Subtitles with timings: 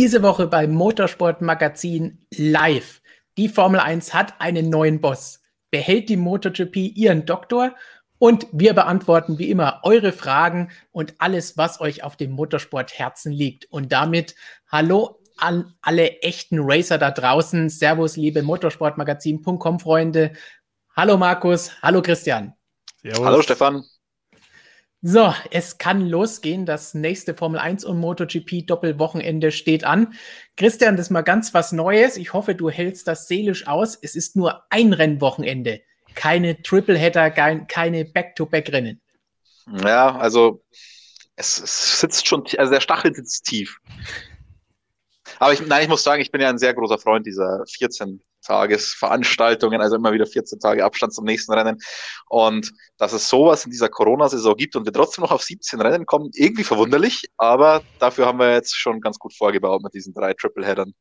[0.00, 3.02] Diese Woche beim Motorsport Magazin live.
[3.36, 5.42] Die Formel 1 hat einen neuen Boss.
[5.70, 7.76] Behält die MotoGP ihren Doktor?
[8.18, 13.30] Und wir beantworten wie immer eure Fragen und alles, was euch auf dem Motorsport Herzen
[13.30, 13.66] liegt.
[13.70, 14.36] Und damit
[14.68, 17.68] hallo an alle echten Racer da draußen.
[17.68, 20.32] Servus, liebe Motorsportmagazin.com Freunde.
[20.96, 22.54] Hallo Markus, hallo Christian.
[23.02, 23.26] Servus.
[23.26, 23.84] Hallo Stefan.
[25.02, 26.66] So, es kann losgehen.
[26.66, 30.12] Das nächste Formel 1 und MotoGP Doppelwochenende steht an.
[30.56, 32.18] Christian, das ist mal ganz was Neues.
[32.18, 33.98] Ich hoffe, du hältst das seelisch aus.
[34.00, 35.80] Es ist nur ein Rennwochenende.
[36.14, 39.00] Keine Tripleheader, keine Back-to-Back-Rennen.
[39.84, 40.62] Ja, also
[41.36, 43.78] es, es, sitzt schon, also der Stachel sitzt tief.
[45.38, 48.20] Aber ich, nein, ich muss sagen, ich bin ja ein sehr großer Freund dieser 14
[48.42, 51.78] Tagesveranstaltungen, also immer wieder 14 Tage Abstand zum nächsten Rennen.
[52.28, 56.06] Und dass es sowas in dieser Corona-Saison gibt und wir trotzdem noch auf 17 Rennen
[56.06, 60.34] kommen, irgendwie verwunderlich, aber dafür haben wir jetzt schon ganz gut vorgebaut mit diesen drei
[60.34, 60.94] Triple-Headern.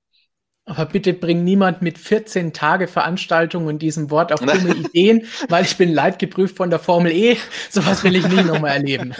[0.65, 5.65] Aber bitte bring niemand mit 14 Tage Veranstaltung und diesem Wort auf dumme Ideen, weil
[5.65, 7.37] ich bin leidgeprüft von der Formel E.
[7.71, 9.15] Sowas will ich nie nochmal erleben.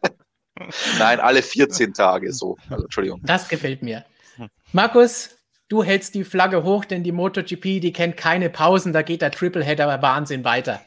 [0.98, 2.58] Nein, alle 14 Tage so.
[2.68, 3.22] Also, Entschuldigung.
[3.24, 4.04] Das gefällt mir.
[4.72, 5.30] Markus,
[5.70, 9.30] du hältst die Flagge hoch, denn die MotoGP, die kennt keine Pausen, da geht der
[9.30, 10.82] Tripleheader Wahnsinn weiter.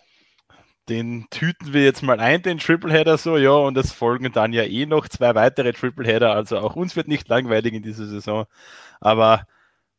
[0.89, 4.63] Den tüten wir jetzt mal ein, den Tripleheader so, ja, und es folgen dann ja
[4.63, 8.45] eh noch zwei weitere Tripleheader, also auch uns wird nicht langweilig in dieser Saison,
[8.99, 9.47] aber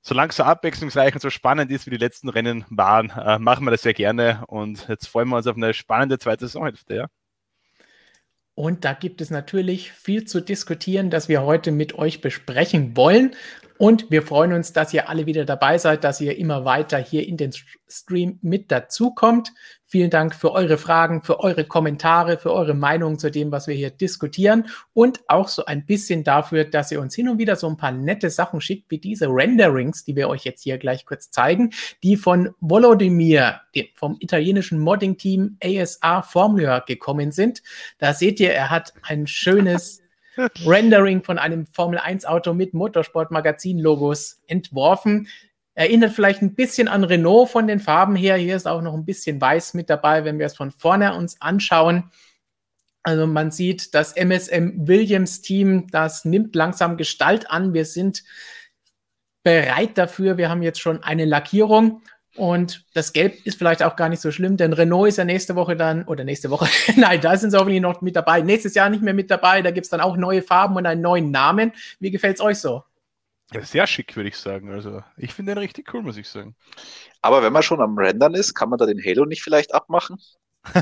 [0.02, 3.64] solange es so abwechslungsreich und so spannend ist, wie die letzten Rennen waren, äh, machen
[3.64, 7.06] wir das sehr gerne und jetzt freuen wir uns auf eine spannende zweite Saisonhälfte, ja.
[8.54, 13.34] Und da gibt es natürlich viel zu diskutieren, das wir heute mit euch besprechen wollen.
[13.76, 17.26] Und wir freuen uns, dass ihr alle wieder dabei seid, dass ihr immer weiter hier
[17.26, 17.50] in den
[17.88, 19.52] Stream mit dazukommt.
[19.84, 23.74] Vielen Dank für eure Fragen, für eure Kommentare, für eure Meinungen zu dem, was wir
[23.74, 27.68] hier diskutieren und auch so ein bisschen dafür, dass ihr uns hin und wieder so
[27.68, 31.30] ein paar nette Sachen schickt, wie diese Renderings, die wir euch jetzt hier gleich kurz
[31.30, 31.70] zeigen,
[32.02, 33.60] die von Volodymyr,
[33.94, 37.62] vom italienischen Modding-Team ASA Formula gekommen sind.
[37.98, 40.03] Da seht ihr, er hat ein schönes
[40.66, 45.28] Rendering von einem Formel 1 Auto mit Motorsport-Magazin-Logos entworfen.
[45.74, 48.36] Erinnert vielleicht ein bisschen an Renault von den Farben her.
[48.36, 51.40] Hier ist auch noch ein bisschen weiß mit dabei, wenn wir es von vorne uns
[51.40, 52.10] anschauen.
[53.02, 57.74] Also man sieht, das MSM Williams Team, das nimmt langsam Gestalt an.
[57.74, 58.22] Wir sind
[59.42, 60.38] bereit dafür.
[60.38, 62.02] Wir haben jetzt schon eine Lackierung
[62.36, 65.54] und das Gelb ist vielleicht auch gar nicht so schlimm, denn Renault ist ja nächste
[65.54, 68.40] Woche dann, oder nächste Woche, nein, da sind sie hoffentlich noch mit dabei.
[68.40, 69.62] Nächstes Jahr nicht mehr mit dabei.
[69.62, 71.72] Da gibt es dann auch neue Farben und einen neuen Namen.
[72.00, 72.82] Wie gefällt es euch so?
[73.62, 74.72] Sehr schick, würde ich sagen.
[74.72, 76.56] Also, ich finde den richtig cool, muss ich sagen.
[77.22, 80.18] Aber wenn man schon am Rendern ist, kann man da den Halo nicht vielleicht abmachen?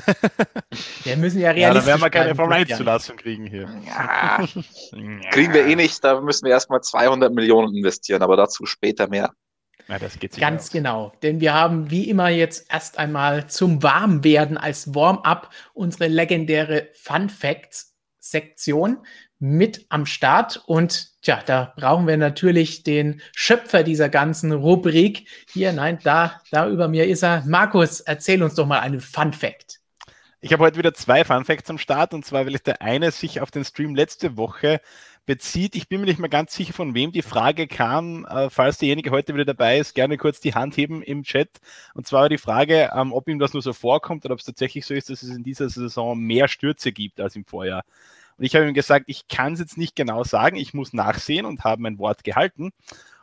[1.04, 3.68] wir müssen ja realistisch Ja, dann werden wir keine Formel 1 Zulassung kriegen hier.
[3.84, 4.38] Ja.
[5.32, 9.32] kriegen wir eh nicht, da müssen wir erstmal 200 Millionen investieren, aber dazu später mehr.
[9.92, 10.70] Ja, das geht Ganz aus.
[10.70, 16.88] genau, denn wir haben wie immer jetzt erst einmal zum Warmwerden als Warm-up unsere legendäre
[16.94, 19.04] Fun Facts Sektion
[19.38, 20.62] mit am Start.
[20.64, 25.28] Und tja, da brauchen wir natürlich den Schöpfer dieser ganzen Rubrik.
[25.53, 27.44] Hier, nein, da, da über mir ist er.
[27.44, 29.80] Markus, erzähl uns doch mal einen Fun Fact.
[30.41, 33.10] Ich habe heute wieder zwei Fun Facts am Start und zwar, weil ich der eine
[33.10, 34.80] sich auf den Stream letzte Woche
[35.27, 35.77] bezieht.
[35.77, 38.25] Ich bin mir nicht mehr ganz sicher, von wem die Frage kam.
[38.27, 41.60] Äh, falls derjenige heute wieder dabei ist, gerne kurz die Hand heben im Chat.
[41.94, 44.84] Und zwar die Frage, ähm, ob ihm das nur so vorkommt oder ob es tatsächlich
[44.84, 47.84] so ist, dass es in dieser Saison mehr Stürze gibt als im Vorjahr.
[48.37, 51.47] Und ich habe ihm gesagt, ich kann es jetzt nicht genau sagen, ich muss nachsehen
[51.47, 52.72] und habe mein Wort gehalten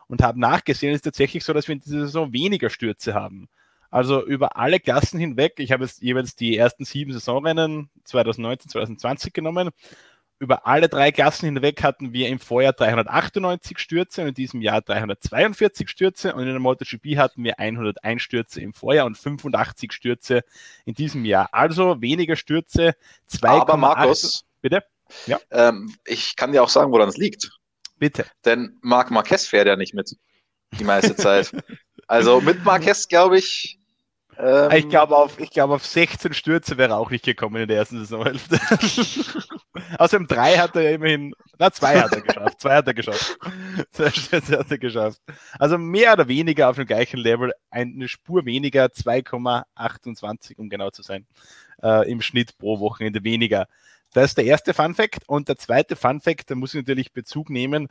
[0.07, 0.93] und habe nachgesehen.
[0.93, 3.49] Es ist tatsächlich so, dass wir in dieser Saison weniger Stürze haben.
[3.91, 5.55] Also über alle Klassen hinweg.
[5.57, 9.71] Ich habe jetzt jeweils die ersten sieben Saisonrennen 2019, 2020 genommen
[10.39, 14.81] über alle drei Klassen hinweg hatten wir im Vorjahr 398 Stürze und in diesem Jahr
[14.81, 20.43] 342 Stürze und in der MotoGP hatten wir 101 Stürze im Vorjahr und 85 Stürze
[20.85, 21.49] in diesem Jahr.
[21.51, 22.93] Also weniger Stürze.
[23.27, 24.83] 2, Aber Markus, bitte?
[25.25, 25.39] Ja.
[25.51, 27.51] Ähm, ich kann dir auch sagen, woran es liegt.
[27.97, 28.25] Bitte.
[28.45, 30.15] Denn Marc Marquez fährt ja nicht mit
[30.79, 31.51] die meiste Zeit.
[32.07, 33.78] also mit Marquez, glaube ich,
[34.41, 37.77] ähm, ich glaube, auf, glaub, auf 16 Stürze wäre er auch nicht gekommen in der
[37.77, 38.57] ersten Saisonhälfte.
[39.97, 42.61] Außerdem drei hat er ja immerhin, na, zwei hat er geschafft.
[42.61, 43.37] Zwei hat er geschafft.
[43.91, 45.21] Zwei Stürze hat er geschafft.
[45.57, 51.01] Also mehr oder weniger auf dem gleichen Level, eine Spur weniger, 2,28, um genau zu
[51.01, 51.25] sein,
[51.83, 53.67] äh, im Schnitt pro Wochenende weniger.
[54.13, 55.27] Das ist der erste Fun Fact.
[55.27, 57.89] Und der zweite Fun Fact, da muss ich natürlich Bezug nehmen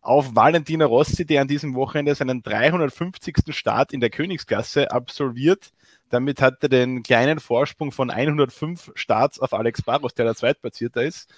[0.00, 3.36] auf Valentino Rossi, der an diesem Wochenende seinen 350.
[3.50, 5.70] Start in der Königsklasse absolviert.
[6.10, 11.02] Damit hat er den kleinen Vorsprung von 105 Starts auf Alex Barros, der der Zweitplatzierter
[11.02, 11.28] ist.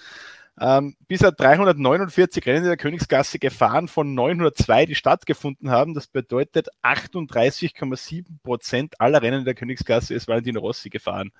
[0.59, 5.93] Ähm, bisher 349 Rennen in der Königsklasse gefahren, von 902, die stattgefunden haben.
[5.93, 11.31] Das bedeutet 38,7 Prozent aller Rennen in der Königsklasse ist Valentino Rossi gefahren.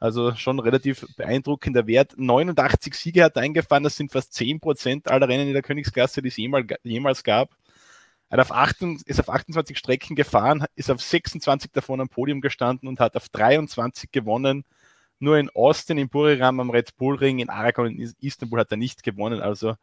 [0.00, 2.14] Also schon relativ beeindruckender Wert.
[2.16, 6.22] 89 Siege hat er eingefahren, das sind fast 10 Prozent aller Rennen in der Königsklasse,
[6.22, 7.50] die es jemals, jemals gab.
[8.30, 12.88] Er auf 8, ist auf 28 Strecken gefahren, ist auf 26 davon am Podium gestanden
[12.88, 14.64] und hat auf 23 gewonnen.
[15.18, 18.76] Nur in Austin, in Buriram, am Red Bull Ring, in Aragon, in Istanbul hat er
[18.76, 19.40] nicht gewonnen.
[19.40, 19.76] Also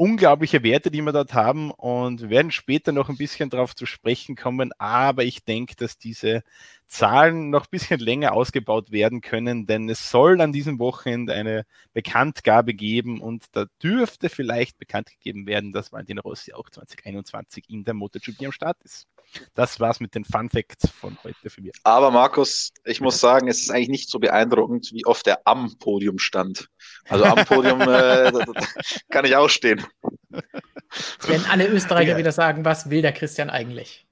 [0.00, 3.84] unglaubliche Werte, die wir dort haben und wir werden später noch ein bisschen darauf zu
[3.84, 4.72] sprechen kommen.
[4.78, 6.42] Aber ich denke, dass diese
[6.88, 11.66] Zahlen noch ein bisschen länger ausgebaut werden können, denn es soll an diesem Wochenende eine
[11.92, 17.84] Bekanntgabe geben und da dürfte vielleicht bekannt gegeben werden, dass Valentino Rossi auch 2021 in
[17.84, 19.06] der MotoGP am Start ist.
[19.54, 21.72] Das war's mit den Fun Facts von heute für mich.
[21.84, 25.76] Aber Markus, ich muss sagen, es ist eigentlich nicht so beeindruckend, wie oft er am
[25.78, 26.68] Podium stand.
[27.08, 28.32] Also am Podium äh,
[29.10, 29.84] kann ich auch stehen.
[30.32, 32.18] Jetzt werden alle Österreicher ja.
[32.18, 34.06] wieder sagen, was will der Christian eigentlich?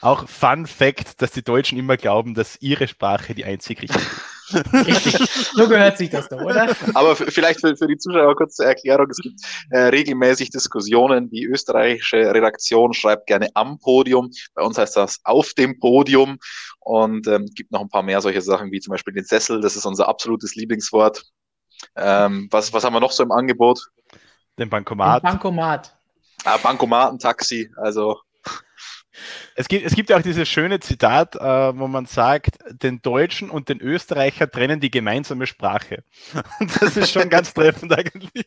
[0.00, 4.31] Auch Fun Fact, dass die Deutschen immer glauben, dass ihre Sprache die einzig richtige ist.
[4.72, 5.18] Richtig.
[5.54, 6.74] So gehört sich das doch, oder?
[6.94, 9.06] Aber vielleicht für, für die Zuschauer kurz zur Erklärung.
[9.10, 9.40] Es gibt
[9.70, 11.30] äh, regelmäßig Diskussionen.
[11.30, 14.30] Die österreichische Redaktion schreibt gerne am Podium.
[14.54, 16.38] Bei uns heißt das auf dem Podium.
[16.80, 19.60] Und ähm, gibt noch ein paar mehr solche Sachen, wie zum Beispiel den Sessel.
[19.60, 21.24] Das ist unser absolutes Lieblingswort.
[21.96, 23.88] Ähm, was, was haben wir noch so im Angebot?
[24.58, 25.22] Den Bankomat.
[25.22, 25.96] Den Bankomat.
[26.44, 27.70] Ah, Bankomatentaxi.
[27.76, 28.18] Also
[29.54, 33.50] es gibt, es gibt ja auch dieses schöne Zitat, äh, wo man sagt, den Deutschen
[33.50, 36.04] und den Österreicher trennen die gemeinsame Sprache.
[36.60, 38.46] Und das ist schon ganz treffend eigentlich.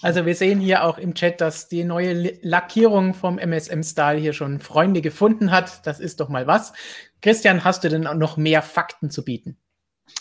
[0.00, 4.60] Also wir sehen hier auch im Chat, dass die neue Lackierung vom MSM-Style hier schon
[4.60, 5.86] Freunde gefunden hat.
[5.86, 6.72] Das ist doch mal was.
[7.20, 9.58] Christian, hast du denn noch mehr Fakten zu bieten?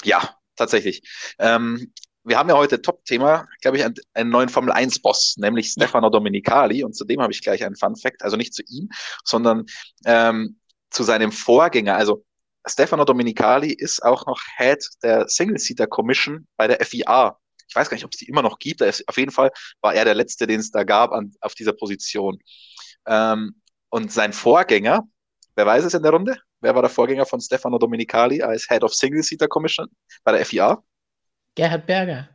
[0.04, 1.04] Ja, tatsächlich.
[1.38, 1.94] Ähm,
[2.28, 6.84] wir haben ja heute Top-Thema, glaube ich, einen, einen, neuen Formel 1-Boss, nämlich Stefano Domenicali.
[6.84, 8.90] Und zu dem habe ich gleich einen Fun-Fact, also nicht zu ihm,
[9.24, 9.66] sondern
[10.06, 10.60] ähm,
[10.90, 11.96] zu seinem Vorgänger.
[11.96, 12.26] Also
[12.66, 17.38] Stefano Domenicali ist auch noch Head der Single-Seater Commission bei der FIA.
[17.70, 18.82] Ich weiß gar nicht, ob es die immer noch gibt.
[18.82, 19.52] Ist, auf jeden Fall
[19.82, 22.40] war er der Letzte, den es da gab an, auf dieser Position.
[23.06, 25.08] Ähm, und sein Vorgänger,
[25.56, 26.38] wer weiß es in der Runde?
[26.60, 29.88] Wer war der Vorgänger von Stefano Domenicali als Head of Single-Seater Commission
[30.26, 30.84] bei der FIA?
[31.58, 32.30] Gerhard Berger.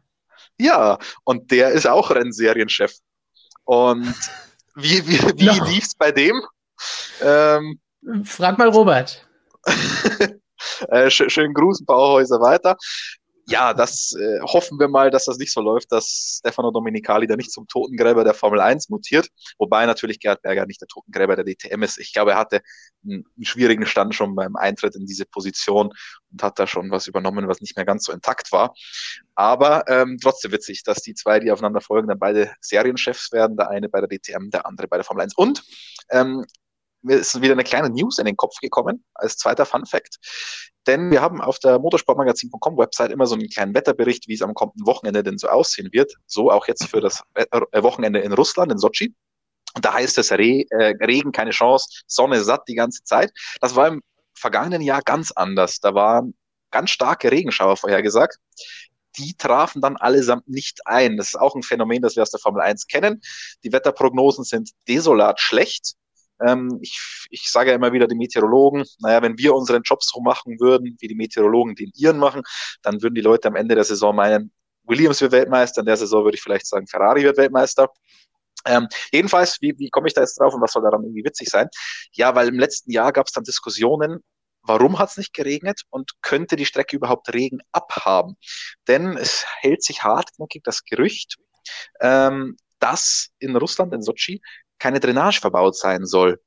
[0.58, 2.92] Ja, und der ist auch Rennserienchef.
[3.64, 4.14] Und
[4.74, 5.64] wie, wie, wie no.
[5.66, 6.42] lief es bei dem?
[7.20, 7.80] Ähm,
[8.24, 9.24] Frag mal Robert.
[10.88, 12.76] äh, schönen Gruß, Bauhäuser weiter
[13.46, 17.36] ja, das äh, hoffen wir mal, dass das nicht so läuft, dass Stefano Domenicali da
[17.36, 19.28] nicht zum Totengräber der Formel 1 mutiert.
[19.58, 21.98] Wobei natürlich Gerhard Berger nicht der Totengräber der DTM ist.
[21.98, 22.60] Ich glaube, er hatte
[23.04, 25.90] einen, einen schwierigen Stand schon beim Eintritt in diese Position
[26.30, 28.74] und hat da schon was übernommen, was nicht mehr ganz so intakt war.
[29.34, 33.56] Aber ähm, trotzdem witzig, dass die zwei, die aufeinander folgen, dann beide Serienchefs werden.
[33.56, 35.34] Der eine bei der DTM, der andere bei der Formel 1.
[35.36, 35.64] Und
[36.10, 36.44] ähm,
[37.02, 40.18] mir ist wieder eine kleine News in den Kopf gekommen, als zweiter Fun Fact.
[40.86, 44.54] Denn wir haben auf der motorsportmagazin.com Website immer so einen kleinen Wetterbericht, wie es am
[44.54, 46.14] kommenden Wochenende denn so aussehen wird.
[46.26, 49.14] So auch jetzt für das äh, Wochenende in Russland, in Sochi.
[49.74, 53.32] Und da heißt es Re äh, Regen, keine Chance, Sonne satt die ganze Zeit.
[53.60, 54.02] Das war im
[54.34, 55.78] vergangenen Jahr ganz anders.
[55.80, 56.34] Da waren
[56.70, 58.38] ganz starke Regenschauer vorhergesagt.
[59.18, 61.16] Die trafen dann allesamt nicht ein.
[61.16, 63.20] Das ist auch ein Phänomen, das wir aus der Formel 1 kennen.
[63.62, 65.94] Die Wetterprognosen sind desolat schlecht.
[66.46, 70.20] Ähm, ich, ich sage ja immer wieder die Meteorologen, naja, wenn wir unseren Job so
[70.20, 72.42] machen würden, wie die Meteorologen den ihren machen,
[72.82, 74.52] dann würden die Leute am Ende der Saison meinen,
[74.84, 77.88] Williams wird Weltmeister, in der Saison würde ich vielleicht sagen, Ferrari wird Weltmeister.
[78.64, 81.48] Ähm, jedenfalls, wie, wie komme ich da jetzt drauf und was soll daran irgendwie witzig
[81.48, 81.68] sein?
[82.12, 84.22] Ja, weil im letzten Jahr gab es dann Diskussionen,
[84.62, 88.36] warum hat es nicht geregnet und könnte die Strecke überhaupt Regen abhaben?
[88.88, 91.36] Denn es hält sich hartnäckig das Gerücht,
[92.00, 94.40] ähm, dass in Russland, in Sochi,
[94.82, 96.40] keine Drainage verbaut sein soll.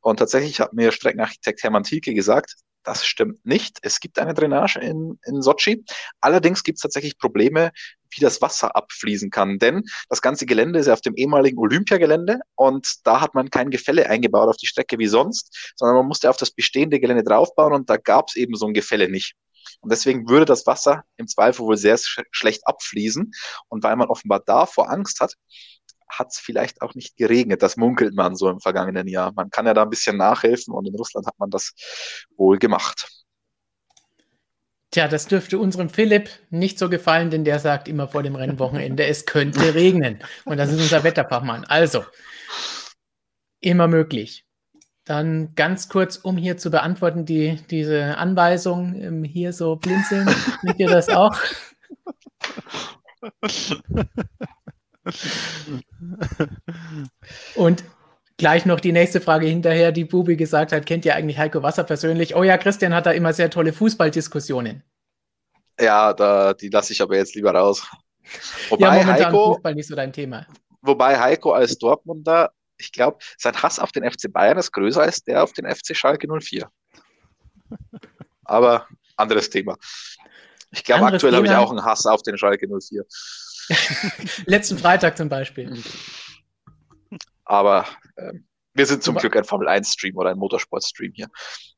[0.00, 3.78] Und tatsächlich hat mir Streckenarchitekt Hermann Thielke gesagt, das stimmt nicht.
[3.82, 5.84] Es gibt eine Drainage in, in Sochi.
[6.20, 7.70] Allerdings gibt es tatsächlich Probleme,
[8.10, 9.58] wie das Wasser abfließen kann.
[9.58, 13.70] Denn das ganze Gelände ist ja auf dem ehemaligen Olympiagelände und da hat man kein
[13.70, 17.72] Gefälle eingebaut auf die Strecke wie sonst, sondern man musste auf das bestehende Gelände draufbauen
[17.72, 19.34] und da gab es eben so ein Gefälle nicht.
[19.80, 23.32] Und deswegen würde das Wasser im Zweifel wohl sehr sch schlecht abfließen.
[23.68, 25.34] Und weil man offenbar davor Angst hat,
[26.08, 27.62] hat es vielleicht auch nicht geregnet.
[27.62, 29.32] Das munkelt man so im vergangenen Jahr.
[29.34, 31.72] Man kann ja da ein bisschen nachhelfen und in Russland hat man das
[32.36, 33.08] wohl gemacht.
[34.92, 39.04] Tja, das dürfte unserem Philipp nicht so gefallen, denn der sagt immer vor dem Rennwochenende,
[39.04, 40.22] es könnte regnen.
[40.44, 41.64] Und das ist unser Wetterfachmann.
[41.64, 42.04] Also,
[43.60, 44.46] immer möglich.
[45.04, 50.28] Dann ganz kurz, um hier zu beantworten, die, diese Anweisung, ähm, hier so blinzeln,
[50.62, 51.36] seht ihr das auch?
[57.54, 57.84] Und
[58.36, 61.84] gleich noch die nächste Frage hinterher, die Bubi gesagt hat, kennt ihr eigentlich Heiko Wasser
[61.84, 62.34] persönlich?
[62.34, 64.82] Oh ja, Christian hat da immer sehr tolle Fußballdiskussionen.
[65.80, 67.86] Ja, da, die lasse ich aber jetzt lieber raus.
[68.70, 70.46] Wobei ja, Heiko, Fußball nicht so dein Thema.
[70.82, 75.22] Wobei Heiko als Dortmunder, ich glaube, sein Hass auf den FC Bayern ist größer als
[75.22, 76.68] der auf den FC Schalke 04.
[78.44, 78.86] Aber
[79.16, 79.76] anderes Thema.
[80.70, 83.04] Ich glaube, aktuell habe ich auch einen Hass auf den Schalke 04.
[84.46, 85.82] Letzten Freitag zum Beispiel.
[87.44, 91.28] Aber ähm, wir sind zum Glück ein Formel 1-Stream oder ein Motorsport-Stream hier.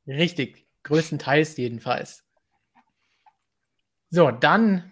[0.07, 2.25] Richtig, größtenteils jedenfalls.
[4.11, 4.91] So, dann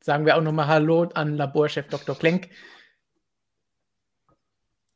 [0.00, 2.16] sagen wir auch nochmal Hallo an Laborchef Dr.
[2.18, 2.50] Klenk.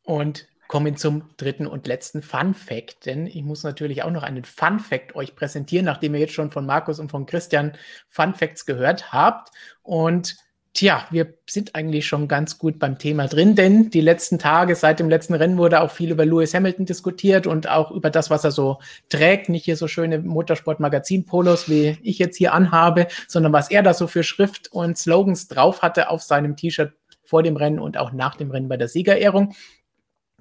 [0.03, 4.45] Und kommen zum dritten und letzten Fun Fact, denn ich muss natürlich auch noch einen
[4.45, 7.73] Fun Fact euch präsentieren, nachdem ihr jetzt schon von Markus und von Christian
[8.09, 9.51] Fun Facts gehört habt.
[9.83, 10.37] Und
[10.79, 15.01] tja, wir sind eigentlich schon ganz gut beim Thema drin, denn die letzten Tage seit
[15.01, 18.45] dem letzten Rennen wurde auch viel über Lewis Hamilton diskutiert und auch über das, was
[18.45, 19.49] er so trägt.
[19.49, 24.07] Nicht hier so schöne Motorsport-Magazin-Polos, wie ich jetzt hier anhabe, sondern was er da so
[24.07, 26.93] für Schrift und Slogans drauf hatte auf seinem T-Shirt
[27.25, 29.57] vor dem Rennen und auch nach dem Rennen bei der Siegerehrung.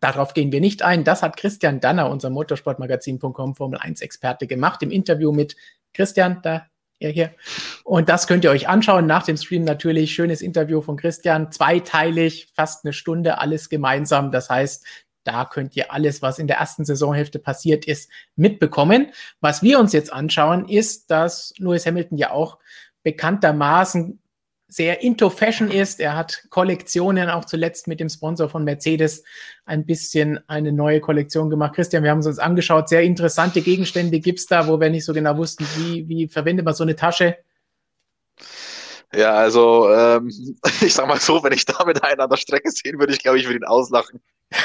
[0.01, 1.03] Darauf gehen wir nicht ein.
[1.03, 5.56] Das hat Christian Danner, unser Motorsportmagazin.com Formel 1 Experte, gemacht im Interview mit
[5.96, 6.67] Christian, da
[7.00, 7.32] er hier.
[7.84, 10.13] Und das könnt ihr euch anschauen nach dem Stream natürlich.
[10.13, 14.32] Schönes Interview von Christian, zweiteilig, fast eine Stunde, alles gemeinsam.
[14.32, 14.86] Das heißt,
[15.24, 19.12] da könnt ihr alles, was in der ersten Saisonhälfte passiert ist, mitbekommen.
[19.42, 22.60] Was wir uns jetzt anschauen, ist, dass Lewis Hamilton ja auch
[23.04, 24.20] bekanntermaßen
[24.67, 26.00] sehr into Fashion ist.
[26.00, 29.24] Er hat Kollektionen, auch zuletzt mit dem Sponsor von Mercedes
[29.65, 31.75] ein bisschen eine neue Kollektion gemacht.
[31.75, 32.89] Christian, wir haben es uns angeschaut.
[32.89, 36.65] Sehr interessante Gegenstände gibt es da, wo wir nicht so genau wussten, wie, wie verwendet
[36.65, 37.38] man so eine Tasche.
[39.13, 40.27] Ja, also ähm,
[40.81, 43.19] ich sag mal so, wenn ich da mit einer an der Strecke sehen würde, ich
[43.19, 44.19] glaube, ich würde ihn auslachen.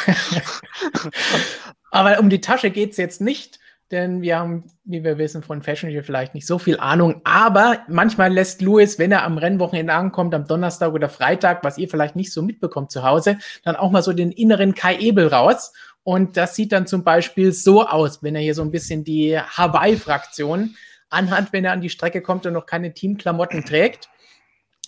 [1.90, 3.60] Aber um die Tasche geht es jetzt nicht
[3.92, 7.20] denn wir haben, wie wir wissen, von Fashion hier vielleicht nicht so viel Ahnung.
[7.24, 11.88] Aber manchmal lässt Louis, wenn er am Rennwochenende ankommt, am Donnerstag oder Freitag, was ihr
[11.88, 15.72] vielleicht nicht so mitbekommt zu Hause, dann auch mal so den inneren Kai Ebel raus.
[16.02, 19.38] Und das sieht dann zum Beispiel so aus, wenn er hier so ein bisschen die
[19.38, 20.74] Hawaii-Fraktion
[21.10, 24.08] anhat, wenn er an die Strecke kommt und noch keine Teamklamotten trägt.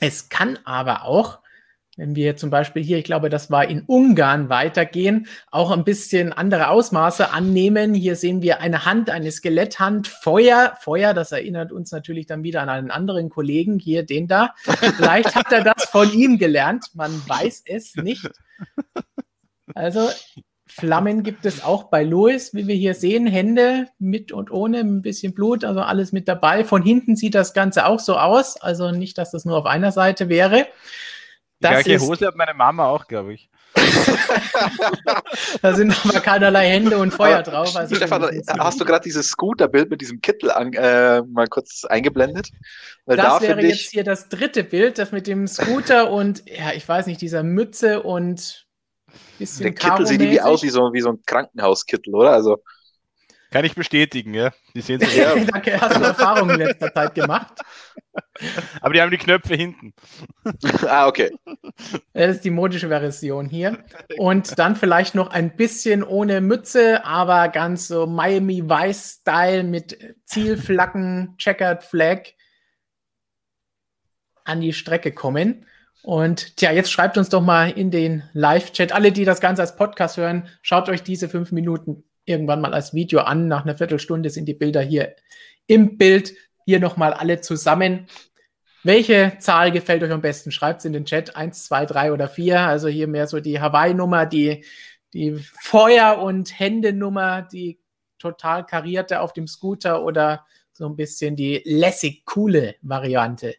[0.00, 1.38] Es kann aber auch
[1.96, 6.32] wenn wir zum Beispiel hier, ich glaube, das war in Ungarn weitergehen, auch ein bisschen
[6.32, 7.94] andere Ausmaße annehmen.
[7.94, 12.62] Hier sehen wir eine Hand, eine Skeletthand, Feuer, Feuer, das erinnert uns natürlich dann wieder
[12.62, 14.54] an einen anderen Kollegen, hier den da.
[14.96, 18.28] Vielleicht hat er das von ihm gelernt, man weiß es nicht.
[19.74, 20.08] Also
[20.66, 25.02] Flammen gibt es auch bei Louis, wie wir hier sehen, Hände mit und ohne, ein
[25.02, 26.64] bisschen Blut, also alles mit dabei.
[26.64, 29.92] Von hinten sieht das Ganze auch so aus, also nicht, dass das nur auf einer
[29.92, 30.66] Seite wäre.
[31.60, 33.48] Die das gleiche Hose hat meine Mama auch, glaube ich.
[35.62, 37.74] da sind aber keinerlei Hände und Feuer drauf.
[37.76, 38.22] Also Stefan,
[38.58, 42.50] hast du gerade dieses Scooter-Bild mit diesem Kittel an, äh, mal kurz eingeblendet?
[43.06, 43.88] Weil das da wäre jetzt ich...
[43.88, 48.02] hier das dritte Bild, das mit dem Scooter und, ja, ich weiß nicht, dieser Mütze
[48.02, 48.66] und
[49.38, 52.32] bisschen Der Kittel sieht irgendwie aus wie so, wie so ein Krankenhauskittel, oder?
[52.32, 52.62] Also
[53.54, 54.50] kann ich bestätigen, ja.
[54.74, 55.32] Die sehen so ja.
[55.36, 57.60] Danke, hast du Erfahrungen in letzter Zeit gemacht?
[58.80, 59.94] Aber die haben die Knöpfe hinten.
[60.88, 61.30] ah, okay.
[62.14, 63.84] Das ist die modische Version hier.
[64.18, 71.36] Und dann vielleicht noch ein bisschen ohne Mütze, aber ganz so Miami Vice-Style mit Zielflaggen,
[71.38, 72.22] Checkered Flag
[74.42, 75.64] an die Strecke kommen.
[76.02, 79.76] Und tja, jetzt schreibt uns doch mal in den Live-Chat, alle, die das Ganze als
[79.76, 83.48] Podcast hören, schaut euch diese fünf Minuten irgendwann mal als Video an.
[83.48, 85.14] Nach einer Viertelstunde sind die Bilder hier
[85.66, 86.34] im Bild.
[86.64, 88.06] Hier nochmal alle zusammen.
[88.82, 90.50] Welche Zahl gefällt euch am besten?
[90.50, 91.36] Schreibt es in den Chat.
[91.36, 92.60] Eins, zwei, drei oder vier.
[92.60, 94.64] Also hier mehr so die Hawaii-Nummer, die,
[95.12, 97.80] die Feuer- und Händenummer, die
[98.18, 103.54] total karierte auf dem Scooter oder so ein bisschen die lässig coole Variante.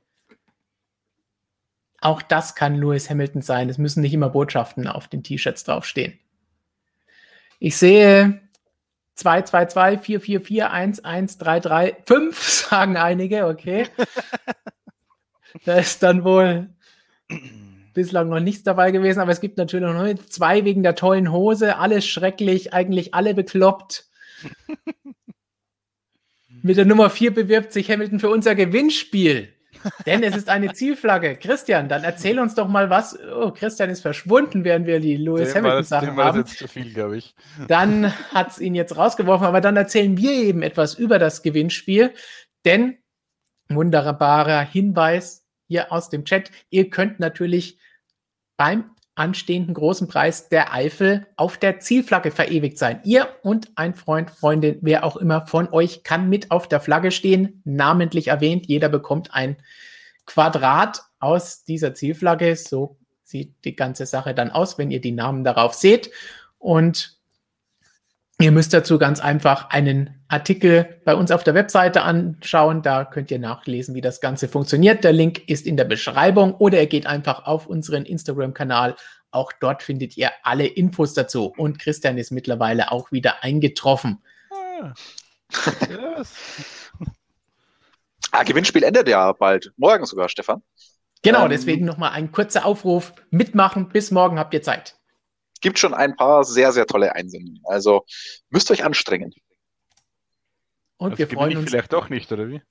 [2.01, 3.69] Auch das kann Lewis Hamilton sein.
[3.69, 6.19] Es müssen nicht immer Botschaften auf den T-Shirts draufstehen.
[7.57, 8.44] Ich sehe
[9.15, 13.87] 2, 2, 2, 4, 4, 4, 1, 1, 3, 3, 5, sagen einige, okay.
[15.65, 16.69] da ist dann wohl
[17.93, 21.77] bislang noch nichts dabei gewesen, aber es gibt natürlich noch zwei wegen der tollen Hose,
[21.77, 24.07] alles schrecklich, eigentlich alle bekloppt.
[26.61, 29.54] Mit der Nummer 4 bewirbt sich Hamilton für unser Gewinnspiel.
[30.05, 31.35] Denn es ist eine Zielflagge.
[31.35, 33.17] Christian, dann erzähl uns doch mal was.
[33.35, 36.41] Oh, Christian ist verschwunden, während wir die Lewis Hamilton-Sachen haben.
[36.41, 37.35] Das jetzt zu viel, glaube ich.
[37.67, 42.13] Dann hat es ihn jetzt rausgeworfen, aber dann erzählen wir eben etwas über das Gewinnspiel.
[42.65, 42.97] Denn,
[43.69, 46.51] wunderbarer Hinweis, hier aus dem Chat.
[46.69, 47.79] Ihr könnt natürlich
[48.57, 52.99] beim anstehenden großen Preis der Eifel auf der Zielflagge verewigt sein.
[53.03, 57.11] Ihr und ein Freund, Freundin, wer auch immer von euch kann mit auf der Flagge
[57.11, 58.67] stehen, namentlich erwähnt.
[58.67, 59.55] Jeder bekommt ein
[60.25, 62.55] Quadrat aus dieser Zielflagge.
[62.55, 66.11] So sieht die ganze Sache dann aus, wenn ihr die Namen darauf seht.
[66.59, 67.14] Und
[68.41, 72.81] Ihr müsst dazu ganz einfach einen Artikel bei uns auf der Webseite anschauen.
[72.81, 75.05] Da könnt ihr nachlesen, wie das Ganze funktioniert.
[75.05, 78.97] Der Link ist in der Beschreibung oder ihr geht einfach auf unseren Instagram-Kanal.
[79.31, 81.53] Auch dort findet ihr alle Infos dazu.
[81.55, 84.21] Und Christian ist mittlerweile auch wieder eingetroffen.
[84.51, 84.93] Ah,
[85.89, 86.91] yes.
[88.31, 89.71] ah, Gewinnspiel endet ja bald.
[89.77, 90.61] Morgen sogar, Stefan.
[91.21, 93.13] Genau, ähm, deswegen nochmal ein kurzer Aufruf.
[93.29, 93.87] Mitmachen.
[93.87, 94.97] Bis morgen habt ihr Zeit
[95.65, 97.59] gibt schon ein paar sehr, sehr tolle Einsendungen.
[97.63, 98.05] Also
[98.51, 99.33] müsst ihr euch anstrengen.
[100.97, 101.71] Und das wir freuen uns.
[101.71, 102.61] Vielleicht doch nicht, oder wie?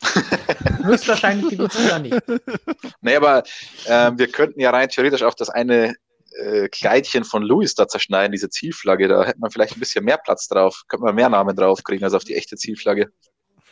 [0.84, 2.16] Höchstwahrscheinlich gewinnst du ja nicht.
[3.00, 3.42] Nee, aber
[3.86, 5.96] äh, wir könnten ja rein theoretisch auch das eine
[6.36, 9.08] äh, Kleidchen von Louis da zerschneiden, diese Zielflagge.
[9.08, 12.04] Da hätte man vielleicht ein bisschen mehr Platz drauf, könnte man mehr Namen drauf kriegen
[12.04, 13.10] als auf die echte Zielflagge.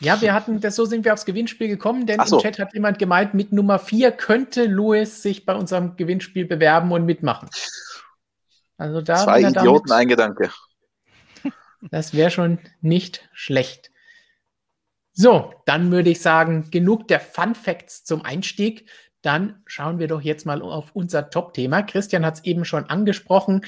[0.00, 2.38] Ja, wir hatten das, so sind wir aufs Gewinnspiel gekommen, denn so.
[2.38, 6.90] im Chat hat jemand gemeint, mit Nummer 4 könnte Louis sich bei unserem Gewinnspiel bewerben
[6.90, 7.48] und mitmachen.
[8.76, 10.50] Also da Zwei Idioten, ein Gedanke.
[11.90, 13.92] Das wäre schon nicht schlecht.
[15.12, 18.88] So, dann würde ich sagen, genug der Fun Facts zum Einstieg.
[19.22, 21.82] Dann schauen wir doch jetzt mal auf unser Top-Thema.
[21.82, 23.64] Christian hat es eben schon angesprochen.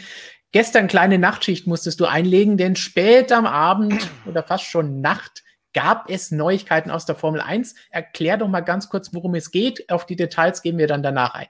[0.52, 6.08] Gestern kleine Nachtschicht musstest du einlegen, denn spät am Abend oder fast schon Nacht gab
[6.10, 7.74] es Neuigkeiten aus der Formel 1.
[7.90, 9.90] Erklär doch mal ganz kurz, worum es geht.
[9.90, 11.48] Auf die Details gehen wir dann danach ein.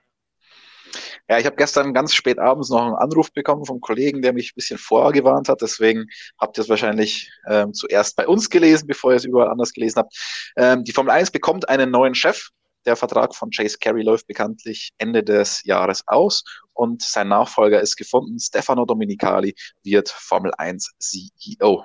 [1.28, 4.52] Ja, ich habe gestern ganz spät abends noch einen Anruf bekommen vom Kollegen, der mich
[4.52, 5.60] ein bisschen vorgewarnt hat.
[5.60, 6.06] Deswegen
[6.38, 9.98] habt ihr es wahrscheinlich ähm, zuerst bei uns gelesen, bevor ihr es überall anders gelesen
[9.98, 10.16] habt.
[10.56, 12.48] Ähm, die Formel 1 bekommt einen neuen Chef.
[12.86, 17.96] Der Vertrag von Chase Carey läuft bekanntlich Ende des Jahres aus und sein Nachfolger ist
[17.96, 18.38] gefunden.
[18.38, 21.84] Stefano Dominicali wird Formel 1 CEO.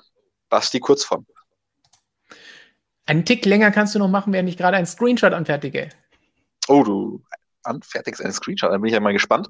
[0.50, 1.26] Das ist die Kurzform.
[3.06, 5.90] Einen Tick länger kannst du noch machen, während ich gerade einen Screenshot anfertige.
[6.70, 7.22] Oh, du
[7.64, 9.48] anfertigst, einen Screenshot, da bin ich ja mal gespannt.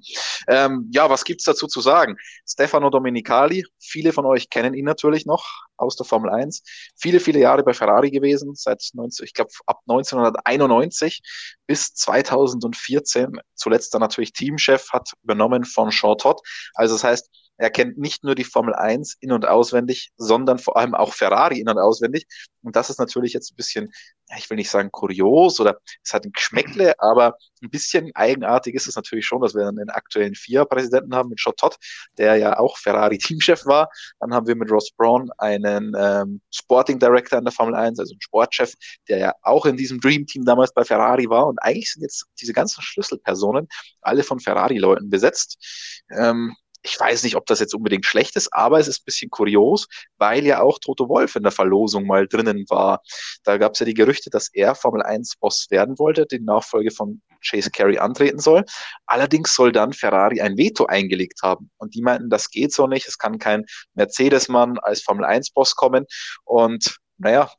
[0.48, 2.18] Ähm, ja, was gibt's dazu zu sagen?
[2.48, 5.46] Stefano Domenicali, viele von euch kennen ihn natürlich noch
[5.78, 6.64] aus der Formel 1.
[6.96, 11.22] Viele, viele Jahre bei Ferrari gewesen, seit 19, ich glaube ab 1991
[11.68, 13.40] bis 2014.
[13.56, 16.42] Zuletzt dann natürlich Teamchef, hat übernommen von Sean Todd.
[16.74, 20.78] Also das heißt, er kennt nicht nur die Formel 1 in- und auswendig, sondern vor
[20.78, 22.26] allem auch Ferrari in- und auswendig.
[22.64, 23.92] Und das ist natürlich jetzt ein bisschen,
[24.38, 28.88] ich will nicht sagen kurios oder es hat ein Geschmäckle, aber ein bisschen eigenartig ist
[28.88, 31.78] es natürlich schon, dass wir dann den aktuellen FIA-Präsidenten haben mit Schott Todd,
[32.18, 33.90] der ja auch Ferrari-Teamchef war.
[34.20, 38.14] Dann haben wir mit Ross Braun einen ähm, Sporting Director in der Formel 1, also
[38.14, 38.74] einen Sportchef,
[39.08, 41.48] der ja auch in diesem Dream Team damals bei Ferrari war.
[41.48, 43.68] Und eigentlich sind jetzt diese ganzen Schlüsselpersonen
[44.02, 46.02] alle von Ferrari-Leuten besetzt.
[46.10, 49.30] Ähm, ich weiß nicht, ob das jetzt unbedingt schlecht ist, aber es ist ein bisschen
[49.30, 53.02] kurios, weil ja auch Toto Wolf in der Verlosung mal drinnen war.
[53.44, 56.92] Da gab es ja die Gerüchte, dass er Formel 1 Boss werden wollte, die Nachfolge
[56.92, 58.66] von Chase Carey antreten soll.
[59.06, 61.72] Allerdings soll dann Ferrari ein Veto eingelegt haben.
[61.78, 63.08] Und die meinten, das geht so nicht.
[63.08, 63.66] Es kann kein
[63.96, 66.06] Mercedes-Mann als Formel 1 Boss kommen.
[66.46, 67.50] Und naja,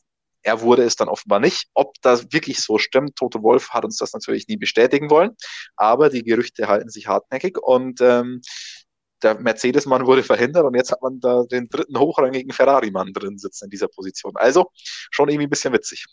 [0.45, 1.69] er wurde es dann offenbar nicht.
[1.75, 5.31] Ob das wirklich so stimmt, Toto Wolf hat uns das natürlich nie bestätigen wollen,
[5.77, 8.43] aber die Gerüchte halten sich hartnäckig und ähm,
[9.25, 13.65] der Mercedes-Mann wurde verhindert und jetzt hat man da den dritten hochrangigen Ferrari-Mann drin sitzen
[13.65, 14.37] in dieser Position.
[14.37, 16.05] Also schon irgendwie ein bisschen witzig.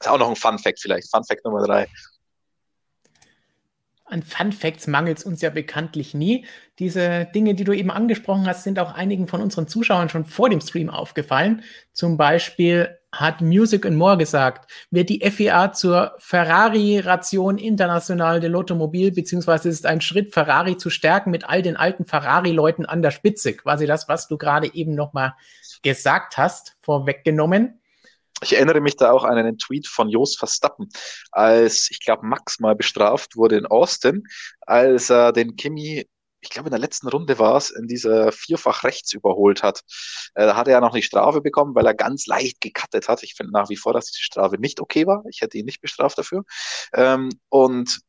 [0.00, 1.10] Ist auch noch ein Fun-Fact vielleicht.
[1.10, 1.86] Fun-Fact Nummer drei.
[4.06, 6.44] An Fun Facts mangelt es uns ja bekanntlich nie.
[6.78, 10.50] Diese Dinge, die du eben angesprochen hast, sind auch einigen von unseren Zuschauern schon vor
[10.50, 11.62] dem Stream aufgefallen.
[11.92, 19.14] Zum Beispiel hat Music and More gesagt, wird die FIA zur Ferrari-Ration international de l'Automobil,
[19.14, 23.54] beziehungsweise ist ein Schritt, Ferrari zu stärken mit all den alten Ferrari-Leuten an der Spitze.
[23.54, 25.34] Quasi das, was du gerade eben nochmal
[25.82, 27.80] gesagt hast, vorweggenommen.
[28.44, 30.88] Ich erinnere mich da auch an einen Tweet von Jos Verstappen,
[31.32, 34.24] als ich glaube Max mal bestraft wurde in Austin,
[34.60, 36.06] als er den Kimi
[36.44, 39.80] ich glaube, in der letzten Runde war es, in dieser vierfach rechts überholt hat.
[40.34, 43.22] Äh, da hat er ja noch eine Strafe bekommen, weil er ganz leicht gecuttet hat.
[43.22, 45.24] Ich finde nach wie vor, dass die Strafe nicht okay war.
[45.30, 46.44] Ich hätte ihn nicht bestraft dafür.
[46.92, 48.00] Ähm, und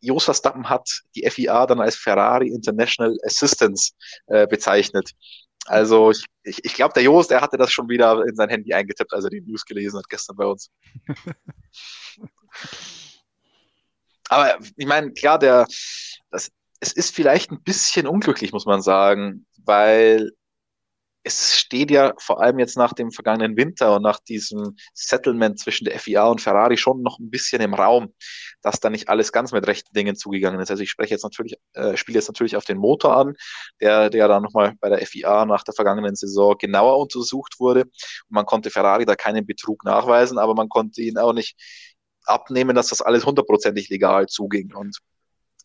[0.00, 3.92] Jos Verstappen hat die FIA dann als Ferrari International Assistance
[4.26, 5.12] äh, bezeichnet.
[5.66, 8.74] Also ich, ich, ich glaube, der Jos, der hatte das schon wieder in sein Handy
[8.74, 10.70] eingetippt, als er die News gelesen hat gestern bei uns.
[14.28, 15.66] Aber ich meine, klar, der,
[16.30, 16.50] das,
[16.80, 20.30] es ist vielleicht ein bisschen unglücklich, muss man sagen, weil
[21.26, 25.86] es steht ja vor allem jetzt nach dem vergangenen Winter und nach diesem Settlement zwischen
[25.86, 28.12] der FIA und Ferrari schon noch ein bisschen im Raum,
[28.60, 30.70] dass da nicht alles ganz mit rechten Dingen zugegangen ist.
[30.70, 33.34] Also ich spreche jetzt natürlich, äh, spiele jetzt natürlich auf den Motor an,
[33.80, 37.82] der, der dann nochmal bei der FIA nach der vergangenen Saison genauer untersucht wurde.
[37.82, 37.92] Und
[38.28, 41.56] man konnte Ferrari da keinen Betrug nachweisen, aber man konnte ihn auch nicht
[42.26, 44.74] abnehmen, dass das alles hundertprozentig legal zuging.
[44.74, 44.98] Und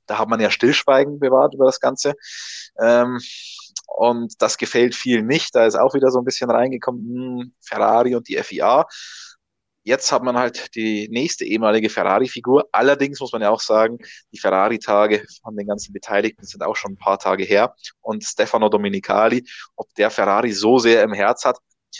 [0.05, 2.15] da hat man ja Stillschweigen bewahrt über das Ganze.
[2.79, 3.19] Ähm,
[3.95, 5.55] und das gefällt vielen nicht.
[5.55, 8.85] Da ist auch wieder so ein bisschen reingekommen, hm, Ferrari und die FIA.
[9.83, 12.67] Jetzt hat man halt die nächste ehemalige Ferrari-Figur.
[12.71, 13.97] Allerdings muss man ja auch sagen,
[14.31, 17.73] die Ferrari-Tage von den ganzen Beteiligten sind auch schon ein paar Tage her.
[18.01, 21.57] Und Stefano Dominicali, ob der Ferrari so sehr im Herz hat,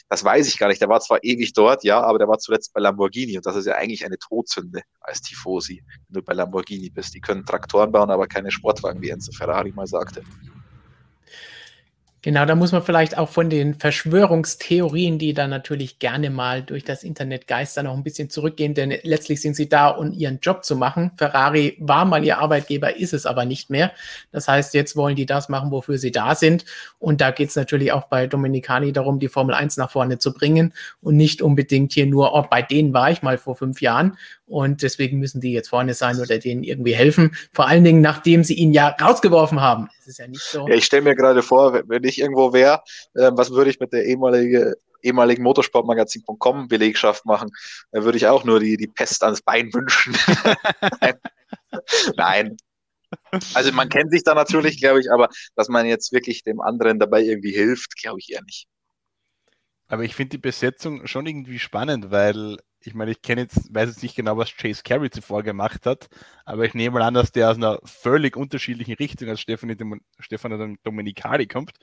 [0.07, 0.81] das weiß ich gar nicht.
[0.81, 3.65] Der war zwar ewig dort, ja, aber der war zuletzt bei Lamborghini und das ist
[3.65, 7.15] ja eigentlich eine Todsünde als Tifosi, wenn du bei Lamborghini bist.
[7.15, 10.23] Die können Traktoren bauen, aber keine Sportwagen, wie Enzo Ferrari mal sagte.
[12.21, 16.83] Genau, da muss man vielleicht auch von den Verschwörungstheorien, die da natürlich gerne mal durch
[16.83, 20.65] das Internet geistern, noch ein bisschen zurückgehen, denn letztlich sind sie da, um ihren Job
[20.65, 21.11] zu machen.
[21.15, 23.93] Ferrari war mal ihr Arbeitgeber, ist es aber nicht mehr.
[24.33, 26.65] Das heißt, jetzt wollen die das machen, wofür sie da sind.
[26.97, 30.33] Und da geht es natürlich auch bei Dominicani darum, die Formel 1 nach vorne zu
[30.33, 34.17] bringen und nicht unbedingt hier nur, oh, bei denen war ich mal vor fünf Jahren
[34.49, 37.35] und deswegen müssen die jetzt vorne sein oder denen irgendwie helfen.
[37.53, 39.89] Vor allen Dingen, nachdem sie ihn ja rausgeworfen haben.
[39.99, 40.67] Es ist ja nicht so.
[40.67, 42.81] Ja, ich stelle mir gerade vor, wenn ich irgendwo wäre,
[43.13, 47.51] äh, was würde ich mit der ehemalige, ehemaligen Motorsportmagazin.com Belegschaft machen?
[47.91, 50.17] Da würde ich auch nur die, die Pest ans Bein wünschen.
[50.99, 51.13] Nein.
[52.17, 52.57] Nein.
[53.53, 56.99] Also man kennt sich da natürlich, glaube ich, aber dass man jetzt wirklich dem anderen
[56.99, 58.67] dabei irgendwie hilft, glaube ich eher nicht.
[59.87, 63.89] Aber ich finde die Besetzung schon irgendwie spannend, weil ich meine, ich kenne jetzt, weiß
[63.89, 66.09] jetzt nicht genau, was Chase Carey zuvor gemacht hat,
[66.45, 69.75] aber ich nehme mal an, dass der aus einer völlig unterschiedlichen Richtung als Stefano,
[70.19, 71.73] Stefano Domenicali kommt.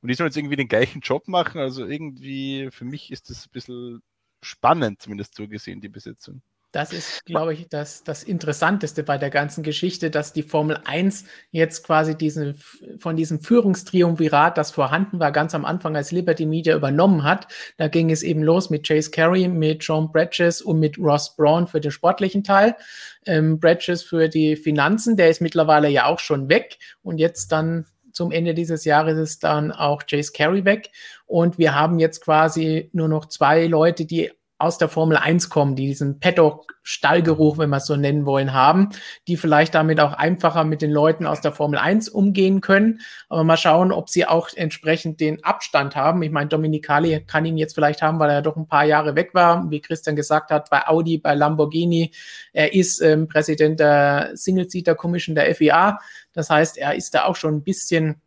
[0.00, 1.60] Und die sollen jetzt irgendwie den gleichen Job machen.
[1.60, 4.02] Also irgendwie, für mich ist das ein bisschen
[4.42, 6.42] spannend, zumindest so gesehen, die Besetzung.
[6.70, 11.24] Das ist, glaube ich, das, das Interessanteste bei der ganzen Geschichte, dass die Formel 1
[11.50, 12.60] jetzt quasi diesen,
[12.98, 17.46] von diesem Führungstriumvirat, das vorhanden war, ganz am Anfang als Liberty Media übernommen hat.
[17.78, 21.66] Da ging es eben los mit Chase Carey, mit John Bridges und mit Ross Braun
[21.68, 22.76] für den sportlichen Teil.
[23.24, 27.86] Ähm, Bridges für die Finanzen, der ist mittlerweile ja auch schon weg und jetzt dann
[28.12, 30.90] zum Ende dieses Jahres ist dann auch Chase Carey weg.
[31.26, 35.76] Und wir haben jetzt quasi nur noch zwei Leute, die aus der Formel 1 kommen,
[35.76, 38.88] die diesen Paddock-Stallgeruch, wenn wir es so nennen wollen, haben,
[39.28, 43.00] die vielleicht damit auch einfacher mit den Leuten aus der Formel 1 umgehen können.
[43.28, 46.22] Aber mal schauen, ob sie auch entsprechend den Abstand haben.
[46.22, 49.30] Ich meine, Dominicali kann ihn jetzt vielleicht haben, weil er doch ein paar Jahre weg
[49.32, 49.70] war.
[49.70, 52.12] Wie Christian gesagt hat, bei Audi, bei Lamborghini.
[52.52, 56.00] Er ist ähm, Präsident der Single-Seater Commission der FIA.
[56.32, 58.20] Das heißt, er ist da auch schon ein bisschen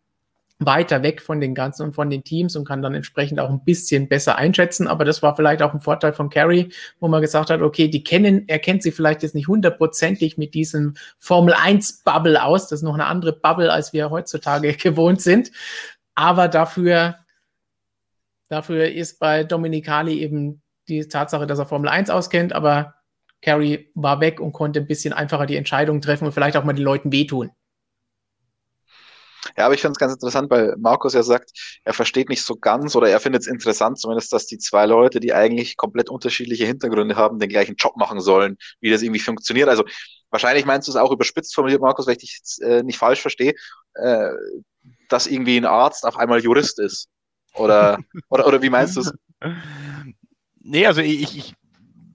[0.65, 3.63] weiter weg von den ganzen und von den Teams und kann dann entsprechend auch ein
[3.63, 4.87] bisschen besser einschätzen.
[4.87, 8.03] Aber das war vielleicht auch ein Vorteil von Carey, wo man gesagt hat, okay, die
[8.03, 12.67] kennen, er kennt sie vielleicht jetzt nicht hundertprozentig mit diesem Formel 1 Bubble aus.
[12.67, 15.51] Das ist noch eine andere Bubble, als wir heutzutage gewohnt sind.
[16.13, 17.15] Aber dafür,
[18.49, 22.95] dafür ist bei Dominicali eben die Tatsache, dass er Formel 1 auskennt, aber
[23.41, 26.73] Carey war weg und konnte ein bisschen einfacher die Entscheidung treffen und vielleicht auch mal
[26.73, 27.51] den Leuten wehtun.
[29.57, 31.51] Ja, aber ich finde es ganz interessant, weil Markus ja sagt,
[31.83, 35.19] er versteht nicht so ganz oder er findet es interessant, zumindest, dass die zwei Leute,
[35.19, 39.69] die eigentlich komplett unterschiedliche Hintergründe haben, den gleichen Job machen sollen, wie das irgendwie funktioniert.
[39.69, 39.83] Also
[40.29, 43.53] wahrscheinlich meinst du es auch überspitzt formuliert, Markus, wenn ich dich äh, nicht falsch verstehe,
[43.95, 44.29] äh,
[45.09, 47.07] dass irgendwie ein Arzt auf einmal Jurist ist.
[47.55, 47.99] Oder,
[48.29, 49.13] oder, oder wie meinst du es?
[50.59, 51.55] Nee, also ich, ich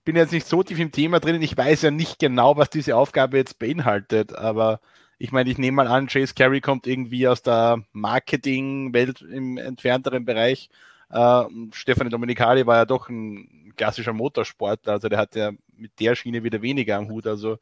[0.05, 1.43] bin jetzt nicht so tief im Thema drin.
[1.43, 4.81] Ich weiß ja nicht genau, was diese Aufgabe jetzt beinhaltet, aber
[5.19, 10.25] ich meine, ich nehme mal an, Chase Carey kommt irgendwie aus der Marketing-Welt im entfernteren
[10.25, 10.69] Bereich.
[11.11, 16.15] Äh, Stefano Domenicali war ja doch ein klassischer Motorsportler, also der hat ja mit der
[16.15, 17.27] Schiene wieder weniger am Hut.
[17.27, 17.59] Also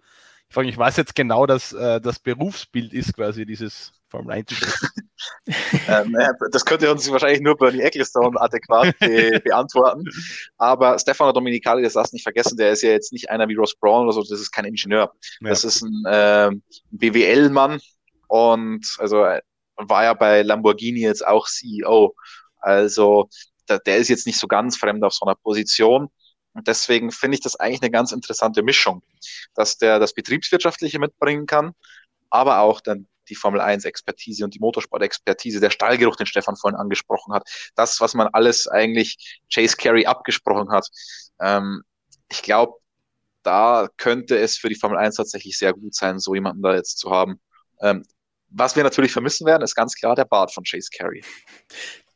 [0.49, 4.53] ich frage mich, was jetzt genau das, äh, das Berufsbild ist, quasi dieses Formel 1
[5.89, 6.17] ähm,
[6.53, 10.05] Das könnte uns wahrscheinlich nur Bernie Ecclestone adäquat be beantworten.
[10.57, 13.55] Aber Stefano Dominicali, das darfst du nicht vergessen, der ist ja jetzt nicht einer wie
[13.55, 15.13] Ross Brown oder so, das ist kein Ingenieur.
[15.41, 15.49] Ja.
[15.49, 16.51] Das ist ein äh,
[16.91, 17.81] BWL-Mann
[18.29, 19.41] und also äh,
[19.77, 22.15] war ja bei Lamborghini jetzt auch CEO.
[22.59, 23.29] Also
[23.69, 26.09] der, der ist jetzt nicht so ganz fremd auf so einer Position.
[26.55, 29.03] Und deswegen finde ich das eigentlich eine ganz interessante Mischung,
[29.55, 31.73] dass der das Betriebswirtschaftliche mitbringen kann,
[32.31, 36.57] aber auch dann die Formel 1 Expertise und die Motorsport Expertise, der Stallgeruch, den Stefan
[36.57, 40.89] vorhin angesprochen hat, das, was man alles eigentlich Chase Carey abgesprochen hat.
[41.41, 41.83] Ähm,
[42.31, 42.75] ich glaube,
[43.43, 46.99] da könnte es für die Formel 1 tatsächlich sehr gut sein, so jemanden da jetzt
[46.99, 47.41] zu haben.
[47.81, 48.05] Ähm,
[48.49, 51.23] was wir natürlich vermissen werden, ist ganz klar der Bart von Chase Carey.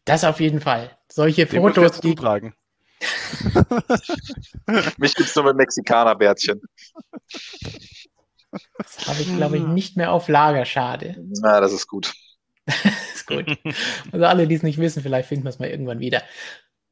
[0.05, 0.96] Das auf jeden Fall.
[1.11, 2.14] Solche Den Fotos, die.
[4.98, 6.61] Mich gibt es nur mit Mexikanerbärtchen.
[8.50, 10.64] Das habe ich, glaube ich, nicht mehr auf Lager.
[10.64, 11.16] Schade.
[11.40, 12.12] Na, das ist gut.
[13.14, 13.46] ist gut.
[14.12, 16.22] Also alle, die es nicht wissen, vielleicht finden wir es mal irgendwann wieder.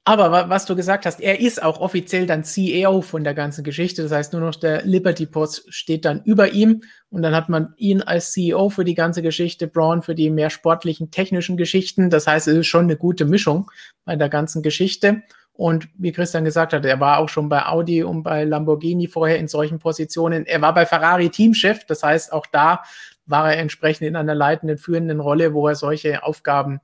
[0.08, 4.04] Aber was du gesagt hast, er ist auch offiziell dann CEO von der ganzen Geschichte.
[4.04, 7.74] Das heißt, nur noch der Liberty Post steht dann über ihm und dann hat man
[7.76, 12.08] ihn als CEO für die ganze Geschichte, Braun für die mehr sportlichen, technischen Geschichten.
[12.08, 13.68] Das heißt, es ist schon eine gute Mischung
[14.04, 15.22] bei der ganzen Geschichte.
[15.52, 19.38] Und wie Christian gesagt hat, er war auch schon bei Audi und bei Lamborghini vorher
[19.38, 20.46] in solchen Positionen.
[20.46, 21.84] Er war bei Ferrari Teamchef.
[21.84, 22.84] Das heißt, auch da
[23.24, 26.78] war er entsprechend in einer leitenden, führenden Rolle, wo er solche Aufgaben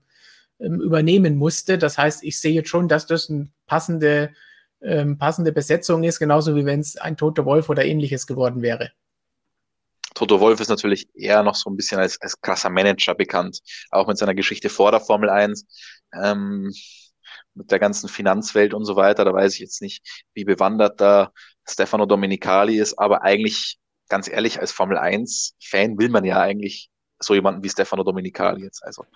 [0.62, 1.78] ähm, übernehmen musste.
[1.78, 4.32] Das heißt, ich sehe jetzt schon, dass das eine passende,
[4.80, 8.92] ähm, passende Besetzung ist, genauso wie wenn es ein Toter Wolf oder ähnliches geworden wäre.
[10.14, 14.06] Toto Wolf ist natürlich eher noch so ein bisschen als, als krasser Manager bekannt, auch
[14.06, 15.66] mit seiner Geschichte vor der Formel 1,
[16.14, 16.72] ähm,
[17.54, 19.24] mit der ganzen Finanzwelt und so weiter.
[19.24, 21.32] Da weiß ich jetzt nicht, wie bewandert da
[21.66, 27.34] Stefano Domenicali ist, aber eigentlich, ganz ehrlich, als Formel 1-Fan will man ja eigentlich so
[27.34, 28.84] jemanden wie Stefano Domenicali jetzt.
[28.84, 29.06] Also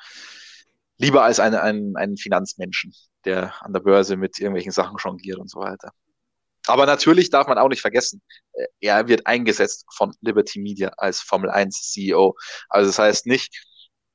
[0.98, 2.92] lieber als einen, einen, einen Finanzmenschen,
[3.24, 5.90] der an der Börse mit irgendwelchen Sachen jongliert und so weiter.
[6.66, 11.20] Aber natürlich darf man auch nicht vergessen, äh, er wird eingesetzt von Liberty Media als
[11.20, 12.34] Formel 1 CEO.
[12.68, 13.54] Also das heißt nicht,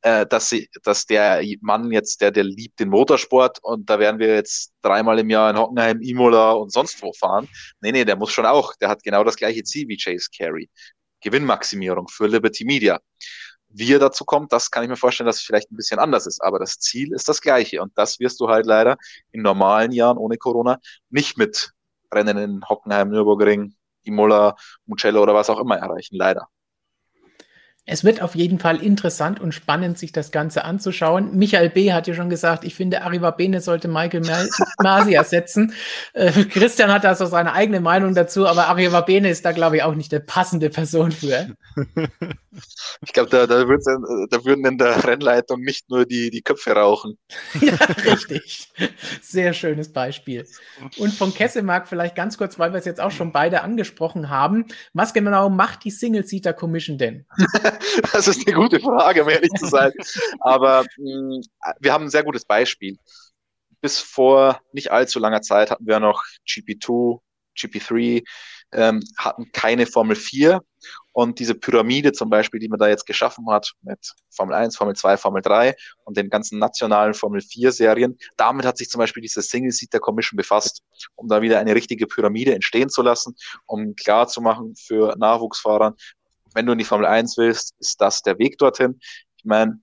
[0.02, 4.20] äh, dass, sie, dass der Mann jetzt, der, der liebt den Motorsport und da werden
[4.20, 7.48] wir jetzt dreimal im Jahr in Hockenheim, Imola und sonst wo fahren.
[7.82, 10.70] Nee, nee, der muss schon auch, der hat genau das gleiche Ziel wie Chase Carey.
[11.22, 13.00] Gewinnmaximierung für Liberty Media.
[13.74, 16.28] Wie er dazu kommt, das kann ich mir vorstellen, dass es vielleicht ein bisschen anders
[16.28, 16.42] ist.
[16.42, 17.82] Aber das Ziel ist das gleiche.
[17.82, 18.98] Und das wirst du halt leider
[19.32, 20.80] in normalen Jahren ohne Corona
[21.10, 21.72] nicht mit
[22.14, 24.56] Rennen in Hockenheim, Nürburgring, Imola,
[24.86, 26.48] Mugello oder was auch immer erreichen, leider.
[27.86, 31.36] Es wird auf jeden Fall interessant und spannend, sich das Ganze anzuschauen.
[31.36, 31.92] Michael B.
[31.94, 34.22] hat ja schon gesagt, ich finde, Arriva Bene sollte Michael
[34.84, 35.74] Masi ersetzen.
[36.14, 39.78] Äh, Christian hat da so seine eigene Meinung dazu, aber Arriva Bene ist da, glaube
[39.78, 41.56] ich, auch nicht der passende Person für.
[43.02, 47.18] Ich glaube, da, da, da, würden in der Rennleitung nicht nur die, die Köpfe rauchen.
[47.62, 48.74] ja, richtig.
[49.22, 50.46] Sehr schönes Beispiel.
[50.98, 54.66] Und von Kessemark vielleicht ganz kurz, weil wir es jetzt auch schon beide angesprochen haben.
[54.94, 57.26] Was genau macht die Single-Seater Commission denn?
[58.14, 59.92] das ist eine gute Frage, um ehrlich zu sein.
[60.40, 61.42] Aber mh, mm,
[61.80, 62.98] wir haben ein sehr gutes Beispiel.
[63.82, 67.20] Bis vor nicht allzu langer Zeit hatten wir noch GP2,
[67.58, 68.24] GP3,
[68.74, 70.62] ähm, hatten keine Formel 4.
[71.14, 74.96] Und diese Pyramide zum Beispiel, die man da jetzt geschaffen hat mit Formel 1, Formel
[74.96, 79.22] 2, Formel 3 und den ganzen nationalen Formel 4 Serien, damit hat sich zum Beispiel
[79.22, 80.82] diese Single Seater Commission befasst,
[81.16, 85.96] um da wieder eine richtige Pyramide entstehen zu lassen, um klar zu machen für Nachwuchsfahrern,
[86.54, 89.00] wenn du in die Formel 1 willst, ist das der Weg dorthin.
[89.38, 89.80] Ich meine,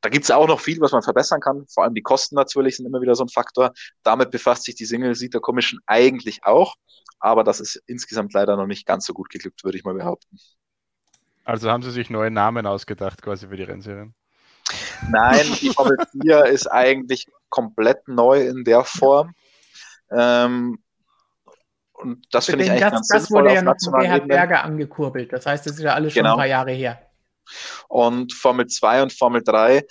[0.00, 1.66] da gibt es auch noch viel, was man verbessern kann.
[1.68, 3.72] Vor allem die Kosten natürlich sind immer wieder so ein Faktor.
[4.02, 6.76] Damit befasst sich die Single Seater Commission eigentlich auch.
[7.18, 10.38] Aber das ist insgesamt leider noch nicht ganz so gut geglückt, würde ich mal behaupten.
[11.44, 14.14] Also haben sie sich neue Namen ausgedacht quasi für die Rennserien?
[15.10, 19.34] Nein, die Formel 4 ist eigentlich komplett neu in der Form.
[20.10, 20.78] Ähm,
[22.02, 25.32] und das finde ich eigentlich das, ganz Das wurde ja noch von Gerhard Berger angekurbelt.
[25.32, 26.34] Das heißt, das ist ja alles schon genau.
[26.34, 26.98] ein paar Jahre her.
[27.88, 29.84] Und Formel 2 und Formel 3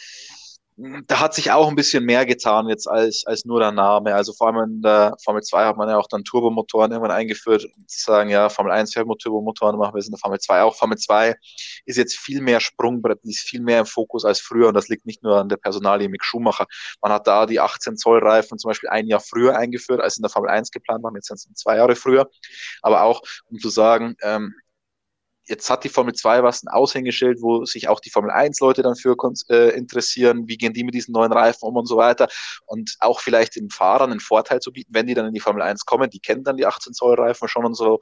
[1.08, 4.16] da hat sich auch ein bisschen mehr getan jetzt als, als nur der Name.
[4.16, 7.64] Also vor allem in der Formel 2 hat man ja auch dann Turbomotoren irgendwann eingeführt,
[7.88, 10.62] zu sagen, ja, Formel 1 fährt mit Turbomotoren, machen wir es in der Formel 2
[10.62, 10.76] auch.
[10.76, 11.36] Formel 2
[11.86, 15.06] ist jetzt viel mehr Sprungbrett, ist viel mehr im Fokus als früher und das liegt
[15.06, 16.66] nicht nur an der Personalie Mick Schumacher.
[17.02, 20.22] Man hat da die 18 Zoll Reifen zum Beispiel ein Jahr früher eingeführt, als in
[20.22, 22.30] der Formel 1 geplant waren, jetzt sind es zwei Jahre früher.
[22.82, 24.54] Aber auch, um zu sagen, ähm,
[25.50, 28.84] jetzt hat die Formel 2 was, ein Aushängeschild, wo sich auch die Formel 1 Leute
[28.84, 29.16] dann für
[29.50, 32.28] äh, interessieren, wie gehen die mit diesen neuen Reifen um und so weiter
[32.66, 35.62] und auch vielleicht den Fahrern einen Vorteil zu bieten, wenn die dann in die Formel
[35.62, 38.00] 1 kommen, die kennen dann die 18 Zoll Reifen schon und so.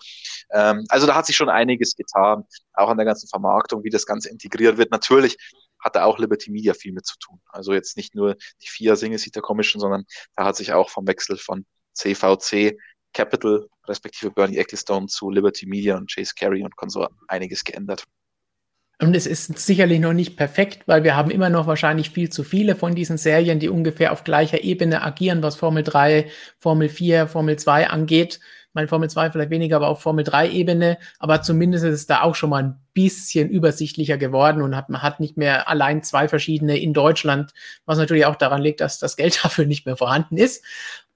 [0.52, 4.06] Ähm, also da hat sich schon einiges getan, auch an der ganzen Vermarktung, wie das
[4.06, 4.92] Ganze integriert wird.
[4.92, 5.38] Natürlich
[5.80, 7.40] hat da auch Liberty Media viel mit zu tun.
[7.48, 10.06] Also jetzt nicht nur die vier Single Seater Commission, sondern
[10.36, 12.78] da hat sich auch vom Wechsel von CVC
[13.14, 18.04] Capital, respektive Bernie Ecclestone zu Liberty Media und Chase Carey und Konsorten einiges geändert.
[19.00, 22.44] Und es ist sicherlich noch nicht perfekt, weil wir haben immer noch wahrscheinlich viel zu
[22.44, 27.28] viele von diesen Serien, die ungefähr auf gleicher Ebene agieren, was Formel 3, Formel 4,
[27.28, 28.40] Formel 2 angeht.
[28.74, 30.98] Mein Formel 2 vielleicht weniger, aber auf Formel 3 Ebene.
[31.20, 35.04] Aber zumindest ist es da auch schon mal ein bisschen übersichtlicher geworden und hat, man
[35.04, 37.54] hat nicht mehr allein zwei verschiedene in Deutschland,
[37.86, 40.66] was natürlich auch daran liegt, dass das Geld dafür nicht mehr vorhanden ist.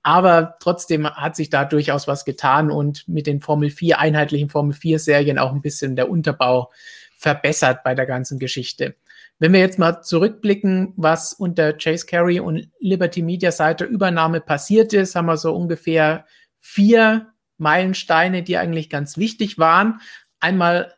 [0.03, 4.73] Aber trotzdem hat sich da durchaus was getan und mit den Formel 4, einheitlichen Formel
[4.73, 6.71] 4 Serien auch ein bisschen der Unterbau
[7.15, 8.95] verbessert bei der ganzen Geschichte.
[9.37, 14.93] Wenn wir jetzt mal zurückblicken, was unter Chase Carey und Liberty Media Seite Übernahme passiert
[14.93, 16.25] ist, haben wir so ungefähr
[16.59, 19.99] vier Meilensteine, die eigentlich ganz wichtig waren.
[20.39, 20.93] Einmal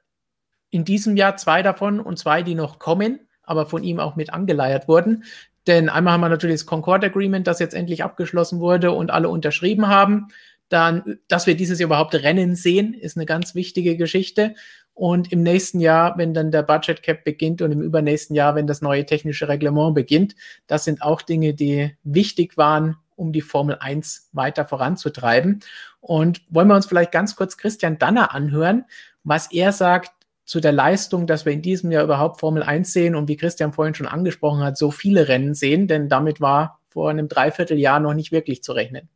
[0.70, 4.32] in diesem Jahr zwei davon und zwei, die noch kommen, aber von ihm auch mit
[4.32, 5.26] angeleiert wurden.
[5.68, 9.30] Denn einmal haben wir natürlich das Concord Agreement, das jetzt endlich abgeschlossen wurde und alle
[9.30, 10.28] unterschrieben haben.
[10.70, 14.56] Dann, dass wir dieses Jahr überhaupt Rennen sehen, ist eine ganz wichtige Geschichte.
[14.94, 18.68] Und im nächsten Jahr, wenn dann der Budget Cap beginnt und im übernächsten Jahr, wenn
[18.68, 20.36] das neue technische Reglement beginnt,
[20.68, 25.62] das sind auch Dinge, die wichtig waren, um die Formel 1 weiter voranzutreiben.
[26.00, 28.86] Und wollen wir uns vielleicht ganz kurz Christian Danner anhören,
[29.24, 30.12] was er sagt
[30.46, 33.74] zu der Leistung, dass wir in diesem Jahr überhaupt Formel 1 sehen und wie Christian
[33.74, 38.14] vorhin schon angesprochen hat, so viele Rennen sehen, denn damit war vor einem Dreivierteljahr noch
[38.14, 39.10] nicht wirklich zu rechnen.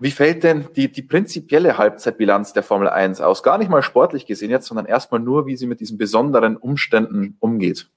[0.00, 3.42] Wie fällt denn die, die prinzipielle Halbzeitbilanz der Formel 1 aus?
[3.42, 7.36] Gar nicht mal sportlich gesehen jetzt, sondern erstmal nur, wie sie mit diesen besonderen Umständen
[7.40, 7.88] umgeht.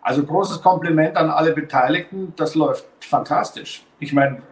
[0.00, 2.32] Also großes Kompliment an alle Beteiligten.
[2.36, 3.84] Das läuft fantastisch.
[3.98, 4.42] Ich meine,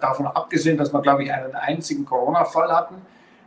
[0.00, 2.96] davon abgesehen, dass wir, glaube ich, einen einzigen Corona-Fall hatten,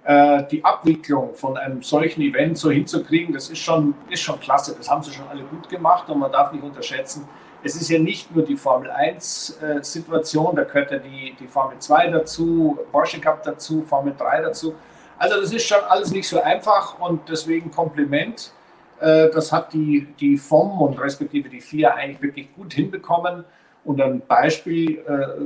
[0.06, 4.76] äh, die Abwicklung von einem solchen Event so hinzukriegen, das ist schon, ist schon klasse.
[4.78, 7.28] Das haben sie schon alle gut gemacht und man darf nicht unterschätzen,
[7.63, 11.80] es ist ja nicht nur die Formel 1-Situation, äh, da gehört ja die, die Formel
[11.80, 14.76] 2 dazu, Porsche Cup dazu, Formel 3 dazu.
[15.18, 18.52] Also das ist schon alles nicht so einfach und deswegen Kompliment.
[19.00, 23.46] Äh, das hat die, die FOM und respektive die FIA eigentlich wirklich gut hinbekommen
[23.84, 25.43] und ein Beispiel äh,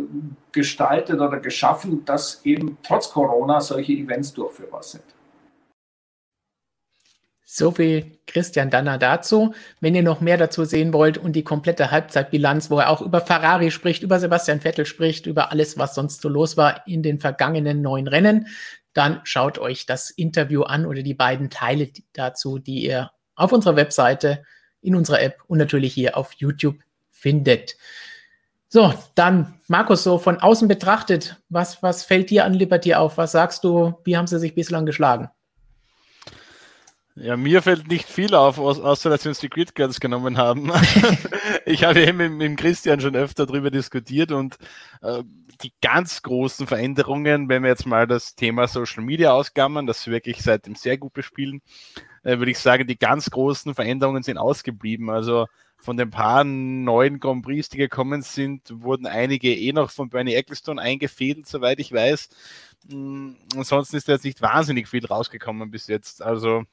[0.51, 5.03] gestaltet oder geschaffen, dass eben trotz Corona solche Events durchführbar sind.
[7.49, 9.53] So viel Christian Danner dazu.
[9.79, 13.21] Wenn ihr noch mehr dazu sehen wollt und die komplette Halbzeitbilanz, wo er auch über
[13.21, 17.19] Ferrari spricht, über Sebastian Vettel spricht, über alles, was sonst so los war in den
[17.19, 18.47] vergangenen neun Rennen,
[18.93, 23.77] dann schaut euch das Interview an oder die beiden Teile dazu, die ihr auf unserer
[23.77, 24.43] Webseite,
[24.81, 26.77] in unserer App und natürlich hier auf YouTube
[27.11, 27.77] findet.
[28.69, 33.17] So, dann Markus, so von außen betrachtet, was, was fällt dir an Liberty auf?
[33.17, 35.29] Was sagst du, wie haben sie sich bislang geschlagen?
[37.19, 40.71] Ja, mir fällt nicht viel auf, außer dass wir uns die Grid Girls genommen haben.
[41.65, 44.57] ich habe eben mit, mit Christian schon öfter darüber diskutiert und
[45.01, 45.23] äh,
[45.63, 50.13] die ganz großen Veränderungen, wenn wir jetzt mal das Thema Social Media ausgammern, das wir
[50.13, 51.61] wirklich seitdem sehr gut bespielen,
[52.21, 55.09] äh, würde ich sagen, die ganz großen Veränderungen sind ausgeblieben.
[55.09, 55.47] Also
[55.77, 60.33] von den paar neuen Grand Prix, die gekommen sind, wurden einige eh noch von Bernie
[60.33, 62.29] Ecclestone eingefädelt, soweit ich weiß.
[62.89, 66.21] Mm, ansonsten ist da jetzt nicht wahnsinnig viel rausgekommen bis jetzt.
[66.21, 66.63] Also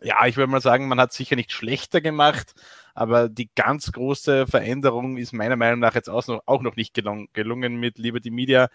[0.00, 2.54] ja, ich würde mal sagen, man hat sicher nicht schlechter gemacht,
[2.94, 6.94] aber die ganz große Veränderung ist meiner Meinung nach jetzt auch noch, auch noch nicht
[6.94, 8.68] gelungen, gelungen mit Liberty Media.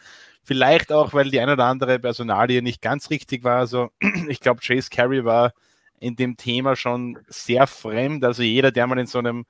[0.44, 3.58] Vielleicht auch, weil die eine oder andere Personalie nicht ganz richtig war.
[3.58, 3.90] Also
[4.30, 5.54] ich glaube, Chase Carey war
[6.00, 8.24] in dem Thema schon sehr fremd.
[8.26, 9.46] Also jeder, der mal in so einem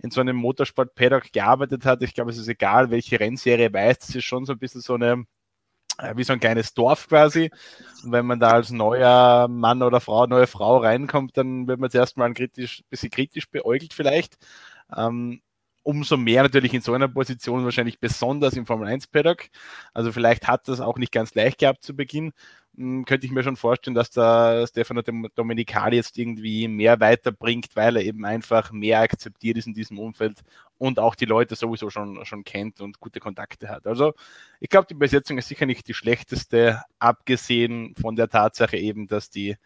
[0.00, 4.14] in so einem Motorsport-Paddock gearbeitet hat, ich glaube, es ist egal, welche Rennserie weiß, das
[4.14, 5.24] ist schon so ein bisschen so eine
[5.98, 7.50] äh, wie so ein kleines Dorf quasi.
[8.04, 11.90] Und wenn man da als neuer Mann oder Frau, neue Frau reinkommt, dann wird man
[11.90, 14.38] zuerst mal ein kritisch, bisschen kritisch beäugelt vielleicht.
[14.96, 15.42] Ähm,
[15.88, 19.46] umso mehr natürlich in so einer Position, wahrscheinlich besonders im Formel 1 Paddock.
[19.94, 22.32] Also vielleicht hat das auch nicht ganz leicht gehabt zu Beginn.
[22.76, 25.00] Hm, könnte ich mir schon vorstellen, dass da Stefano
[25.34, 30.42] Domenicali jetzt irgendwie mehr weiterbringt, weil er eben einfach mehr akzeptiert ist in diesem Umfeld
[30.76, 33.86] und auch die Leute sowieso schon, schon kennt und gute Kontakte hat.
[33.86, 34.12] Also
[34.60, 39.30] ich glaube, die Besetzung ist sicher nicht die schlechteste, abgesehen von der Tatsache eben, dass
[39.30, 39.56] die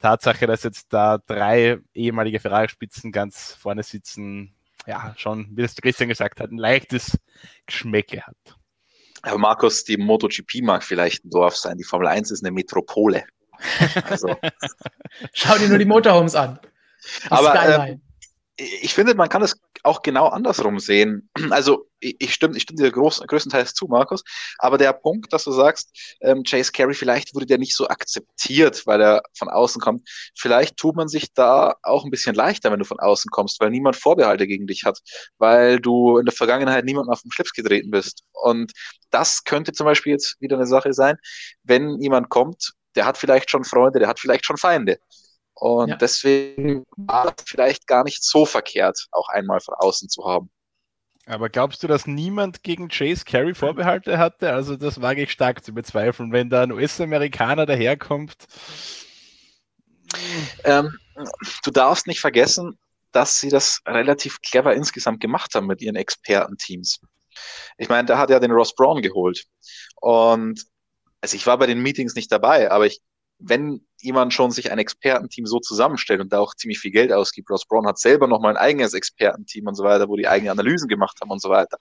[0.00, 4.56] Tatsache, dass jetzt da drei ehemalige Ferrari-Spitzen ganz vorne sitzen,
[4.88, 7.18] ja, schon, wie das Christian gesagt hat, ein leichtes
[7.66, 8.36] Geschmäcke hat.
[9.22, 11.76] Aber Markus, die MotoGP mag vielleicht ein Dorf sein.
[11.76, 13.24] Die Formel 1 ist eine Metropole.
[14.08, 14.34] Also.
[15.32, 16.58] Schau dir nur die Motorhomes an.
[17.24, 18.00] Die Aber ähm,
[18.58, 21.30] ich finde, man kann es auch genau andersrum sehen.
[21.50, 24.22] Also ich stimme, ich stimme dir groß, größtenteils zu, Markus.
[24.58, 28.86] Aber der Punkt, dass du sagst, ähm, Chase Carey, vielleicht wurde der nicht so akzeptiert,
[28.86, 30.08] weil er von außen kommt.
[30.36, 33.70] Vielleicht tut man sich da auch ein bisschen leichter, wenn du von außen kommst, weil
[33.70, 35.00] niemand Vorbehalte gegen dich hat,
[35.38, 38.22] weil du in der Vergangenheit niemandem auf den Schlips getreten bist.
[38.32, 38.72] Und
[39.10, 41.16] das könnte zum Beispiel jetzt wieder eine Sache sein,
[41.64, 44.98] wenn jemand kommt, der hat vielleicht schon Freunde, der hat vielleicht schon Feinde.
[45.60, 45.96] Und ja.
[45.96, 50.50] deswegen war das vielleicht gar nicht so verkehrt, auch einmal von außen zu haben.
[51.26, 54.52] Aber glaubst du, dass niemand gegen Chase Carey Vorbehalte hatte?
[54.52, 58.36] Also das wage ich stark zu bezweifeln, wenn da ein US-Amerikaner daherkommt.
[60.62, 60.96] Ähm,
[61.64, 62.78] du darfst nicht vergessen,
[63.10, 67.00] dass sie das relativ clever insgesamt gemacht haben mit ihren Expertenteams.
[67.78, 69.44] Ich meine, da hat ja den Ross Braun geholt.
[69.96, 70.64] Und
[71.20, 73.00] also ich war bei den Meetings nicht dabei, aber ich
[73.38, 77.50] wenn jemand schon sich ein Expertenteam so zusammenstellt und da auch ziemlich viel Geld ausgibt,
[77.50, 80.50] Ross Brown hat selber noch mal ein eigenes Expertenteam und so weiter, wo die eigene
[80.50, 81.78] Analysen gemacht haben und so weiter.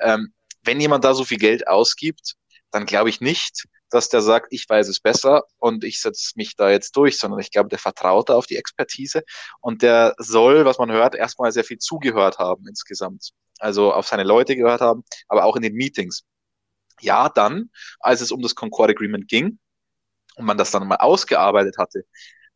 [0.00, 0.32] Ähm,
[0.62, 2.34] wenn jemand da so viel Geld ausgibt,
[2.70, 6.56] dann glaube ich nicht, dass der sagt, ich weiß es besser und ich setze mich
[6.56, 9.22] da jetzt durch, sondern ich glaube, der vertraut da auf die Expertise
[9.60, 13.30] und der soll, was man hört, erstmal sehr viel zugehört haben insgesamt.
[13.58, 16.24] Also auf seine Leute gehört haben, aber auch in den Meetings.
[17.00, 17.70] Ja, dann,
[18.00, 19.58] als es um das Concord Agreement ging
[20.38, 22.04] und man das dann mal ausgearbeitet hatte,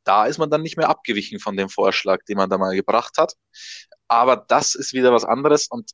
[0.05, 3.19] da ist man dann nicht mehr abgewichen von dem Vorschlag, den man da mal gebracht
[3.19, 3.35] hat.
[4.09, 5.91] Aber das ist wieder was anderes und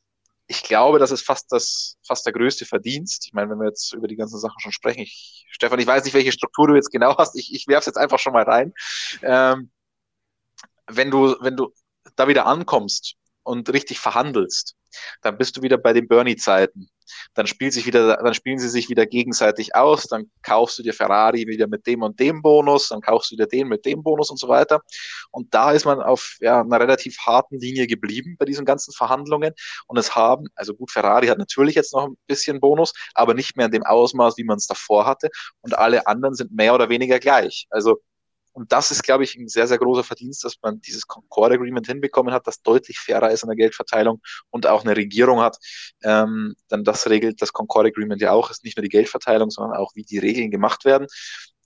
[0.50, 3.26] ich glaube, das ist fast das, fast der größte Verdienst.
[3.26, 6.04] Ich meine, wenn wir jetzt über die ganzen Sachen schon sprechen, ich, Stefan, ich weiß
[6.04, 7.36] nicht, welche Struktur du jetzt genau hast.
[7.36, 8.72] Ich, ich werfe es jetzt einfach schon mal rein.
[9.22, 9.70] Ähm,
[10.86, 11.74] wenn du, wenn du
[12.16, 14.74] da wieder ankommst und richtig verhandelst,
[15.20, 16.88] dann bist du wieder bei den Bernie-Zeiten
[17.34, 20.92] dann spielt sich wieder, dann spielen sie sich wieder gegenseitig aus, dann kaufst du dir
[20.92, 24.30] Ferrari wieder mit dem und dem Bonus, dann kaufst du dir den mit dem Bonus
[24.30, 24.80] und so weiter.
[25.30, 29.52] Und da ist man auf ja, einer relativ harten Linie geblieben bei diesen ganzen Verhandlungen.
[29.86, 33.56] Und es haben, also gut, Ferrari hat natürlich jetzt noch ein bisschen Bonus, aber nicht
[33.56, 35.28] mehr in dem Ausmaß, wie man es davor hatte.
[35.62, 37.66] Und alle anderen sind mehr oder weniger gleich.
[37.70, 38.00] Also
[38.58, 41.86] und das ist, glaube ich, ein sehr, sehr großer Verdienst, dass man dieses Concord Agreement
[41.86, 45.58] hinbekommen hat, das deutlich fairer ist in der Geldverteilung und auch eine Regierung hat.
[46.02, 49.76] Ähm, denn das regelt das Concord Agreement ja auch, ist nicht nur die Geldverteilung, sondern
[49.76, 51.06] auch, wie die Regeln gemacht werden.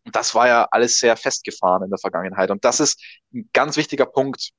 [0.05, 2.51] Und das war ja alles sehr festgefahren in der Vergangenheit.
[2.51, 4.51] Und das ist ein ganz wichtiger Punkt.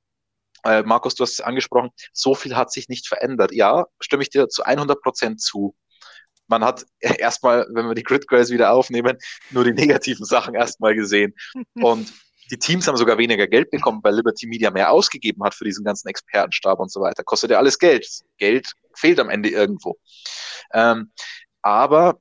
[0.64, 3.52] Äh, Markus, du hast es angesprochen, so viel hat sich nicht verändert.
[3.52, 5.76] Ja, stimme ich dir zu 100 Prozent zu
[6.48, 9.16] man hat erstmal, wenn wir die Grid Grace wieder aufnehmen,
[9.50, 11.34] nur die negativen Sachen erstmal gesehen.
[11.74, 12.12] Und
[12.50, 15.84] die Teams haben sogar weniger Geld bekommen, weil Liberty Media mehr ausgegeben hat für diesen
[15.84, 17.24] ganzen Expertenstab und so weiter.
[17.24, 18.06] Kostet ja alles Geld.
[18.36, 19.96] Geld fehlt am Ende irgendwo.
[20.72, 21.10] Ähm,
[21.62, 22.20] aber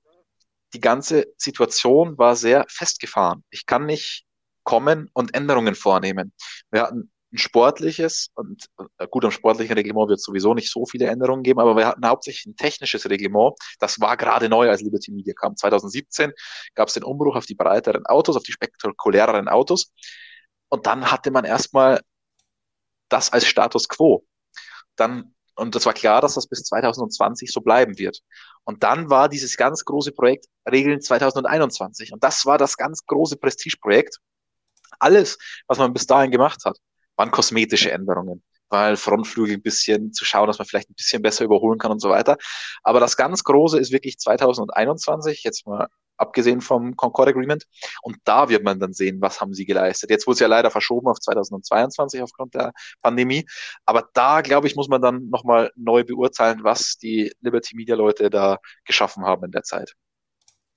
[0.74, 3.44] die ganze Situation war sehr festgefahren.
[3.50, 4.26] Ich kann nicht
[4.64, 6.34] kommen und Änderungen vornehmen.
[6.72, 8.68] Wir hatten ein sportliches und
[9.00, 11.88] äh, gut, am sportlichen Reglement wird es sowieso nicht so viele Änderungen geben, aber wir
[11.88, 13.56] hatten hauptsächlich ein technisches Reglement.
[13.80, 15.58] Das war gerade neu, als Liberty Media kam.
[15.58, 16.32] 2017
[16.76, 19.92] gab es den Umbruch auf die breiteren Autos, auf die spektakuläreren Autos.
[20.70, 22.02] Und dann hatte man erstmal
[23.10, 24.26] das als Status quo.
[24.96, 28.22] Dann, und das war klar, dass das bis 2020 so bleiben wird.
[28.64, 32.14] Und dann war dieses ganz große Projekt Regeln 2021.
[32.14, 34.20] Und das war das ganz große Prestigeprojekt.
[35.00, 36.78] Alles, was man bis dahin gemacht hat,
[37.16, 41.46] waren kosmetische Änderungen, weil Frontflügel ein bisschen zu schauen, dass man vielleicht ein bisschen besser
[41.46, 42.38] überholen kann und so weiter.
[42.84, 45.88] Aber das ganz Große ist wirklich 2021, jetzt mal
[46.18, 47.66] abgesehen vom Concord Agreement.
[48.02, 50.10] Und da wird man dann sehen, was haben sie geleistet.
[50.10, 53.46] Jetzt wurde es ja leider verschoben auf 2022 aufgrund der Pandemie.
[53.86, 58.30] Aber da, glaube ich, muss man dann nochmal neu beurteilen, was die Liberty Media Leute
[58.30, 59.94] da geschaffen haben in der Zeit.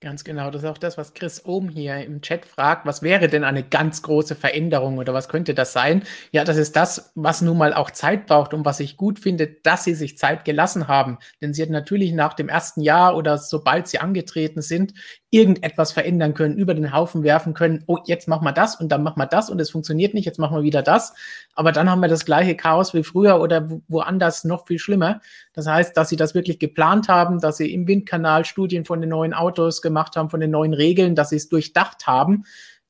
[0.02, 2.84] Ganz genau, das ist auch das, was Chris oben hier im Chat fragt.
[2.84, 6.02] Was wäre denn eine ganz große Veränderung oder was könnte das sein?
[6.32, 9.46] Ja, das ist das, was nun mal auch Zeit braucht und was ich gut finde,
[9.62, 11.16] dass sie sich Zeit gelassen haben.
[11.40, 14.92] Denn sie hat natürlich nach dem ersten Jahr oder sobald sie angetreten sind,
[15.36, 17.84] irgendetwas verändern können, über den Haufen werfen können.
[17.86, 20.38] Oh, jetzt machen wir das und dann machen wir das und es funktioniert nicht, jetzt
[20.38, 21.12] machen wir wieder das.
[21.54, 25.20] Aber dann haben wir das gleiche Chaos wie früher oder woanders noch viel schlimmer.
[25.52, 29.10] Das heißt, dass sie das wirklich geplant haben, dass sie im Windkanal Studien von den
[29.10, 32.44] neuen Autos gemacht haben, von den neuen Regeln, dass sie es durchdacht haben.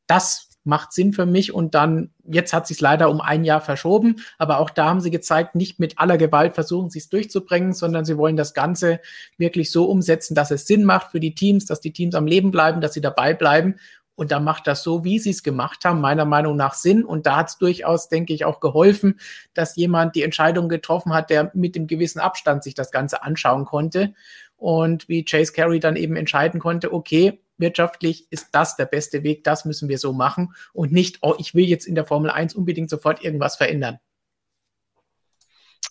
[0.06, 4.16] Das macht Sinn für mich und dann, jetzt hat sich leider um ein Jahr verschoben,
[4.38, 8.04] aber auch da haben sie gezeigt, nicht mit aller Gewalt versuchen sie es durchzubringen, sondern
[8.04, 9.00] sie wollen das Ganze
[9.38, 12.50] wirklich so umsetzen, dass es Sinn macht für die Teams, dass die Teams am Leben
[12.50, 13.76] bleiben, dass sie dabei bleiben
[14.16, 17.04] und da macht das so, wie sie es gemacht haben, meiner Meinung nach Sinn.
[17.04, 19.20] Und da hat es durchaus, denke ich, auch geholfen,
[19.52, 23.66] dass jemand die Entscheidung getroffen hat, der mit dem gewissen Abstand sich das Ganze anschauen
[23.66, 24.14] konnte.
[24.56, 29.44] Und wie Chase Carey dann eben entscheiden konnte, okay, wirtschaftlich ist das der beste Weg,
[29.44, 32.54] das müssen wir so machen und nicht, oh, ich will jetzt in der Formel 1
[32.54, 33.98] unbedingt sofort irgendwas verändern.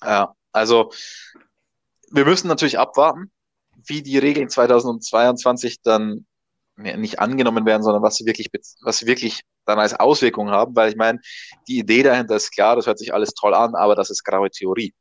[0.03, 0.91] Ja, also
[2.11, 3.32] wir müssen natürlich abwarten,
[3.88, 6.26] wie die Regeln 2022 dann
[6.78, 8.49] nicht angenommen werden, sondern was sie wirklich,
[8.82, 11.20] was sie wirklich dann als Auswirkung haben, weil ich meine,
[11.68, 14.49] die Idee dahinter ist klar, das hört sich alles toll an, aber das ist graue
[14.49, 14.93] Theorie.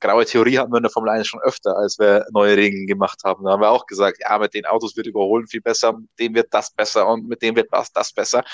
[0.00, 3.20] Graue Theorie hatten wir in der Formel 1 schon öfter, als wir neue Regeln gemacht
[3.24, 3.44] haben.
[3.44, 6.34] Da haben wir auch gesagt, ja, mit den Autos wird überholen viel besser, mit dem
[6.34, 8.44] wird das besser und mit dem wird das, das besser.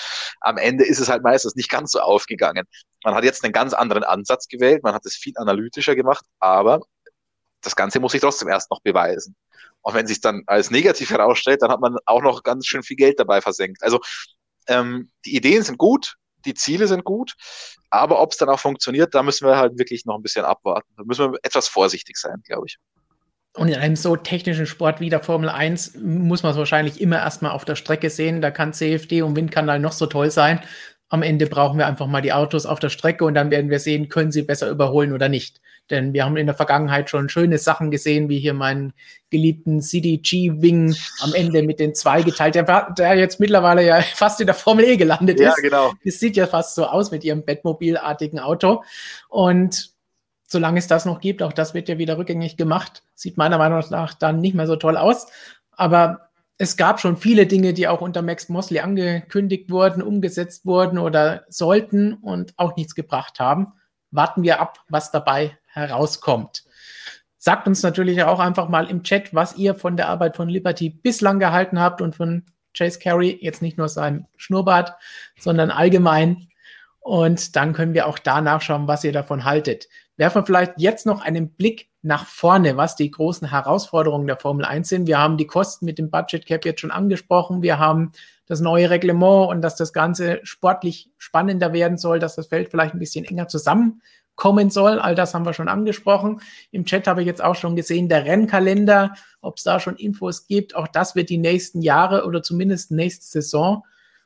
[0.40, 2.66] Am Ende ist es halt meistens nicht ganz so aufgegangen.
[3.04, 6.80] Man hat jetzt einen ganz anderen Ansatz gewählt, man hat es viel analytischer gemacht, aber
[7.60, 9.36] das Ganze muss sich trotzdem erst noch beweisen.
[9.82, 12.96] Und wenn sich dann als negativ herausstellt, dann hat man auch noch ganz schön viel
[12.96, 13.82] Geld dabei versenkt.
[13.82, 14.00] Also
[14.66, 17.34] ähm, die Ideen sind gut, die Ziele sind gut,
[17.90, 20.92] aber ob es dann auch funktioniert, da müssen wir halt wirklich noch ein bisschen abwarten.
[20.96, 22.78] Da müssen wir etwas vorsichtig sein, glaube ich.
[23.56, 27.18] Und in einem so technischen Sport wie der Formel 1 muss man es wahrscheinlich immer
[27.18, 28.40] erstmal auf der Strecke sehen.
[28.40, 30.60] Da kann CFD und Windkanal noch so toll sein.
[31.08, 33.78] Am Ende brauchen wir einfach mal die Autos auf der Strecke und dann werden wir
[33.78, 35.60] sehen, können sie besser überholen oder nicht.
[35.90, 38.94] Denn wir haben in der Vergangenheit schon schöne Sachen gesehen, wie hier meinen
[39.30, 44.46] geliebten CDG-Wing am Ende mit den zwei geteilt, der, der jetzt mittlerweile ja fast in
[44.46, 45.56] der Formel E gelandet ist.
[45.56, 45.92] Ja, genau.
[46.04, 48.82] Das sieht ja fast so aus mit ihrem Bettmobilartigen Auto.
[49.28, 49.90] Und
[50.46, 53.82] solange es das noch gibt, auch das wird ja wieder rückgängig gemacht, sieht meiner Meinung
[53.90, 55.26] nach dann nicht mehr so toll aus.
[55.72, 60.98] Aber es gab schon viele Dinge, die auch unter Max Mosley angekündigt wurden, umgesetzt wurden
[60.98, 63.72] oder sollten und auch nichts gebracht haben.
[64.12, 66.64] Warten wir ab, was dabei herauskommt.
[67.36, 70.88] Sagt uns natürlich auch einfach mal im Chat, was ihr von der Arbeit von Liberty
[70.88, 72.44] bislang gehalten habt und von
[72.76, 74.94] Chase Carey, jetzt nicht nur seinem Schnurrbart,
[75.38, 76.48] sondern allgemein.
[77.00, 81.06] Und dann können wir auch da nachschauen, was ihr davon haltet werfen wir vielleicht jetzt
[81.06, 85.06] noch einen Blick nach vorne, was die großen Herausforderungen der Formel 1 sind.
[85.06, 87.62] Wir haben die Kosten mit dem Budget Cap jetzt schon angesprochen.
[87.62, 88.12] Wir haben
[88.46, 92.94] das neue Reglement und dass das Ganze sportlich spannender werden soll, dass das Feld vielleicht
[92.94, 93.48] ein bisschen enger
[94.34, 94.98] zusammenkommen soll.
[94.98, 96.40] All das haben wir schon angesprochen.
[96.70, 100.46] Im Chat habe ich jetzt auch schon gesehen, der Rennkalender, ob es da schon Infos
[100.46, 100.74] gibt.
[100.74, 103.84] Auch das wird die nächsten Jahre oder zumindest nächste Saison,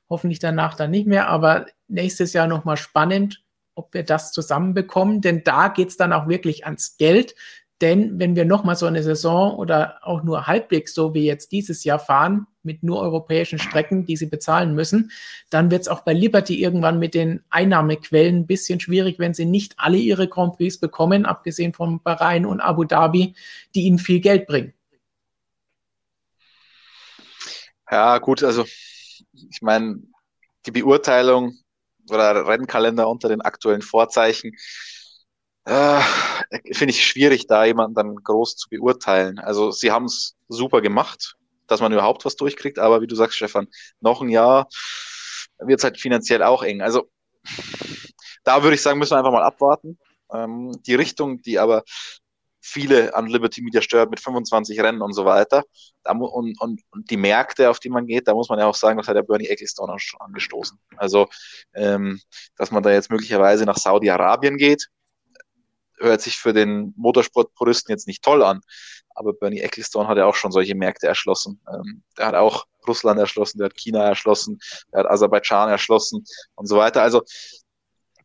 [0.08, 3.42] hoffentlich danach dann nicht mehr, aber nächstes Jahr nochmal spannend
[3.74, 7.36] ob wir das zusammenbekommen, denn da geht es dann auch wirklich ans Geld.
[7.80, 11.84] Denn wenn wir nochmal so eine Saison oder auch nur halbwegs so wie jetzt dieses
[11.84, 15.12] Jahr fahren, mit nur europäischen Strecken, die sie bezahlen müssen,
[15.48, 19.46] dann wird es auch bei Liberty irgendwann mit den Einnahmequellen ein bisschen schwierig, wenn sie
[19.46, 23.34] nicht alle ihre Grand Prix bekommen, abgesehen von Bahrain und Abu Dhabi,
[23.74, 24.74] die ihnen viel Geld bringen.
[27.90, 28.64] Ja, gut, also
[29.32, 30.02] ich meine,
[30.66, 31.56] die Beurteilung
[32.10, 34.52] oder Rennkalender unter den aktuellen Vorzeichen.
[35.68, 36.00] Äh,
[36.72, 39.38] Finde ich schwierig, da jemanden dann groß zu beurteilen.
[39.38, 43.36] Also sie haben es super gemacht, dass man überhaupt was durchkriegt, aber wie du sagst,
[43.36, 43.68] Stefan,
[44.00, 44.68] noch ein Jahr
[45.58, 46.80] wird es halt finanziell auch eng.
[46.80, 47.10] Also
[48.44, 49.98] da würde ich sagen, müssen wir einfach mal abwarten.
[50.32, 51.84] Ähm, die Richtung, die aber
[52.62, 55.64] viele an Liberty Media stört mit 25 Rennen und so weiter.
[56.04, 58.96] und, und, und die Märkte, auf die man geht, da muss man ja auch sagen,
[58.96, 60.78] das hat der Bernie Ecclestone angestoßen.
[60.96, 61.28] Also,
[61.74, 62.20] ähm,
[62.56, 64.88] dass man da jetzt möglicherweise nach Saudi-Arabien geht,
[65.98, 68.60] hört sich für den Motorsportpuristen jetzt nicht toll an.
[69.14, 71.60] Aber Bernie Ecclestone hat ja auch schon solche Märkte erschlossen.
[71.72, 74.58] Ähm, der hat auch Russland erschlossen, der hat China erschlossen,
[74.92, 76.24] der hat Aserbaidschan erschlossen
[76.54, 77.02] und so weiter.
[77.02, 77.22] Also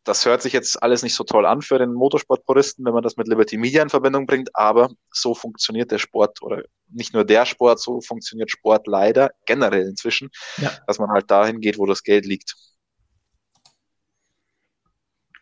[0.04, 3.16] das hört sich jetzt alles nicht so toll an für den Motorsportpuristen, wenn man das
[3.16, 7.46] mit Liberty Media in Verbindung bringt, aber so funktioniert der Sport oder nicht nur der
[7.46, 10.70] Sport, so funktioniert Sport leider generell inzwischen, ja.
[10.86, 12.54] dass man halt dahin geht, wo das Geld liegt.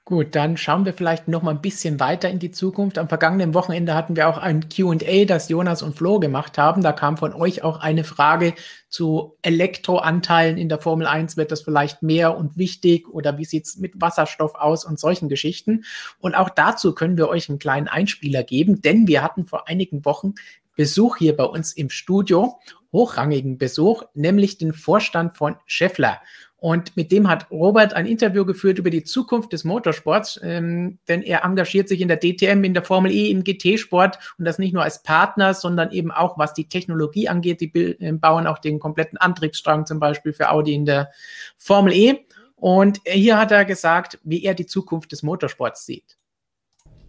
[0.04, 2.98] Gut, dann schauen wir vielleicht noch mal ein bisschen weiter in die Zukunft.
[2.98, 6.82] Am vergangenen Wochenende hatten wir auch ein Q&A, das Jonas und Flo gemacht haben.
[6.82, 8.54] Da kam von euch auch eine Frage
[8.88, 11.36] zu Elektroanteilen in der Formel 1.
[11.36, 15.84] Wird das vielleicht mehr und wichtig oder wie sieht's mit Wasserstoff aus und solchen Geschichten?
[16.18, 20.04] Und auch dazu können wir euch einen kleinen Einspieler geben, denn wir hatten vor einigen
[20.04, 20.34] Wochen
[20.74, 22.58] Besuch hier bei uns im Studio,
[22.92, 26.20] hochrangigen Besuch, nämlich den Vorstand von Scheffler.
[26.62, 31.22] Und mit dem hat Robert ein Interview geführt über die Zukunft des Motorsports, ähm, denn
[31.22, 34.72] er engagiert sich in der DTM, in der Formel E, im GT-Sport und das nicht
[34.72, 37.60] nur als Partner, sondern eben auch was die Technologie angeht.
[37.62, 41.10] Die äh, bauen auch den kompletten Antriebsstrang zum Beispiel für Audi in der
[41.56, 42.18] Formel E.
[42.54, 46.16] Und hier hat er gesagt, wie er die Zukunft des Motorsports sieht.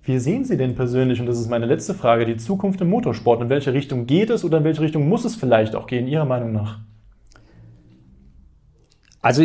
[0.02, 3.44] Wie sehen Sie denn persönlich, und das ist meine letzte Frage, die Zukunft im Motorsport?
[3.44, 6.26] In welche Richtung geht es oder in welche Richtung muss es vielleicht auch gehen, Ihrer
[6.26, 6.80] Meinung nach?
[9.24, 9.44] Also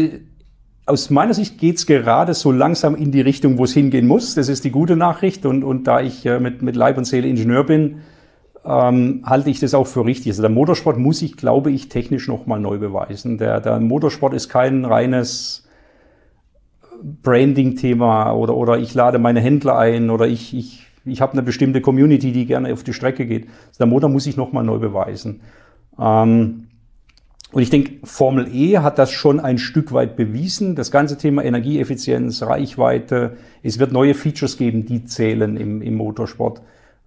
[0.85, 4.35] aus meiner Sicht geht es gerade so langsam in die Richtung, wo es hingehen muss.
[4.35, 5.47] Das ist die gute Nachricht.
[5.47, 8.01] Und, und da ich äh, mit, mit Leib und Seele Ingenieur bin,
[8.65, 10.33] ähm, halte ich das auch für richtig.
[10.33, 13.39] Also der Motorsport muss sich, glaube ich, technisch nochmal neu beweisen.
[13.39, 15.69] Der, der Motorsport ist kein reines
[17.23, 21.81] Branding-Thema oder, oder ich lade meine Händler ein oder ich, ich, ich habe eine bestimmte
[21.81, 23.47] Community, die gerne auf die Strecke geht.
[23.69, 25.43] Also der Motor muss sich nochmal neu beweisen.
[26.01, 26.68] Ähm,
[27.51, 30.75] und ich denke, Formel E hat das schon ein Stück weit bewiesen.
[30.75, 36.61] Das ganze Thema Energieeffizienz, Reichweite, es wird neue Features geben, die zählen im, im Motorsport.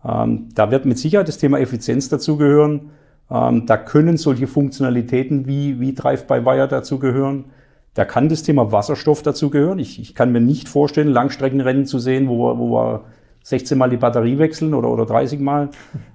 [0.04, 2.90] Ähm, da wird mit Sicherheit das Thema Effizienz dazugehören.
[3.30, 7.46] Ähm, da können solche Funktionalitäten wie, wie Drive-by-Wire dazugehören.
[7.94, 9.78] Da kann das Thema Wasserstoff dazugehören.
[9.78, 13.04] Ich, ich kann mir nicht vorstellen, Langstreckenrennen zu sehen, wo wo wir
[13.44, 15.70] 16 Mal die Batterie wechseln oder, oder 30 Mal.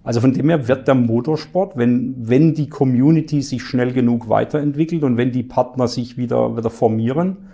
[0.04, 5.02] Also von dem her wird der Motorsport, wenn, wenn die Community sich schnell genug weiterentwickelt
[5.02, 7.48] und wenn die Partner sich wieder, wieder formieren,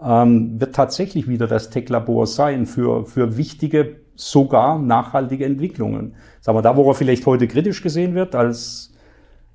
[0.00, 6.14] ähm, wird tatsächlich wieder das Tech-Labor sein für, für wichtige sogar nachhaltige Entwicklungen.
[6.40, 8.94] Sagen wir, da, wo er vielleicht heute kritisch gesehen wird, als,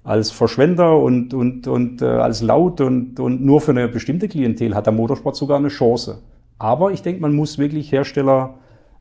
[0.04, 4.76] als Verschwender und, und, und äh, als laut und, und nur für eine bestimmte Klientel,
[4.76, 6.20] hat der Motorsport sogar eine Chance.
[6.60, 8.56] Aber ich denke, man muss wirklich Hersteller,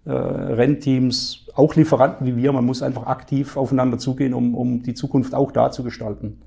[0.06, 5.34] Rennteams, auch Lieferanten wie wir, man muss einfach aktiv aufeinander zugehen, um, um die Zukunft
[5.34, 6.40] auch da zu gestalten.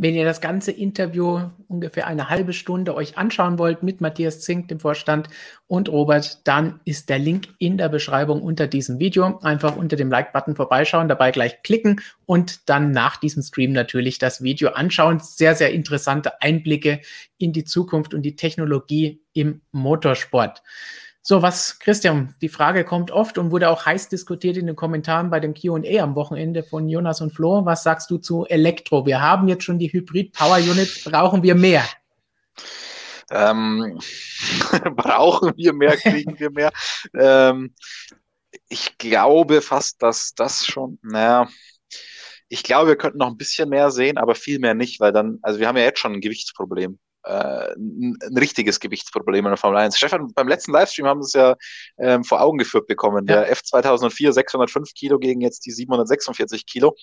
[0.00, 4.68] Wenn ihr das ganze Interview ungefähr eine halbe Stunde euch anschauen wollt mit Matthias Zink,
[4.68, 5.28] dem Vorstand,
[5.66, 9.40] und Robert, dann ist der Link in der Beschreibung unter diesem Video.
[9.42, 14.40] Einfach unter dem Like-Button vorbeischauen, dabei gleich klicken und dann nach diesem Stream natürlich das
[14.40, 15.18] Video anschauen.
[15.18, 17.00] Sehr, sehr interessante Einblicke
[17.36, 20.62] in die Zukunft und die Technologie im Motorsport.
[21.30, 25.28] So, was, Christian, die Frage kommt oft und wurde auch heiß diskutiert in den Kommentaren
[25.28, 27.66] bei dem QA am Wochenende von Jonas und Flo.
[27.66, 29.04] Was sagst du zu Elektro?
[29.04, 31.86] Wir haben jetzt schon die Hybrid Power Unit, brauchen wir mehr?
[33.30, 34.00] Ähm,
[34.96, 36.72] brauchen wir mehr, kriegen wir mehr?
[37.12, 37.74] ähm,
[38.70, 41.46] ich glaube fast, dass das schon, naja,
[42.48, 45.40] ich glaube, wir könnten noch ein bisschen mehr sehen, aber viel mehr nicht, weil dann,
[45.42, 46.98] also wir haben ja jetzt schon ein Gewichtsproblem
[47.28, 49.96] äh, ein, ein, richtiges Gewichtsproblem in der Formel 1.
[49.96, 51.56] Stefan, beim letzten Livestream haben wir es ja
[51.98, 53.26] ähm, vor Augen geführt bekommen.
[53.28, 53.36] Ja.
[53.36, 56.96] Der F 2004 605 Kilo gegen jetzt die 746 Kilo.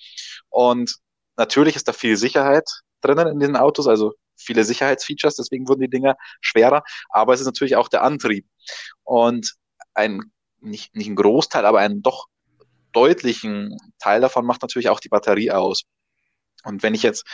[0.48, 0.96] Und
[1.36, 2.68] natürlich ist da viel Sicherheit
[3.00, 7.46] drinnen in den Autos, also viele Sicherheitsfeatures, deswegen wurden die Dinger schwerer, aber es ist
[7.46, 8.46] natürlich auch der Antrieb.
[9.04, 9.54] Und
[9.94, 12.26] ein, nicht, nicht ein Großteil, aber einen doch
[12.92, 15.82] deutlichen Teil davon macht natürlich auch die Batterie aus.
[16.64, 17.24] Und wenn ich jetzt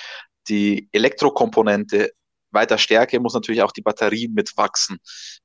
[0.48, 2.12] die Elektrokomponente
[2.52, 4.98] weiter stärke, muss natürlich auch die Batterie mitwachsen.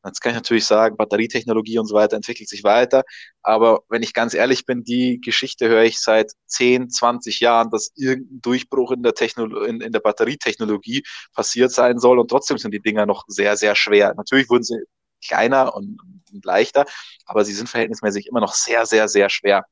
[0.06, 3.04] Jetzt kann ich natürlich sagen, Batterietechnologie und so weiter entwickelt sich weiter.
[3.42, 7.92] Aber wenn ich ganz ehrlich bin, die Geschichte höre ich seit 10, 20 Jahren, dass
[7.96, 11.04] irgendein Durchbruch in der, Technolo in, in der Batterietechnologie
[11.34, 12.20] passiert sein soll.
[12.20, 14.14] Und trotzdem sind die Dinger noch sehr, sehr schwer.
[14.16, 14.78] Natürlich wurden sie
[15.26, 16.00] kleiner und,
[16.32, 16.86] und leichter,
[17.26, 19.66] aber sie sind verhältnismäßig immer noch sehr, sehr, sehr schwer.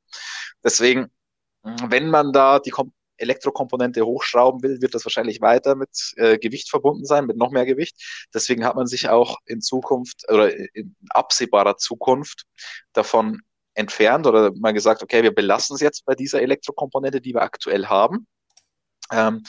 [0.63, 1.07] Deswegen,
[1.63, 2.71] wenn man da die
[3.17, 7.65] Elektrokomponente hochschrauben will, wird das wahrscheinlich weiter mit äh, Gewicht verbunden sein, mit noch mehr
[7.65, 8.27] Gewicht.
[8.33, 12.43] Deswegen hat man sich auch in Zukunft oder in absehbarer Zukunft
[12.93, 13.41] davon
[13.73, 17.87] entfernt oder mal gesagt, okay, wir belassen es jetzt bei dieser Elektrokomponente, die wir aktuell
[17.87, 18.27] haben.
[19.11, 19.43] Ähm,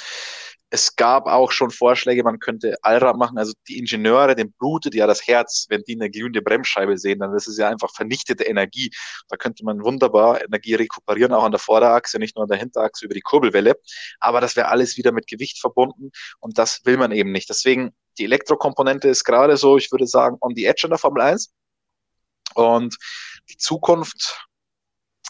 [0.70, 3.38] es gab auch schon Vorschläge, man könnte Allrad machen.
[3.38, 7.34] Also die Ingenieure, dem blutet ja das Herz, wenn die eine glühende Bremsscheibe sehen, dann
[7.34, 8.90] ist es ja einfach vernichtete Energie.
[9.28, 13.04] Da könnte man wunderbar Energie rekuperieren, auch an der Vorderachse, nicht nur an der Hinterachse
[13.04, 13.76] über die Kurbelwelle.
[14.18, 16.10] Aber das wäre alles wieder mit Gewicht verbunden
[16.40, 17.48] und das will man eben nicht.
[17.48, 21.22] Deswegen die Elektrokomponente ist gerade so, ich würde sagen, on the edge in der Formel
[21.22, 21.52] 1.
[22.54, 22.96] Und
[23.50, 24.46] die Zukunft,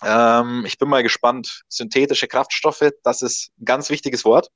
[0.03, 1.63] ähm, ich bin mal gespannt.
[1.69, 4.49] Synthetische Kraftstoffe, das ist ein ganz wichtiges Wort.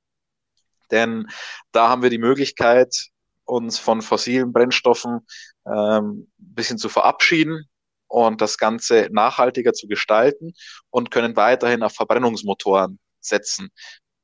[0.91, 1.27] Denn
[1.71, 3.09] da haben wir die Möglichkeit,
[3.45, 5.25] uns von fossilen Brennstoffen
[5.65, 7.65] ähm, ein bisschen zu verabschieden
[8.07, 10.53] und das Ganze nachhaltiger zu gestalten
[10.89, 13.69] und können weiterhin auf Verbrennungsmotoren setzen.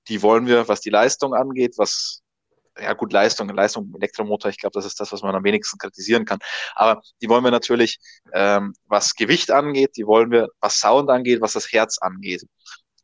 [0.07, 2.21] Die wollen wir, was die Leistung angeht, was
[2.79, 6.25] ja gut, Leistung, Leistung Elektromotor, ich glaube, das ist das, was man am wenigsten kritisieren
[6.25, 6.39] kann.
[6.75, 7.97] Aber die wollen wir natürlich,
[8.33, 12.45] ähm, was Gewicht angeht, die wollen wir, was Sound angeht, was das Herz angeht.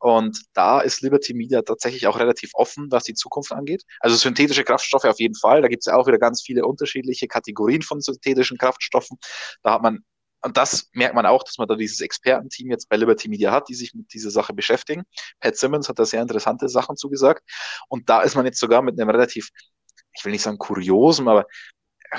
[0.04, 3.84] Und da ist Liberty Media tatsächlich auch relativ offen, was die Zukunft angeht.
[4.02, 5.62] Also synthetische Kraftstoffe auf jeden Fall.
[5.62, 9.18] Da gibt es ja auch wieder ganz viele unterschiedliche Kategorien von synthetischen Kraftstoffen.
[9.62, 10.04] Da hat man,
[10.42, 13.70] und das merkt man auch, dass man da dieses Expertenteam jetzt bei Liberty Media hat,
[13.70, 15.04] die sich mit dieser Sache beschäftigen.
[15.40, 17.42] Pat Simmons hat da sehr interessante Sachen zugesagt.
[17.88, 19.52] Und da ist man jetzt sogar mit einem relativ,
[20.18, 21.46] ich will nicht sagen kuriosen, aber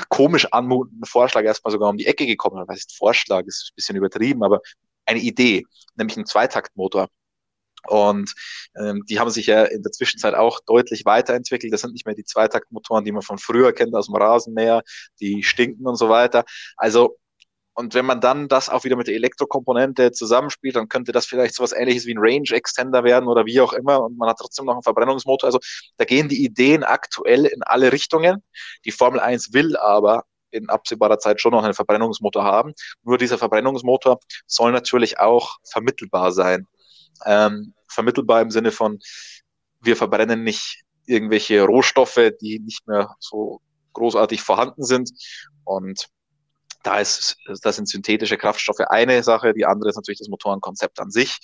[0.08, 2.64] komisch anmutenden Vorschlag erstmal sogar um die Ecke gekommen.
[2.66, 3.44] Was ist Vorschlag?
[3.44, 4.60] Ist ein bisschen übertrieben, aber
[5.04, 5.64] eine Idee,
[5.96, 7.10] nämlich ein Zweitaktmotor.
[7.86, 8.32] Und
[8.76, 11.72] ähm, die haben sich ja in der Zwischenzeit auch deutlich weiterentwickelt.
[11.72, 14.82] Das sind nicht mehr die Zweitaktmotoren, die man von früher kennt aus dem Rasenmäher,
[15.20, 16.44] die stinken und so weiter.
[16.76, 17.18] Also
[17.76, 21.54] und wenn man dann das auch wieder mit der Elektrokomponente zusammenspielt, dann könnte das vielleicht
[21.56, 24.00] so was ähnliches wie ein Range Extender werden oder wie auch immer.
[24.04, 25.48] Und man hat trotzdem noch einen Verbrennungsmotor.
[25.48, 25.58] Also
[25.96, 28.44] da gehen die Ideen aktuell in alle Richtungen.
[28.84, 32.74] Die Formel 1 will aber in absehbarer Zeit schon noch einen Verbrennungsmotor haben.
[33.02, 36.68] Nur dieser Verbrennungsmotor soll natürlich auch vermittelbar sein
[37.24, 38.98] ähm, vermittelbar im Sinne von,
[39.80, 43.60] wir verbrennen nicht irgendwelche Rohstoffe, die nicht mehr so
[43.92, 45.10] großartig vorhanden sind.
[45.64, 46.08] Und
[46.82, 51.10] da ist, da sind synthetische Kraftstoffe eine Sache, die andere ist natürlich das Motorenkonzept an
[51.10, 51.38] sich.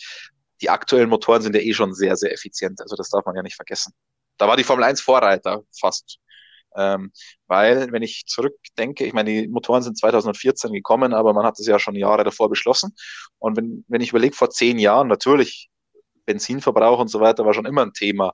[0.60, 3.42] Die aktuellen Motoren sind ja eh schon sehr, sehr effizient, also das darf man ja
[3.42, 3.94] nicht vergessen.
[4.36, 6.18] Da war die Formel 1 Vorreiter fast.
[6.76, 7.12] Ähm,
[7.46, 11.66] weil, wenn ich zurückdenke, ich meine, die Motoren sind 2014 gekommen, aber man hat es
[11.66, 12.94] ja schon Jahre davor beschlossen.
[13.38, 15.70] Und wenn, wenn ich überlege, vor zehn Jahren, natürlich,
[16.26, 18.32] Benzinverbrauch und so weiter war schon immer ein Thema.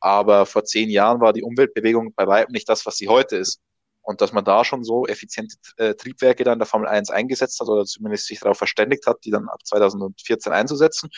[0.00, 3.60] Aber vor zehn Jahren war die Umweltbewegung bei weitem nicht das, was sie heute ist.
[4.02, 7.68] und dass man da schon so effiziente äh, Triebwerke dann der Formel 1 eingesetzt hat
[7.68, 11.10] oder zumindest sich darauf verständigt hat, die dann ab 2014 einzusetzen,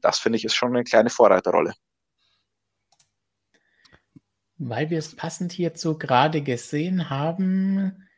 [0.00, 1.74] das finde ich ist schon eine kleine Vorreiterrolle.
[4.58, 8.08] Weil wir es passend hierzu gerade gesehen haben,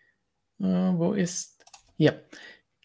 [0.58, 1.64] äh, wo ist
[1.96, 2.22] hier?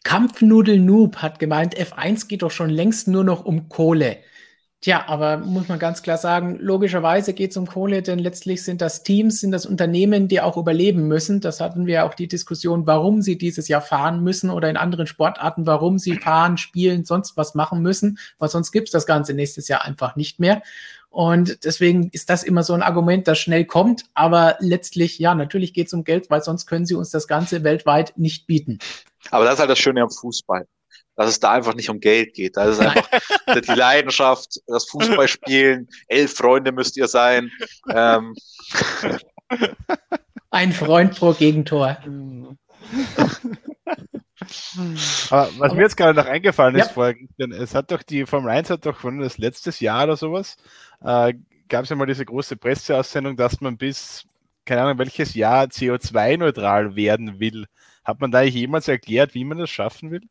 [0.03, 4.17] Kampfnudel Noob hat gemeint, F1 geht doch schon längst nur noch um Kohle.
[4.85, 8.81] Tja, aber muss man ganz klar sagen, logischerweise geht es um Kohle, denn letztlich sind
[8.81, 11.41] das Teams, sind das Unternehmen, die auch überleben müssen.
[11.41, 15.07] Das hatten wir auch die Diskussion, warum sie dieses Jahr fahren müssen oder in anderen
[15.07, 19.33] Sportarten, warum sie fahren, spielen, sonst was machen müssen, weil sonst gibt es das Ganze
[19.33, 20.61] nächstes Jahr einfach nicht mehr.
[21.15, 24.03] Und deswegen ist das immer so ein Argument, das schnell kommt.
[24.15, 27.63] Aber letztlich, ja, natürlich geht es um Geld, weil sonst können sie uns das Ganze
[27.63, 28.79] weltweit nicht bieten.
[29.31, 30.67] Aber das ist halt das Schöne am Fußball
[31.17, 32.57] dass es da einfach nicht um Geld geht.
[32.57, 33.07] Da ist einfach
[33.47, 37.49] die Leidenschaft, das Fußballspielen, elf Freunde müsst ihr sein.
[37.89, 38.35] Ähm.
[40.49, 41.97] Ein Freund pro Gegentor.
[45.29, 46.93] Aber was mir jetzt gerade noch eingefallen ist, ja.
[46.93, 47.15] vorher,
[47.59, 50.57] es hat doch die Formel 1 hat doch von das letztes Jahr oder sowas,
[51.01, 51.33] äh,
[51.67, 54.25] gab es ja mal diese große Presseaussendung, dass man bis,
[54.65, 57.65] keine Ahnung, welches Jahr CO2-neutral werden will.
[58.03, 60.21] Hat man da jemals erklärt, wie man das schaffen will?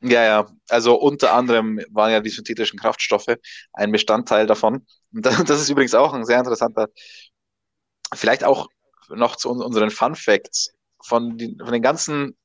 [0.00, 0.46] Ja, ja.
[0.68, 3.36] Also unter anderem waren ja die synthetischen Kraftstoffe
[3.72, 4.86] ein Bestandteil davon.
[5.12, 6.88] Und das ist übrigens auch ein sehr interessanter,
[8.14, 8.68] vielleicht auch
[9.08, 12.36] noch zu unseren Fun Facts von, den, von den ganzen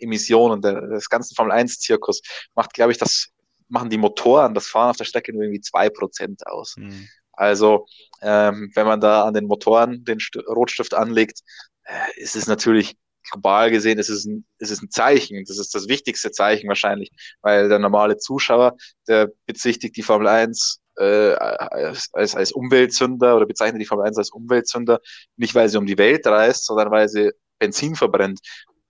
[0.00, 2.22] CO2-Emissionen des ganzen Formel 1-Zirkus
[2.54, 3.28] macht, glaube ich, das
[3.68, 6.76] machen die Motoren, das Fahren auf der Strecke nur irgendwie zwei Prozent aus.
[6.76, 7.08] Mhm.
[7.32, 7.86] Also
[8.20, 11.40] ähm, wenn man da an den Motoren den St Rotstift anlegt,
[11.84, 12.96] äh, ist es natürlich
[13.30, 15.44] global gesehen ist es, ein, ist es ein Zeichen.
[15.44, 17.10] Das ist das wichtigste Zeichen wahrscheinlich,
[17.42, 18.76] weil der normale Zuschauer,
[19.08, 24.18] der bezichtigt die Formel 1 äh, als, als, als Umweltsünder oder bezeichnet die Formel 1
[24.18, 25.00] als Umweltsünder,
[25.36, 28.40] nicht weil sie um die Welt reist, sondern weil sie Benzin verbrennt.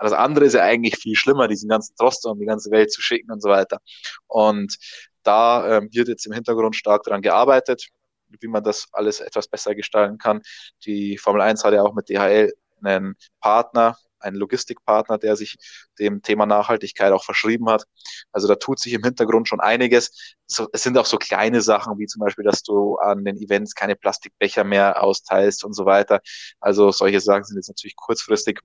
[0.01, 3.03] Das andere ist ja eigentlich viel schlimmer, diesen ganzen Troster um die ganze Welt zu
[3.03, 3.79] schicken und so weiter.
[4.27, 4.77] Und
[5.23, 7.89] da ähm, wird jetzt im Hintergrund stark daran gearbeitet,
[8.29, 10.41] wie man das alles etwas besser gestalten kann.
[10.87, 15.57] Die Formel 1 hat ja auch mit DHL einen Partner, ein Logistikpartner, der sich
[15.99, 17.85] dem Thema Nachhaltigkeit auch verschrieben hat.
[18.33, 20.37] Also da tut sich im Hintergrund schon einiges.
[20.73, 23.97] es sind auch so kleine Sachen, wie zum Beispiel, dass du an den Events keine
[23.97, 26.21] Plastikbecher mehr austeilst und so weiter.
[26.61, 28.61] Also solche Sachen sind jetzt natürlich kurzfristig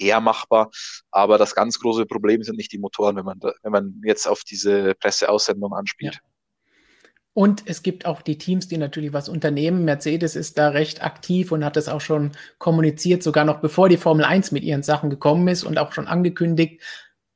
[0.00, 0.70] eher machbar.
[1.10, 4.26] Aber das ganz große Problem sind nicht die Motoren, wenn man, da, wenn man jetzt
[4.26, 6.14] auf diese Presseaussendung anspielt.
[6.14, 6.20] Ja.
[7.32, 9.84] Und es gibt auch die Teams, die natürlich was unternehmen.
[9.84, 13.96] Mercedes ist da recht aktiv und hat das auch schon kommuniziert, sogar noch bevor die
[13.96, 16.82] Formel 1 mit ihren Sachen gekommen ist und auch schon angekündigt,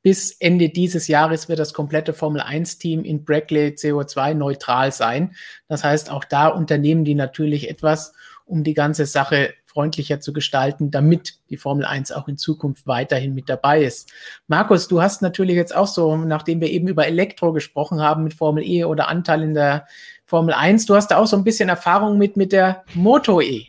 [0.01, 5.33] bis Ende dieses Jahres wird das komplette Formel 1-Team in Brackley CO2 neutral sein.
[5.67, 8.13] Das heißt, auch da unternehmen die natürlich etwas,
[8.45, 13.35] um die ganze Sache freundlicher zu gestalten, damit die Formel 1 auch in Zukunft weiterhin
[13.35, 14.09] mit dabei ist.
[14.47, 18.33] Markus, du hast natürlich jetzt auch so, nachdem wir eben über Elektro gesprochen haben mit
[18.33, 19.85] Formel E oder Anteil in der
[20.25, 23.67] Formel 1, du hast da auch so ein bisschen Erfahrung mit, mit der Moto E.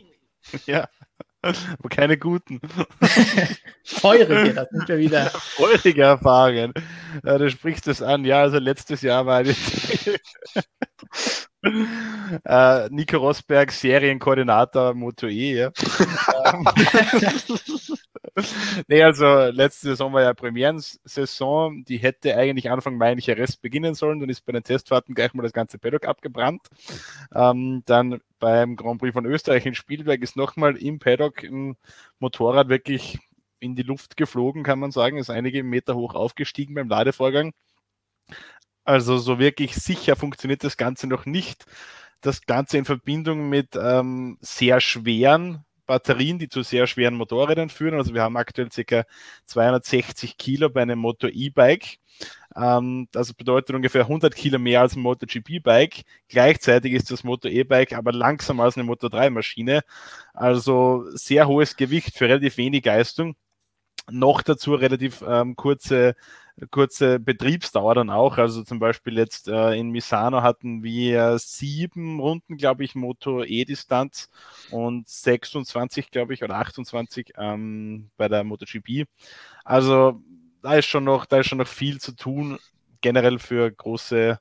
[0.65, 0.87] Ja.
[1.41, 2.59] Aber keine guten.
[3.83, 5.25] Feurige, das sind wir wieder.
[5.55, 6.73] Feurige Erfahrungen.
[7.23, 8.25] Ja, du sprichst es an.
[8.25, 9.57] Ja, also letztes Jahr war ich
[12.45, 15.55] äh, Nico Rosberg, Serienkoordinator Moto E.
[15.55, 15.71] Ja.
[18.87, 21.83] nee, also letzte Saison war ja Premierensaison.
[21.85, 24.19] Die hätte eigentlich Anfang Mai nicht Rest beginnen sollen.
[24.19, 26.67] Dann ist bei den Testfahrten gleich mal das ganze Paddock abgebrannt.
[27.33, 31.77] Ähm, dann beim Grand Prix von Österreich in Spielberg ist nochmal im Paddock ein
[32.19, 33.19] Motorrad wirklich
[33.59, 35.17] in die Luft geflogen, kann man sagen.
[35.17, 37.53] Ist einige Meter hoch aufgestiegen beim Ladevorgang.
[38.87, 41.65] Also so wirklich sicher funktioniert das Ganze noch nicht.
[42.21, 47.95] Das Ganze in Verbindung mit ähm, sehr schweren Batterien, die zu sehr schweren Motorrädern führen.
[47.95, 49.03] Also wir haben aktuell ca.
[49.43, 51.97] 260 Kilo bei einem Moto E-Bike.
[52.55, 56.03] Ähm, das bedeutet ungefähr 100 Kilo mehr als ein MotoGP-Bike.
[56.29, 59.81] Gleichzeitig ist das Moto E-Bike aber langsamer als eine Moto 3-Maschine.
[60.33, 63.35] Also sehr hohes Gewicht für relativ wenig Leistung.
[64.09, 66.15] Noch dazu relativ ähm, kurze
[66.71, 68.37] kurze Betriebsdauer dann auch.
[68.37, 74.29] Also zum Beispiel jetzt äh, in Misano hatten wir sieben Runden, glaube ich, Moto E-Distanz
[74.71, 79.05] und 26, glaube ich, oder 28 ähm, bei der MotoGP.
[79.63, 80.21] Also
[80.61, 82.57] da ist schon noch, da ist schon noch viel zu tun,
[83.01, 84.39] generell für große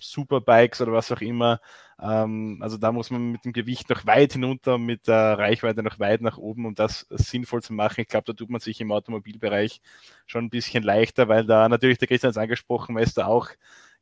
[0.00, 1.60] Superbikes oder was auch immer.
[2.00, 5.98] Ähm, also da muss man mit dem Gewicht noch weit hinunter, mit der Reichweite noch
[5.98, 8.00] weit nach oben, um das sinnvoll zu machen.
[8.00, 9.80] Ich glaube, da tut man sich im Automobilbereich
[10.26, 13.48] schon ein bisschen leichter, weil da natürlich, der Christian hat es angesprochen, ist da auch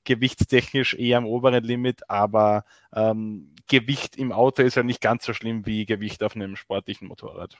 [0.05, 2.65] gewichtstechnisch eher am oberen Limit, aber
[2.95, 7.09] ähm, Gewicht im Auto ist ja nicht ganz so schlimm wie Gewicht auf einem sportlichen
[7.09, 7.59] Motorrad.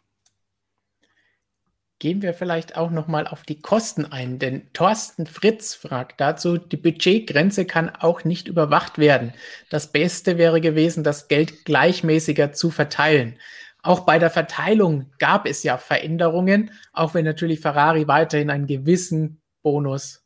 [1.99, 6.59] Gehen wir vielleicht auch noch mal auf die Kosten ein, denn Thorsten Fritz fragt dazu,
[6.59, 9.33] die Budgetgrenze kann auch nicht überwacht werden.
[9.71, 13.39] Das Beste wäre gewesen, das Geld gleichmäßiger zu verteilen.
[13.83, 19.41] Auch bei der Verteilung gab es ja Veränderungen, auch wenn natürlich Ferrari weiterhin einen gewissen
[19.63, 20.25] Bonus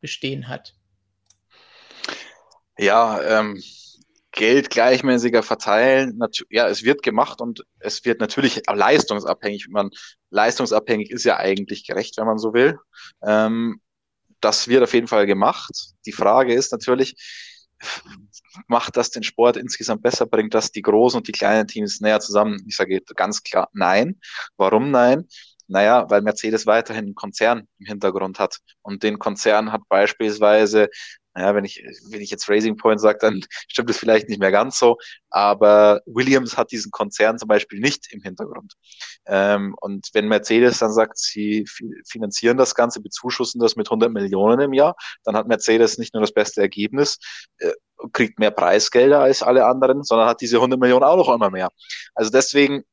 [0.00, 0.74] bestehen hat.
[2.78, 3.60] Ja, ähm,
[4.38, 6.16] Geld gleichmäßiger verteilen.
[6.48, 9.66] Ja, es wird gemacht und es wird natürlich leistungsabhängig.
[9.68, 9.90] Man,
[10.30, 12.78] leistungsabhängig ist ja eigentlich gerecht, wenn man so will.
[13.26, 13.80] Ähm,
[14.40, 15.72] das wird auf jeden Fall gemacht.
[16.06, 17.16] Die Frage ist natürlich,
[18.68, 20.24] macht das den Sport insgesamt besser?
[20.24, 22.62] Bringt das die großen und die kleinen Teams näher zusammen?
[22.68, 24.20] Ich sage ganz klar nein.
[24.56, 25.26] Warum nein?
[25.66, 28.58] Naja, weil Mercedes weiterhin einen Konzern im Hintergrund hat.
[28.82, 30.90] Und den Konzern hat beispielsweise
[31.38, 34.50] ja, wenn ich, wenn ich jetzt Racing Point sage, dann stimmt es vielleicht nicht mehr
[34.50, 34.96] ganz so.
[35.30, 38.74] Aber Williams hat diesen Konzern zum Beispiel nicht im Hintergrund.
[39.26, 41.66] Ähm, und wenn Mercedes dann sagt, sie
[42.06, 46.22] finanzieren das Ganze, bezuschussen das mit 100 Millionen im Jahr, dann hat Mercedes nicht nur
[46.22, 47.18] das beste Ergebnis,
[47.58, 47.72] äh,
[48.12, 51.70] kriegt mehr Preisgelder als alle anderen, sondern hat diese 100 Millionen auch noch einmal mehr.
[52.14, 52.84] Also deswegen,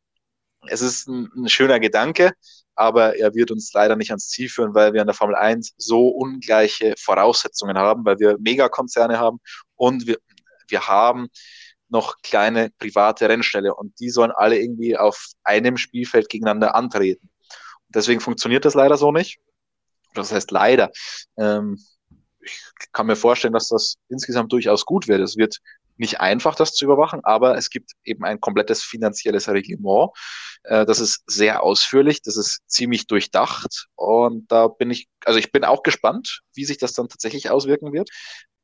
[0.67, 2.31] es ist ein, ein schöner Gedanke
[2.75, 5.73] aber er wird uns leider nicht ans Ziel führen, weil wir in der Formel 1
[5.77, 9.39] so ungleiche Voraussetzungen haben, weil wir Megakonzerne haben
[9.75, 10.17] und wir,
[10.67, 11.29] wir haben
[11.89, 17.29] noch kleine private Rennställe und die sollen alle irgendwie auf einem Spielfeld gegeneinander antreten.
[17.89, 19.39] deswegen funktioniert das leider so nicht.
[20.13, 20.91] Das heißt leider.
[21.37, 21.77] Ähm,
[22.41, 25.21] ich kann mir vorstellen, dass das insgesamt durchaus gut wird.
[25.21, 25.59] Es wird
[25.97, 30.11] nicht einfach, das zu überwachen, aber es gibt eben ein komplettes finanzielles Reglement.
[30.63, 35.51] Äh, das ist sehr ausführlich, das ist ziemlich durchdacht und da bin ich, also ich
[35.51, 38.09] bin auch gespannt, wie sich das dann tatsächlich auswirken wird,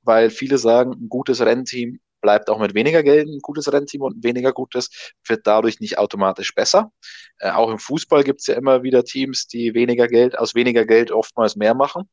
[0.04, 4.18] weil viele sagen, ein gutes Rennteam bleibt auch mit weniger Geld ein gutes Rennteam und
[4.18, 4.90] ein weniger gutes
[5.28, 6.92] wird dadurch nicht automatisch besser.
[7.40, 10.86] Äh, auch im Fußball gibt es ja immer wieder Teams, die weniger Geld, aus weniger
[10.86, 12.10] Geld oftmals mehr machen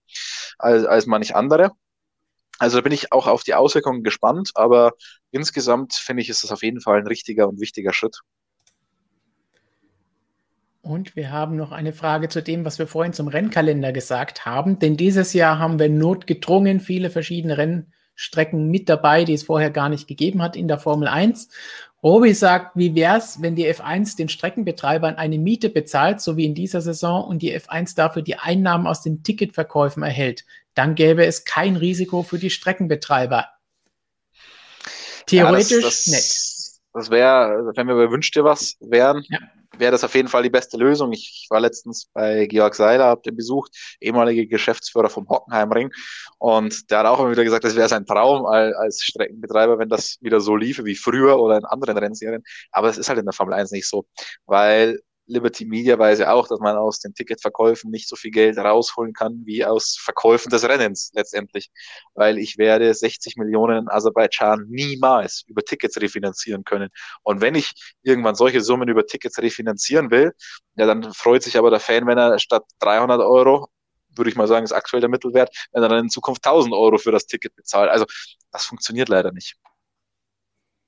[0.59, 1.73] als, als manch andere.
[2.59, 4.93] Also da bin ich auch auf die Auswirkungen gespannt, aber
[5.31, 8.21] insgesamt finde ich, ist das auf jeden Fall ein richtiger und wichtiger Schritt.
[10.83, 14.79] Und wir haben noch eine Frage zu dem, was wir vorhin zum Rennkalender gesagt haben.
[14.79, 19.91] Denn dieses Jahr haben wir notgedrungen viele verschiedene Rennstrecken mit dabei, die es vorher gar
[19.91, 21.51] nicht gegeben hat in der Formel 1.
[22.03, 26.47] Robi sagt, wie wäre es, wenn die F1 den Streckenbetreibern eine Miete bezahlt, so wie
[26.47, 30.45] in dieser Saison, und die F1 dafür die Einnahmen aus den Ticketverkäufen erhält?
[30.79, 33.49] Dann gäbe es kein Risiko für die Streckenbetreiber.
[35.27, 36.81] Theoretisch ja, das, das, nett.
[36.93, 39.41] Das wäre, wenn wir bei Wünsch dir was wären, ja.
[39.77, 41.11] wäre das auf jeden Fall die beste Lösung.
[41.13, 45.91] Ich war letztens bei Georg Seiler, habe den besucht, ehemaliger Geschäftsführer vom Hockenheimring.
[46.39, 50.19] Und der hat auch immer wieder gesagt, das wäre sein Traum als Streckenbetreiber, wenn das
[50.21, 52.45] wieder so liefe wie früher oder in anderen Rennserien.
[52.71, 54.07] Aber das ist halt in der Formel 1 nicht so,
[54.47, 58.59] weil Liberty Media weiß ja auch, dass man aus den Ticketverkäufen nicht so viel Geld
[58.59, 61.71] rausholen kann wie aus Verkäufen des Rennens letztendlich.
[62.15, 66.89] Weil ich werde 60 Millionen in Aserbaidschan niemals über Tickets refinanzieren können.
[67.23, 67.73] Und wenn ich
[68.03, 70.33] irgendwann solche Summen über Tickets refinanzieren will,
[70.77, 73.69] ja, dann freut sich aber der Fan, wenn er statt 300 Euro
[74.17, 76.99] würde ich mal sagen, ist aktuell der Mittelwert, wenn er dann in Zukunft 1000 Euro
[76.99, 77.91] für das Ticket bezahlt.
[77.91, 78.05] Also
[78.51, 79.57] das funktioniert leider nicht.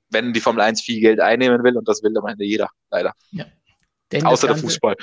[0.09, 3.13] Wenn die Formel 1 viel Geld einnehmen will und das will am Ende jeder, leider.
[3.31, 3.45] Ja.
[4.11, 4.95] Denn Außer Ganze, der Fußball.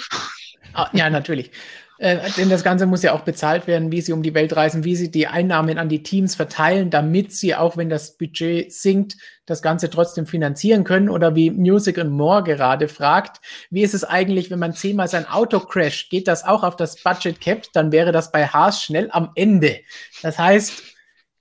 [0.74, 1.50] Ah, ja, natürlich.
[1.98, 4.84] Äh, denn das Ganze muss ja auch bezahlt werden, wie sie um die Welt reisen,
[4.84, 9.16] wie sie die Einnahmen an die Teams verteilen, damit sie, auch wenn das Budget sinkt,
[9.46, 11.08] das Ganze trotzdem finanzieren können.
[11.08, 13.40] Oder wie Music and More gerade fragt,
[13.70, 16.08] wie ist es eigentlich, wenn man zehnmal sein Auto crasht?
[16.10, 17.64] Geht das auch auf das Budget Cap?
[17.72, 19.80] Dann wäre das bei Haas schnell am Ende.
[20.22, 20.80] Das heißt,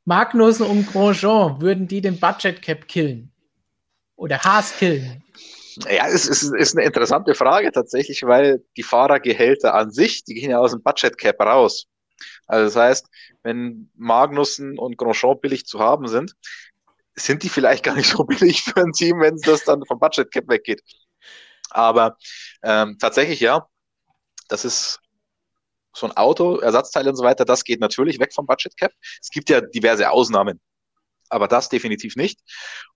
[0.05, 3.31] Magnussen und Grosjean würden die den Budget Cap killen.
[4.15, 5.23] Oder Haas killen.
[5.85, 10.51] Ja, es ist, ist eine interessante Frage tatsächlich, weil die Fahrergehälter an sich, die gehen
[10.51, 11.87] ja aus dem Budget Cap raus.
[12.47, 13.07] Also das heißt,
[13.43, 16.33] wenn Magnussen und Grosjean billig zu haben sind,
[17.15, 20.31] sind die vielleicht gar nicht so billig für ein Team, wenn das dann vom Budget
[20.31, 20.81] Cap weggeht.
[21.69, 22.17] Aber
[22.63, 23.67] ähm, tatsächlich ja,
[24.47, 24.99] das ist
[25.93, 28.91] so ein Auto, Ersatzteile und so weiter, das geht natürlich weg vom Budget Cap.
[29.21, 30.61] Es gibt ja diverse Ausnahmen,
[31.29, 32.39] aber das definitiv nicht.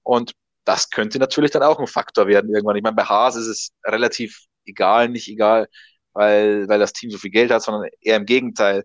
[0.04, 0.34] Und
[0.66, 2.76] das könnte natürlich dann auch ein Faktor werden irgendwann.
[2.76, 5.68] Ich meine, bei Haas ist es relativ egal, nicht egal,
[6.14, 8.84] weil, weil das Team so viel Geld hat, sondern eher im Gegenteil.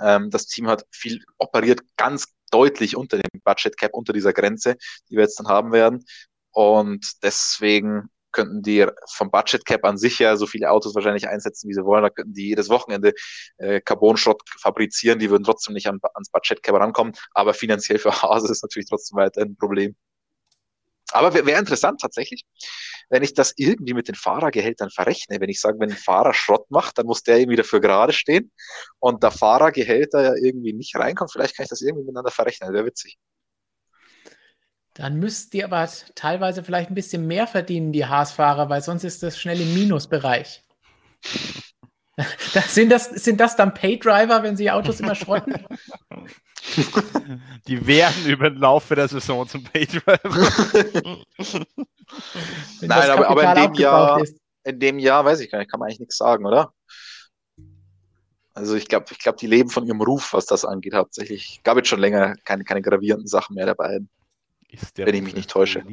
[0.00, 4.76] Ähm, das Team hat viel operiert ganz deutlich unter dem Budget Cap, unter dieser Grenze,
[5.10, 6.04] die wir jetzt dann haben werden.
[6.52, 11.68] Und deswegen könnten die vom Budget Cap an sich ja so viele Autos wahrscheinlich einsetzen,
[11.68, 12.02] wie sie wollen.
[12.02, 13.12] Da könnten die jedes Wochenende
[13.58, 15.18] äh, Carbon-Schrott fabrizieren.
[15.18, 17.14] Die würden trotzdem nicht an, ans Budget Cap rankommen.
[17.32, 19.96] Aber finanziell für Haas ist es natürlich trotzdem weiter ein Problem.
[21.12, 22.44] Aber wäre wär interessant tatsächlich,
[23.08, 25.40] wenn ich das irgendwie mit den Fahrergehältern verrechne.
[25.40, 28.50] Wenn ich sage, wenn ein Fahrer Schrott macht, dann muss der irgendwie dafür gerade stehen
[28.98, 31.32] und der Fahrergehälter ja irgendwie nicht reinkommt.
[31.32, 32.72] Vielleicht kann ich das irgendwie miteinander verrechnen.
[32.72, 33.18] Wäre witzig.
[34.94, 39.22] Dann müsst ihr aber teilweise vielleicht ein bisschen mehr verdienen, die Haas-Fahrer, weil sonst ist
[39.22, 40.64] das schnell im Minusbereich.
[42.52, 45.54] Das, sind, das, sind das dann Paydriver, wenn sie Autos immer schrotten?
[47.68, 50.18] Die werden über den Laufe der Saison zum Paydriver.
[52.80, 54.36] Nein, aber, aber, in dem Jahr, ist.
[54.64, 56.72] in dem Jahr weiß ich gar nicht, kann man eigentlich nichts sagen, oder?
[58.52, 61.60] Also ich glaube, ich glaube, die leben von ihrem Ruf, was das angeht, hauptsächlich.
[61.62, 64.00] Gab jetzt schon länger keine, keine gravierenden Sachen mehr dabei.
[64.96, 65.84] wenn ich mich nicht täusche.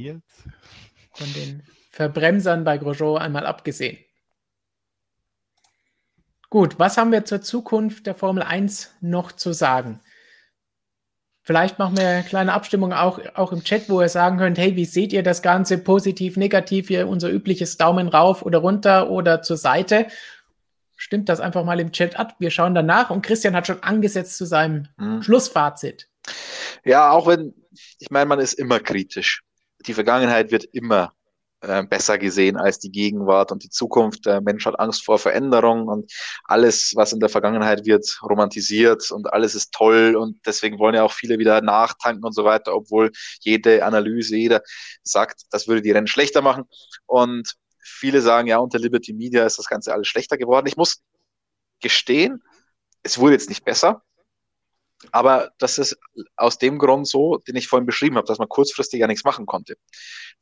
[1.13, 3.99] Von den Verbremsern bei Grosjean einmal abgesehen.
[6.55, 9.99] Gut, was haben wir zur Zukunft der Formel 1 noch zu sagen?
[11.41, 14.77] Vielleicht machen wir eine kleine Abstimmung auch, auch im Chat, wo ihr sagen könnt, hey,
[14.77, 15.77] wie seht ihr das Ganze?
[15.77, 20.07] Positiv, negativ, hier unser übliches Daumen rauf oder runter oder zur Seite.
[20.95, 22.35] Stimmt das einfach mal im Chat ab.
[22.39, 25.23] Wir schauen danach und Christian hat schon angesetzt zu seinem hm.
[25.23, 26.07] Schlussfazit.
[26.85, 27.53] Ja, auch wenn,
[27.99, 29.43] ich meine, man ist immer kritisch.
[29.85, 31.11] Die Vergangenheit wird immer
[31.61, 34.25] äh, besser gesehen als die Gegenwart und die Zukunft.
[34.25, 36.11] Der Mensch hat Angst vor Veränderung und
[36.43, 41.03] alles, was in der Vergangenheit wird, romantisiert und alles ist toll und deswegen wollen ja
[41.03, 44.61] auch viele wieder nachtanken und so weiter, obwohl jede Analyse, jeder
[45.03, 46.65] sagt, das würde die Rennen schlechter machen.
[47.05, 50.67] Und viele sagen, ja, unter Liberty Media ist das Ganze alles schlechter geworden.
[50.67, 51.03] Ich muss
[51.81, 52.43] gestehen,
[53.03, 54.03] es wurde jetzt nicht besser.
[55.11, 55.97] Aber das ist
[56.35, 59.45] aus dem Grund so, den ich vorhin beschrieben habe, dass man kurzfristig ja nichts machen
[59.45, 59.75] konnte.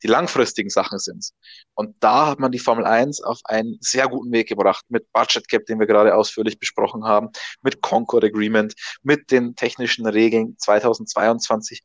[0.02, 1.30] Die langfristigen Sachen sind
[1.74, 5.48] Und da hat man die Formel 1 auf einen sehr guten Weg gebracht mit Budget
[5.48, 7.30] Cap, den wir gerade ausführlich besprochen haben,
[7.62, 11.82] mit Concord Agreement, mit den technischen Regeln 2022.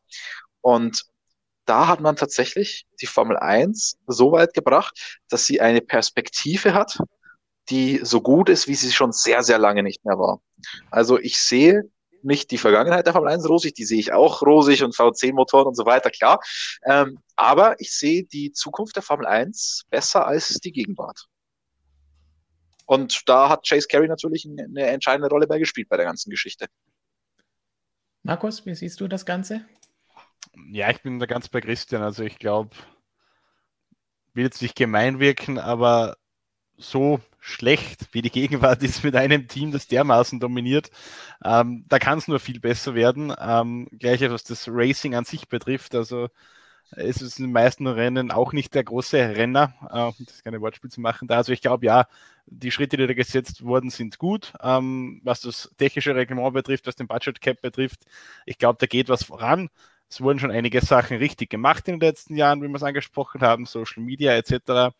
[0.61, 1.05] Und
[1.65, 6.97] da hat man tatsächlich die Formel 1 so weit gebracht, dass sie eine Perspektive hat,
[7.69, 10.41] die so gut ist, wie sie schon sehr, sehr lange nicht mehr war.
[10.89, 11.83] Also ich sehe
[12.23, 15.75] nicht die Vergangenheit der Formel 1 rosig, die sehe ich auch rosig und V10-Motoren und
[15.75, 16.39] so weiter, klar.
[16.85, 21.27] Ähm, aber ich sehe die Zukunft der Formel 1 besser als die Gegenwart.
[22.85, 26.67] Und da hat Chase Carey natürlich eine entscheidende Rolle bei gespielt bei der ganzen Geschichte.
[28.23, 29.65] Markus, wie siehst du das Ganze?
[30.71, 32.01] Ja, ich bin da ganz bei Christian.
[32.01, 32.75] Also ich glaube,
[34.33, 36.17] will jetzt nicht gemein wirken, aber
[36.79, 40.91] so schlecht wie die Gegenwart ist mit einem Team, das dermaßen dominiert,
[41.43, 43.33] ähm, da kann es nur viel besser werden.
[43.39, 45.95] Ähm, gleich was das Racing an sich betrifft.
[45.95, 46.29] Also
[46.91, 50.89] es ist in den meisten Rennen auch nicht der große Renner, äh, das keine Wortspiel
[50.89, 51.37] zu machen da.
[51.37, 52.07] Also ich glaube ja,
[52.47, 54.53] die Schritte, die da gesetzt wurden, sind gut.
[54.61, 58.01] Ähm, was das technische Reglement betrifft, was den Budget Cap betrifft,
[58.45, 59.69] ich glaube, da geht was voran.
[60.09, 63.41] Es wurden schon einige Sachen richtig gemacht in den letzten Jahren, wie wir es angesprochen
[63.41, 64.95] haben, Social Media etc.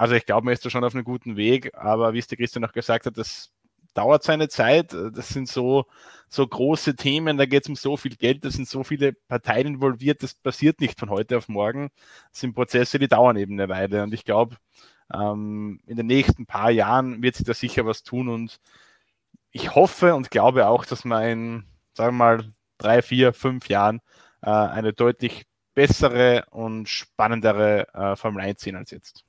[0.00, 2.38] Also ich glaube, man ist da schon auf einem guten Weg, aber wie es der
[2.38, 3.52] Christian noch gesagt hat, das
[3.92, 4.94] dauert seine Zeit.
[4.94, 5.84] Das sind so,
[6.30, 9.66] so große Themen, da geht es um so viel Geld, da sind so viele Parteien
[9.66, 11.90] involviert, das passiert nicht von heute auf morgen.
[12.32, 14.02] Das sind Prozesse, die dauern eben eine Weile.
[14.02, 14.56] Und ich glaube,
[15.12, 18.58] ähm, in den nächsten paar Jahren wird sich da sicher was tun und
[19.52, 24.00] ich hoffe und glaube auch, dass man in, sagen wir mal, drei, vier, fünf Jahren
[24.42, 25.44] äh, eine deutlich
[25.74, 29.24] bessere und spannendere äh, Formel 1 sehen als jetzt.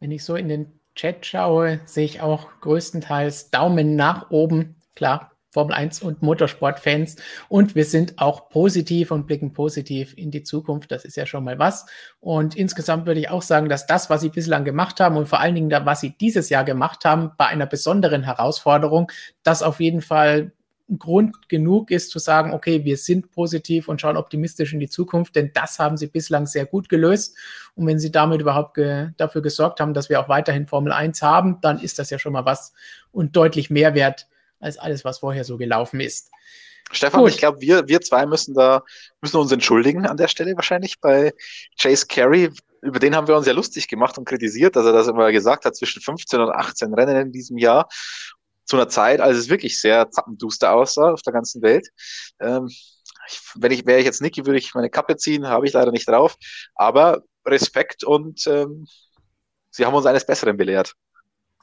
[0.00, 4.76] Wenn ich so in den Chat schaue, sehe ich auch größtenteils Daumen nach oben.
[4.94, 7.16] Klar, Formel 1 und Motorsportfans.
[7.48, 10.92] Und wir sind auch positiv und blicken positiv in die Zukunft.
[10.92, 11.86] Das ist ja schon mal was.
[12.20, 15.40] Und insgesamt würde ich auch sagen, dass das, was sie bislang gemacht haben und vor
[15.40, 19.10] allen Dingen, was sie dieses Jahr gemacht haben, bei einer besonderen Herausforderung,
[19.42, 20.52] das auf jeden Fall
[20.98, 25.34] Grund genug ist zu sagen, okay, wir sind positiv und schauen optimistisch in die Zukunft,
[25.34, 27.36] denn das haben sie bislang sehr gut gelöst.
[27.74, 31.22] Und wenn sie damit überhaupt ge dafür gesorgt haben, dass wir auch weiterhin Formel 1
[31.22, 32.72] haben, dann ist das ja schon mal was
[33.10, 34.28] und deutlich mehr wert
[34.60, 36.30] als alles, was vorher so gelaufen ist.
[36.92, 37.30] Stefan, Gut.
[37.30, 38.82] ich glaube, wir, wir zwei müssen da,
[39.20, 41.32] müssen uns entschuldigen an der Stelle wahrscheinlich bei
[41.80, 42.50] Chase Carey.
[42.80, 45.64] Über den haben wir uns ja lustig gemacht und kritisiert, dass er das immer gesagt
[45.64, 47.88] hat, zwischen 15 und 18 Rennen in diesem Jahr
[48.66, 51.88] zu einer Zeit, als es wirklich sehr zappenduster aussah auf der ganzen Welt.
[52.40, 52.68] Ähm,
[53.28, 55.92] ich, wenn ich wäre ich jetzt Niki, würde ich meine Kappe ziehen, habe ich leider
[55.92, 56.36] nicht drauf.
[56.74, 58.86] Aber Respekt und ähm,
[59.70, 60.94] Sie haben uns eines Besseren belehrt.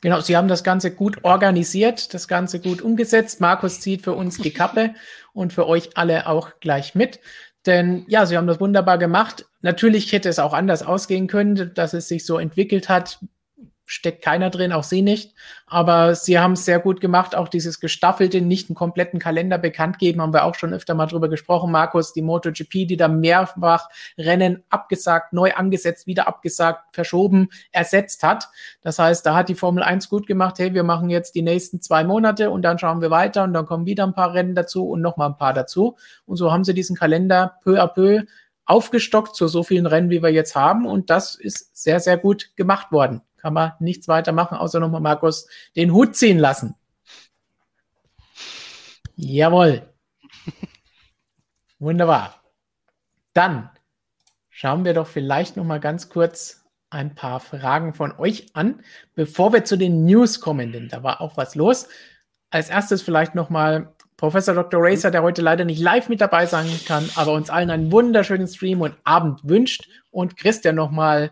[0.02, 3.42] Genau, Sie haben das Ganze gut organisiert, das Ganze gut umgesetzt.
[3.42, 4.94] Markus zieht für uns die Kappe
[5.34, 7.20] und für euch alle auch gleich mit.
[7.66, 9.46] Denn ja, Sie haben das wunderbar gemacht.
[9.62, 13.20] Natürlich hätte es auch anders ausgehen können, dass es sich so entwickelt hat,
[13.86, 15.34] steckt keiner drin, auch sie nicht.
[15.68, 17.36] Aber sie haben es sehr gut gemacht.
[17.36, 21.06] Auch dieses gestaffelte, nicht einen kompletten Kalender bekannt geben, haben wir auch schon öfter mal
[21.06, 22.14] drüber gesprochen, Markus.
[22.14, 28.50] Die MotoGP, die da mehrfach Rennen abgesagt, neu angesetzt, wieder abgesagt, verschoben, ersetzt hat.
[28.82, 30.60] Das heißt, da hat die Formel 1 gut gemacht.
[30.60, 33.66] Hey, wir machen jetzt die nächsten zwei Monate und dann schauen wir weiter und dann
[33.66, 35.98] kommen wieder ein paar Rennen dazu und nochmal ein paar dazu.
[36.26, 38.24] Und so haben sie diesen Kalender peu à peu
[38.66, 40.86] aufgestockt zu so vielen Rennen, wie wir jetzt haben.
[40.86, 43.22] Und das ist sehr, sehr gut gemacht worden.
[43.44, 46.76] Kann man nichts weiter machen, außer nochmal Markus den Hut ziehen lassen.
[49.18, 49.82] Jawohl.
[51.80, 52.42] Wunderbar.
[53.34, 53.70] Dann
[54.50, 58.82] schauen wir doch vielleicht noch mal ganz kurz ein paar Fragen von euch an,
[59.14, 61.90] bevor wir zu den News kommen, denn da war auch was los.
[62.50, 64.80] Als erstes vielleicht noch mal Professor Dr.
[64.82, 68.48] Racer, der heute leider nicht live mit dabei sein kann, aber uns allen einen wunderschönen
[68.48, 71.32] Stream und Abend wünscht und Christian nochmal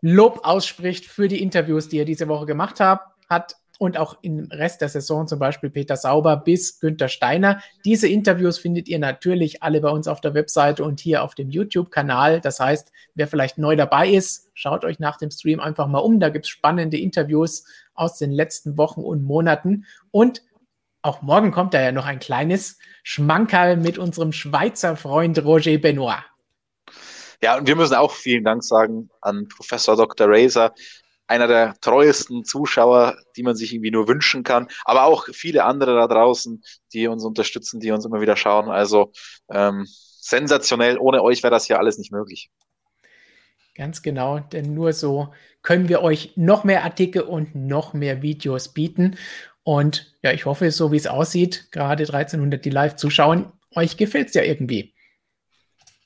[0.00, 4.80] Lob ausspricht für die Interviews, die er diese Woche gemacht hat, und auch im Rest
[4.80, 7.60] der Saison, zum Beispiel Peter Sauber bis Günther Steiner.
[7.84, 11.50] Diese Interviews findet ihr natürlich alle bei uns auf der Webseite und hier auf dem
[11.50, 12.40] YouTube-Kanal.
[12.40, 16.20] Das heißt, wer vielleicht neu dabei ist, schaut euch nach dem Stream einfach mal um.
[16.20, 19.86] Da gibt es spannende Interviews aus den letzten Wochen und Monaten.
[20.12, 20.42] Und
[21.02, 26.22] auch morgen kommt da ja noch ein kleines Schmankerl mit unserem Schweizer Freund Roger Benoit.
[27.44, 30.28] Ja, und wir müssen auch vielen Dank sagen an Professor Dr.
[30.30, 30.72] Razor,
[31.26, 35.94] einer der treuesten Zuschauer, die man sich irgendwie nur wünschen kann, aber auch viele andere
[35.94, 36.64] da draußen,
[36.94, 38.70] die uns unterstützen, die uns immer wieder schauen.
[38.70, 39.12] Also
[39.50, 42.48] ähm, sensationell, ohne euch wäre das ja alles nicht möglich.
[43.74, 45.28] Ganz genau, denn nur so
[45.60, 49.18] können wir euch noch mehr Artikel und noch mehr Videos bieten.
[49.64, 54.28] Und ja, ich hoffe, so wie es aussieht, gerade 1300, die live zuschauen, euch gefällt
[54.28, 54.93] es ja irgendwie.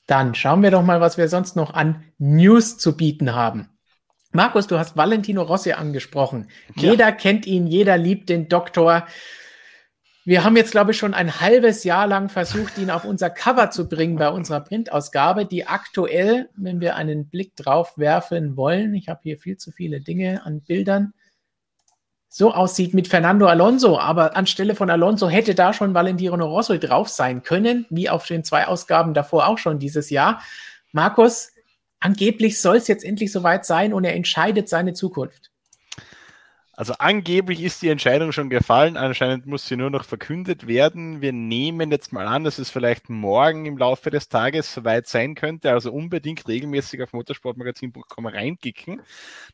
[0.09, 3.69] Dann schauen wir doch mal, was wir sonst noch an News zu bieten haben.
[4.31, 6.49] Markus, du hast Valentino Rossi angesprochen.
[6.75, 6.89] Ja.
[6.91, 9.05] Jeder kennt ihn, jeder liebt den Doktor.
[10.25, 13.69] Wir haben jetzt, glaube ich, schon ein halbes Jahr lang versucht, ihn auf unser Cover
[13.69, 19.09] zu bringen bei unserer Printausgabe, die aktuell, wenn wir einen Blick drauf werfen wollen, ich
[19.09, 21.13] habe hier viel zu viele Dinge an Bildern,
[22.29, 23.99] so aussieht mit Fernando Alonso.
[23.99, 28.43] Aber anstelle von Alonso hätte da schon Valentino Rossi drauf sein können, wie auf den
[28.43, 30.41] zwei Ausgaben davor auch schon dieses Jahr.
[30.91, 31.51] Markus,
[31.99, 35.48] angeblich soll es jetzt endlich soweit sein und er entscheidet seine Zukunft.
[36.79, 41.19] Also angeblich ist die Entscheidung schon gefallen, anscheinend muss sie nur noch verkündet werden.
[41.19, 45.35] Wir nehmen jetzt mal an, dass es vielleicht morgen im Laufe des Tages soweit sein
[45.35, 45.73] könnte.
[45.73, 49.01] Also unbedingt regelmäßig auf motorsportmagazin.com reinkicken,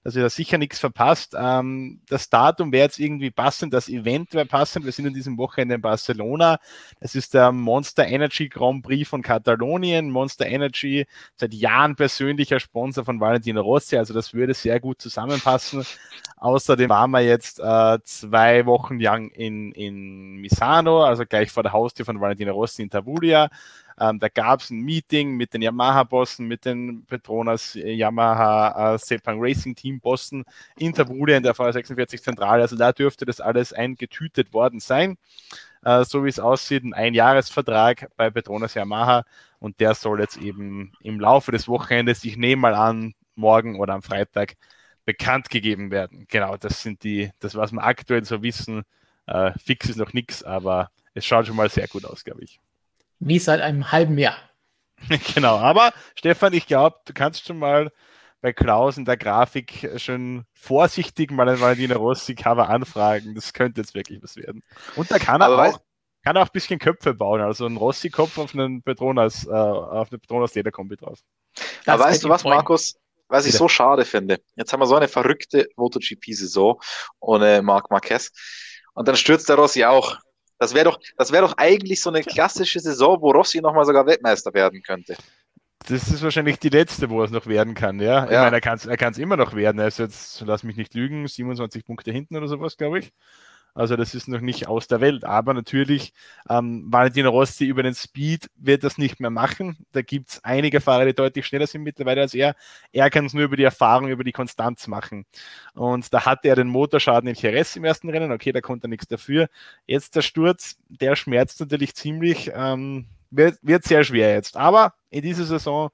[0.03, 1.33] dass ihr da sicher nichts verpasst.
[1.35, 4.85] Ähm, das Datum wäre jetzt irgendwie passend, das Event wäre passend.
[4.85, 6.59] Wir sind in diesem Wochenende in Barcelona.
[6.99, 10.11] Das ist der Monster Energy Grand Prix von Katalonien.
[10.11, 11.07] Monster Energy
[11.37, 15.83] seit Jahren persönlicher Sponsor von Valentino Rossi, also das würde sehr gut zusammenpassen.
[16.37, 21.73] Außerdem waren wir jetzt äh, zwei Wochen lang in, in Misano, also gleich vor der
[21.73, 23.49] Haustür von Valentino Rossi in Tavulia.
[23.99, 29.37] Ähm, da gab es ein Meeting mit den Yamaha-Bossen, mit den Petronas Yamaha äh, Sepang
[29.39, 30.43] Racing Team-Bossen
[30.77, 32.61] in Tavulia in der V46 Zentrale.
[32.61, 35.17] Also da dürfte das alles eingetütet worden sein.
[35.83, 39.23] Äh, so wie es aussieht, ein Einjahresvertrag bei Petronas Yamaha
[39.59, 43.93] und der soll jetzt eben im Laufe des Wochenendes, ich nehme mal an, morgen oder
[43.93, 44.55] am Freitag
[45.05, 46.25] bekannt gegeben werden.
[46.29, 48.83] Genau, das sind die, das, was wir aktuell so wissen.
[49.27, 52.59] Äh, fix ist noch nichts, aber es schaut schon mal sehr gut aus, glaube ich.
[53.19, 54.37] Wie seit einem halben Jahr.
[55.35, 57.91] genau, aber Stefan, ich glaube, du kannst schon mal
[58.41, 63.33] bei Klaus in der Grafik schon vorsichtig mal ein Valentino Rossi Cover anfragen.
[63.33, 64.63] Das könnte jetzt wirklich was werden.
[64.95, 65.79] Und da kann er aber auch,
[66.23, 70.11] kann er auch ein bisschen Köpfe bauen, also ein Rossi-Kopf auf einen Petronas, äh, auf
[70.11, 71.19] eine Petronas Lederkombi drauf.
[71.85, 72.95] Aber weißt du was, Markus?
[73.27, 74.39] Was ich so schade finde.
[74.55, 76.79] Jetzt haben wir so eine verrückte MotoGP-Saison
[77.19, 78.31] ohne Marc Marquez.
[78.93, 80.17] Und dann stürzt der Rossi auch.
[80.57, 84.05] Das wäre doch, das wäre doch eigentlich so eine klassische Saison, wo Rossi nochmal sogar
[84.05, 85.17] Weltmeister werden könnte.
[85.87, 88.25] Das ist wahrscheinlich die letzte, wo er es noch werden kann, ja.
[88.25, 88.25] ja.
[88.25, 89.79] Ich meine, er kann es er immer noch werden.
[89.79, 93.11] Er ist jetzt, lass mich nicht lügen, 27 Punkte hinten oder sowas, glaube ich.
[93.75, 95.25] Also das ist noch nicht aus der Welt.
[95.25, 96.13] Aber natürlich,
[96.49, 99.85] ähm, Valentino Rossi über den Speed wird das nicht mehr machen.
[99.91, 102.55] Da gibt es einige Fahrer, die deutlich schneller sind mittlerweile als er.
[102.93, 105.25] Er kann es nur über die Erfahrung, über die Konstanz machen.
[105.73, 108.31] Und da hatte er den Motorschaden in Jerez im ersten Rennen.
[108.31, 109.49] Okay, da konnte er nichts dafür.
[109.85, 112.51] Jetzt der Sturz, der schmerzt natürlich ziemlich.
[112.55, 114.55] Ähm, wird, wird sehr schwer jetzt.
[114.55, 115.91] Aber in dieser Saison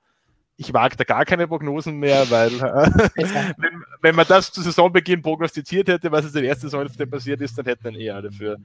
[0.58, 2.54] ich wage da gar keine Prognosen mehr, weil
[3.16, 7.42] äh, wenn, wenn, man das zu Saisonbeginn prognostiziert hätte, was in der ersten Saisonhälfte passiert
[7.42, 8.58] ist, dann hätten dann eh alle für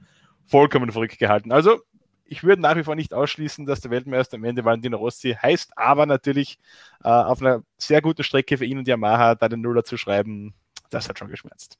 [0.45, 1.51] vollkommen verrückt gehalten.
[1.51, 1.81] Also
[2.29, 5.77] ich würde nach wie vor nicht ausschließen, dass der Weltmeister am Ende Valentino Rossi heißt,
[5.77, 6.59] aber natürlich
[7.03, 10.53] äh, auf einer sehr guten Strecke für ihn und Yamaha da den Nuller zu schreiben,
[10.89, 11.77] das hat schon geschmerzt.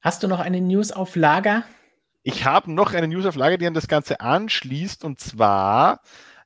[0.00, 1.64] Hast du noch eine News auf Lager?
[2.22, 6.00] Ich habe noch eine News auf Lager, die an das Ganze anschließt, und zwar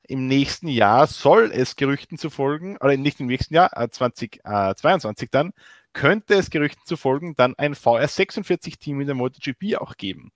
[0.07, 5.29] im nächsten Jahr soll es Gerüchten zu folgen, oder nicht im nächsten Jahr, 2022 äh,
[5.31, 5.53] dann,
[5.93, 10.31] könnte es Gerüchten zu folgen, dann ein VR46-Team in der MotoGP auch geben.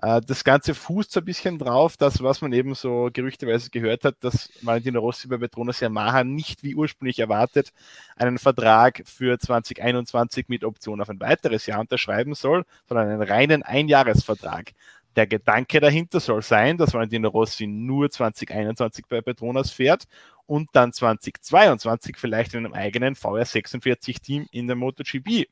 [0.00, 4.04] Äh, das Ganze fußt so ein bisschen drauf, dass was man eben so gerüchteweise gehört
[4.04, 7.72] hat, dass Valentino Rossi bei Petronas Yamaha nicht wie ursprünglich erwartet
[8.16, 13.62] einen Vertrag für 2021 mit Option auf ein weiteres Jahr unterschreiben soll, sondern einen reinen
[13.62, 14.72] Einjahresvertrag.
[15.18, 20.04] Der Gedanke dahinter soll sein, dass Valentino Rossi nur 2021 bei Petronas fährt
[20.46, 25.48] und dann 2022 vielleicht in einem eigenen VR46-Team in der MotoGP.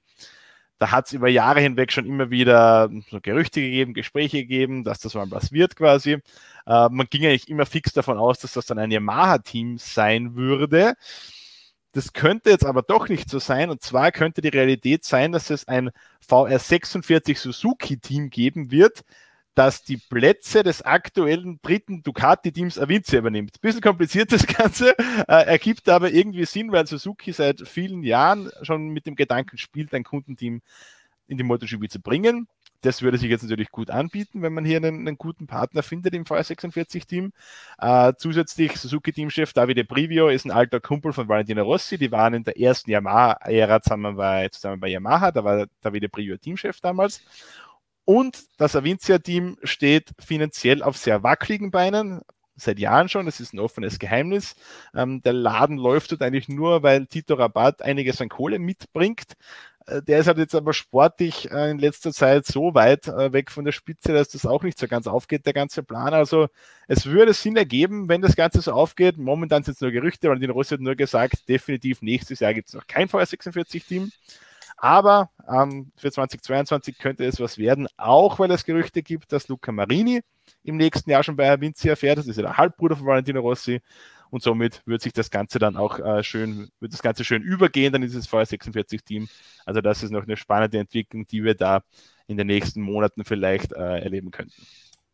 [0.79, 5.01] Da hat es über Jahre hinweg schon immer wieder so Gerüchte gegeben, Gespräche gegeben, dass
[5.01, 6.13] das mal was wird quasi.
[6.13, 10.95] Äh, man ging eigentlich immer fix davon aus, dass das dann ein Yamaha-Team sein würde.
[11.91, 13.71] Das könnte jetzt aber doch nicht so sein.
[13.71, 15.91] Und zwar könnte die Realität sein, dass es ein
[16.29, 19.03] VR46 Suzuki-Team geben wird,
[19.57, 23.59] dass die Plätze des aktuellen dritten Ducati-Teams Avinza übernimmt.
[23.63, 28.91] Bisschen kompliziert das Ganze, äh, ergibt aber irgendwie Sinn, weil Suzuki seit vielen Jahren schon
[28.91, 30.61] mit dem Gedanken spielt, ein Kundenteam
[31.27, 32.49] in die MotoGP zu bringen.
[32.83, 36.15] Das würde sich jetzt natürlich gut anbieten, wenn man hier einen, einen guten Partner findet
[36.15, 37.33] im VR46-Team.
[37.79, 41.97] Äh, zusätzlich Suzuki-Teamchef Davide Privio ist ein alter Kumpel von Valentino Rossi.
[41.97, 45.33] Die waren in der ersten Yamaha-Ära zusammen bei, zusammen bei Yamaha.
[45.33, 47.23] Da war Davide Privio Teamchef damals.
[48.07, 52.23] Und das Avincia-Team steht finanziell auf sehr wackeligen Beinen,
[52.55, 54.55] seit Jahren schon, das ist ein offenes Geheimnis.
[54.95, 59.35] Ähm, der Laden läuft dort eigentlich nur, weil Tito Rabat einiges an Kohle mitbringt.
[59.87, 63.51] Äh, der ist halt jetzt aber sportlich äh, in letzter Zeit so weit äh, weg
[63.51, 66.15] von der Spitze, dass das auch nicht so ganz aufgeht, der ganze Plan.
[66.15, 66.47] Also
[66.87, 69.19] es würde Sinn ergeben, wenn das Ganze so aufgeht.
[69.19, 72.69] Momentan sind es nur Gerüchte, weil die Rossi hat nur gesagt, definitiv nächstes Jahr gibt
[72.69, 74.13] es noch kein VR46-Team.
[74.77, 79.73] Aber ähm, für 2022 könnte es was werden, auch weil es Gerüchte gibt, dass Luca
[79.73, 80.21] Marini
[80.63, 82.19] im nächsten Jahr schon bei Avincia fährt.
[82.19, 83.81] Das ist ja der Halbbruder von Valentino Rossi.
[84.31, 87.93] Und somit wird sich das Ganze dann auch äh, schön, wird das Ganze schön übergehen,
[87.93, 89.29] dann dieses VR46-Team.
[89.65, 91.83] Also das ist noch eine spannende Entwicklung, die wir da
[92.27, 94.67] in den nächsten Monaten vielleicht äh, erleben könnten.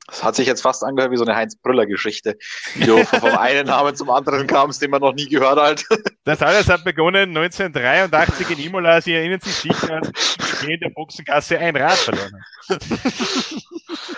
[0.06, 2.36] Das hat sich jetzt fast angehört wie so eine Heinz-Brüller-Geschichte,
[2.74, 5.84] wie du vom einen Namen zum anderen kamst, den man noch nie gehört hat.
[6.24, 9.00] Das alles hat begonnen 1983 in Imola.
[9.00, 12.44] Sie erinnern sich sicher, als in der Boxengasse ein Rad verloren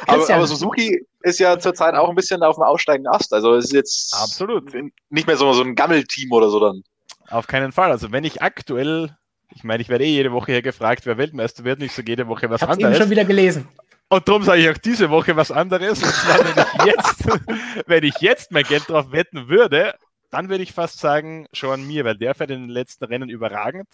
[0.07, 3.33] aber, aber, Suzuki ist ja zurzeit auch ein bisschen auf dem aussteigenden Ast.
[3.33, 4.73] Also es ist jetzt Absolut.
[5.09, 6.83] nicht mehr so, so ein Gammelteam oder so dann.
[7.31, 7.91] Auf keinen Fall.
[7.91, 9.17] Also wenn ich aktuell
[9.55, 12.27] ich meine, ich werde eh jede Woche hier gefragt, wer Weltmeister wird, nicht so jede
[12.27, 12.95] Woche was Hab's anderes.
[12.95, 13.69] Ich habe schon wieder gelesen.
[14.15, 16.01] Und darum sage ich auch diese Woche was anderes.
[16.01, 19.95] Und zwar, wenn ich jetzt, wenn ich jetzt mein Geld drauf wetten würde,
[20.31, 23.89] dann würde ich fast sagen, schon mir, weil der fährt in den letzten Rennen überragend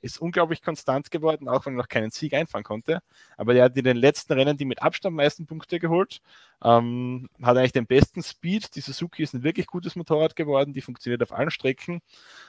[0.00, 3.00] ist unglaublich konstant geworden, auch wenn er noch keinen Sieg einfahren konnte.
[3.36, 6.20] Aber der hat in den letzten Rennen die mit Abstand meisten Punkte geholt.
[6.62, 8.74] Ähm, hat eigentlich den besten Speed.
[8.74, 10.72] Die Suzuki ist ein wirklich gutes Motorrad geworden.
[10.72, 12.00] Die funktioniert auf allen Strecken.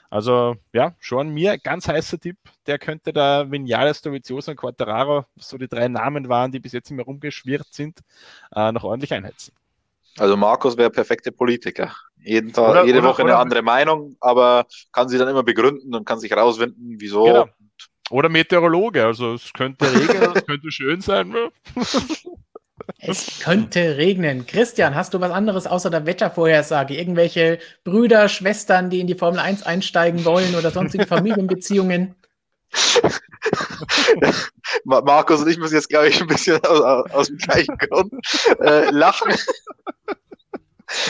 [0.09, 2.37] Also ja, schon mir ganz heißer Tipp.
[2.67, 6.91] Der könnte da Vinales, Dovizioso und Quattararo, so die drei Namen waren, die bis jetzt
[6.91, 7.99] immer rumgeschwirrt sind,
[8.55, 9.58] äh, noch ordentlich einheizen.
[10.17, 11.93] Also Markus wäre perfekte Politiker.
[12.21, 15.43] Jeden Tag, oder, jede oder, Woche oder, eine andere Meinung, aber kann sie dann immer
[15.43, 17.23] begründen und kann sich rausfinden, wieso.
[17.23, 17.49] Genau.
[18.11, 21.29] Oder Meteorologe, also es könnte regnen, es könnte schön sein.
[21.29, 21.51] Ne?
[22.97, 24.47] Es könnte regnen.
[24.47, 26.97] Christian, hast du was anderes außer der Wettervorhersage?
[26.97, 32.15] Irgendwelche Brüder, Schwestern, die in die Formel 1 einsteigen wollen oder sonstige Familienbeziehungen?
[34.83, 38.13] Markus und ich müssen jetzt, glaube ich, ein bisschen aus, aus dem gleichen Grund
[38.59, 39.33] äh, lachen.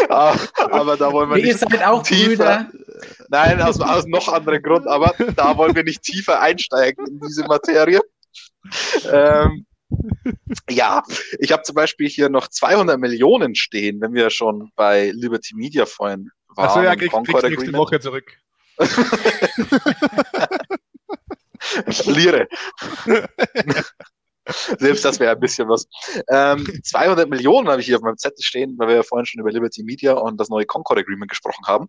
[0.10, 2.72] aber, aber, da wollen wir Ihr nicht seid auch tiefer, Brüder.
[3.30, 7.45] Nein, aus, aus noch anderen Grund, aber da wollen wir nicht tiefer einsteigen in diese
[7.45, 8.02] Materie.
[9.11, 9.65] Ähm,
[10.69, 11.03] ja,
[11.40, 15.86] ich habe zum Beispiel hier noch 200 Millionen stehen, wenn wir schon bei Liberty Media
[15.86, 16.68] vorhin waren.
[16.68, 18.31] Achso, ja, krieg, kriegst nächste Woche zurück.
[22.06, 22.47] Lire.
[24.80, 25.88] Selbst das wäre ein bisschen was.
[26.27, 29.41] Ähm, 200 Millionen habe ich hier auf meinem Zettel stehen, weil wir ja vorhin schon
[29.41, 31.88] über Liberty Media und das neue Concord Agreement gesprochen haben.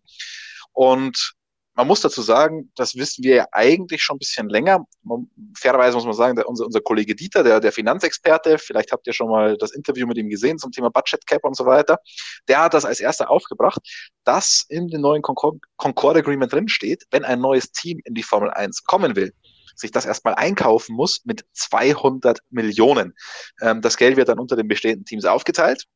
[0.72, 1.34] Und
[1.74, 4.84] man muss dazu sagen, das wissen wir ja eigentlich schon ein bisschen länger.
[5.02, 9.06] Man, fairerweise muss man sagen, der, unser, unser Kollege Dieter, der, der Finanzexperte, vielleicht habt
[9.06, 11.98] ihr schon mal das Interview mit ihm gesehen zum Thema Budget Cap und so weiter,
[12.48, 13.80] der hat das als erster aufgebracht,
[14.24, 18.50] dass in dem neuen Concord, Concord Agreement drinsteht, wenn ein neues Team in die Formel
[18.50, 19.32] 1 kommen will,
[19.80, 23.14] sich das erstmal einkaufen muss mit 200 Millionen.
[23.60, 25.86] Ähm, das Geld wird dann unter den bestehenden Teams aufgeteilt.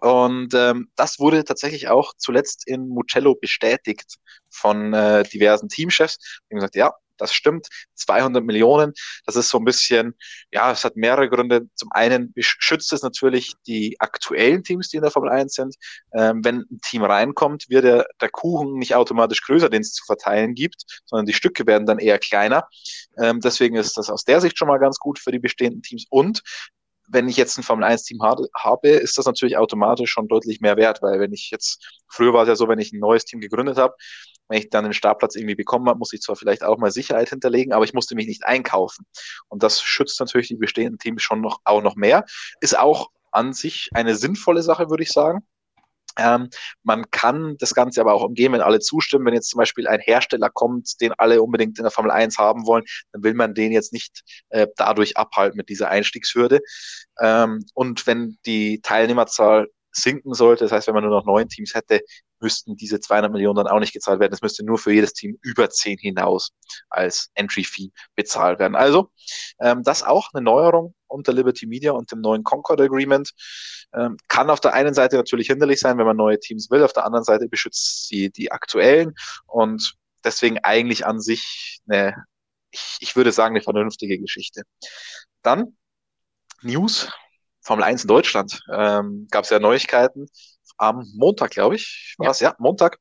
[0.00, 4.16] Und ähm, das wurde tatsächlich auch zuletzt in Mugello bestätigt
[4.50, 6.18] von äh, diversen Teamchefs.
[6.18, 7.68] Die haben gesagt, ja, Das stimmt.
[7.94, 8.92] 200 Millionen.
[9.26, 10.14] Das ist so ein bisschen,
[10.50, 11.68] ja, es hat mehrere Gründe.
[11.74, 15.76] Zum einen schützt es natürlich die aktuellen Teams, die in der Formel 1 sind.
[16.12, 20.04] Ähm, wenn ein Team reinkommt, wird der, der Kuchen nicht automatisch größer, den es zu
[20.04, 22.68] verteilen gibt, sondern die Stücke werden dann eher kleiner.
[23.18, 26.06] Ähm, deswegen ist das aus der Sicht schon mal ganz gut für die bestehenden Teams.
[26.10, 26.42] Und
[27.08, 30.76] wenn ich jetzt ein Formel 1 Team habe, ist das natürlich automatisch schon deutlich mehr
[30.76, 33.40] wert, weil wenn ich jetzt, früher war es ja so, wenn ich ein neues Team
[33.40, 33.94] gegründet habe,
[34.48, 37.30] wenn ich dann den Startplatz irgendwie bekommen habe, muss ich zwar vielleicht auch mal Sicherheit
[37.30, 39.06] hinterlegen, aber ich musste mich nicht einkaufen.
[39.48, 42.24] Und das schützt natürlich die bestehenden Teams schon noch, auch noch mehr.
[42.60, 45.40] Ist auch an sich eine sinnvolle Sache, würde ich sagen.
[46.16, 46.48] Ähm,
[46.82, 49.26] man kann das Ganze aber auch umgehen, wenn alle zustimmen.
[49.26, 52.66] Wenn jetzt zum Beispiel ein Hersteller kommt, den alle unbedingt in der Formel 1 haben
[52.66, 56.60] wollen, dann will man den jetzt nicht äh, dadurch abhalten mit dieser Einstiegshürde.
[57.20, 61.74] Ähm, und wenn die Teilnehmerzahl sinken sollte, das heißt, wenn man nur noch neun Teams
[61.74, 62.00] hätte,
[62.40, 64.32] müssten diese 200 Millionen dann auch nicht gezahlt werden.
[64.32, 66.50] Es müsste nur für jedes Team über zehn hinaus
[66.90, 68.74] als Entry-Fee bezahlt werden.
[68.74, 69.10] Also
[69.60, 73.30] ähm, das auch eine Neuerung unter Liberty Media und dem neuen Concord Agreement.
[73.94, 76.92] Ähm, kann auf der einen Seite natürlich hinderlich sein, wenn man neue Teams will, auf
[76.92, 79.14] der anderen Seite beschützt sie die aktuellen
[79.46, 79.94] und
[80.24, 82.24] deswegen eigentlich an sich eine,
[82.70, 84.62] ich, ich würde sagen, eine vernünftige Geschichte.
[85.42, 85.76] Dann
[86.62, 87.10] News,
[87.64, 88.60] Formel 1 in Deutschland.
[88.72, 90.26] Ähm, Gab es ja Neuigkeiten
[90.76, 92.14] am Montag, glaube ich.
[92.18, 92.48] War ja.
[92.48, 92.98] ja, Montag.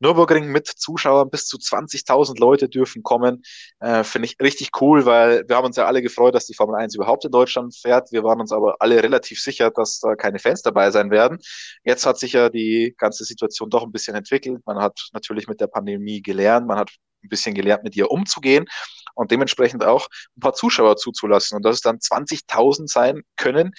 [0.00, 3.42] Nürburgring mit Zuschauern, bis zu 20.000 Leute dürfen kommen.
[3.80, 6.76] Äh, Finde ich richtig cool, weil wir haben uns ja alle gefreut, dass die Formel
[6.76, 8.12] 1 überhaupt in Deutschland fährt.
[8.12, 11.38] Wir waren uns aber alle relativ sicher, dass da keine Fans dabei sein werden.
[11.84, 14.62] Jetzt hat sich ja die ganze Situation doch ein bisschen entwickelt.
[14.66, 16.90] Man hat natürlich mit der Pandemie gelernt, man hat
[17.22, 18.66] ein bisschen gelernt, mit ihr umzugehen
[19.14, 21.56] und dementsprechend auch ein paar Zuschauer zuzulassen.
[21.56, 23.72] Und dass es dann 20.000 sein können,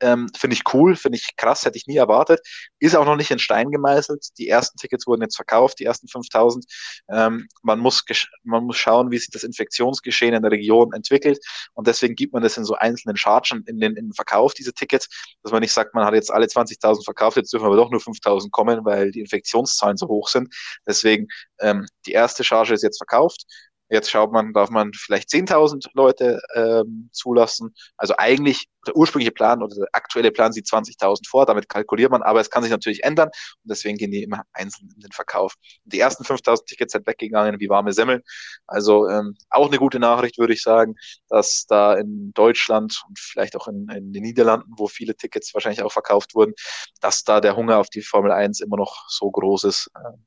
[0.00, 2.40] ähm, finde ich cool, finde ich krass, hätte ich nie erwartet.
[2.78, 4.26] Ist auch noch nicht in Stein gemeißelt.
[4.38, 6.64] Die ersten Tickets wurden jetzt verkauft, die ersten 5000.
[7.10, 8.04] Ähm, man, muss
[8.44, 11.38] man muss schauen, wie sich das Infektionsgeschehen in der Region entwickelt.
[11.74, 14.72] Und deswegen gibt man das in so einzelnen Chargen in den, in den Verkauf, diese
[14.72, 15.08] Tickets,
[15.42, 18.00] dass man nicht sagt, man hat jetzt alle 20.000 verkauft, jetzt dürfen aber doch nur
[18.00, 20.54] 5000 kommen, weil die Infektionszahlen so hoch sind.
[20.86, 21.28] Deswegen,
[21.60, 23.44] ähm, die erste Charge ist jetzt verkauft.
[23.88, 27.74] Jetzt schaut man, darf man vielleicht 10.000 Leute ähm, zulassen.
[27.96, 32.22] Also eigentlich der ursprüngliche Plan oder der aktuelle Plan sieht 20.000 vor, damit kalkuliert man,
[32.22, 35.54] aber es kann sich natürlich ändern und deswegen gehen die immer einzeln in den Verkauf.
[35.84, 38.22] Die ersten 5.000 Tickets sind weggegangen wie warme Semmeln.
[38.66, 40.96] Also ähm, auch eine gute Nachricht, würde ich sagen,
[41.28, 45.82] dass da in Deutschland und vielleicht auch in, in den Niederlanden, wo viele Tickets wahrscheinlich
[45.82, 46.54] auch verkauft wurden,
[47.00, 49.90] dass da der Hunger auf die Formel 1 immer noch so groß ist.
[49.96, 50.24] Ähm,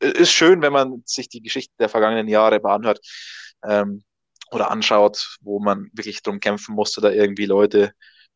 [0.00, 3.00] ist schön, wenn man sich die Geschichte der vergangenen Jahre anhört
[3.66, 4.02] ähm,
[4.50, 7.92] oder anschaut, wo man wirklich drum kämpfen musste, da irgendwie Leute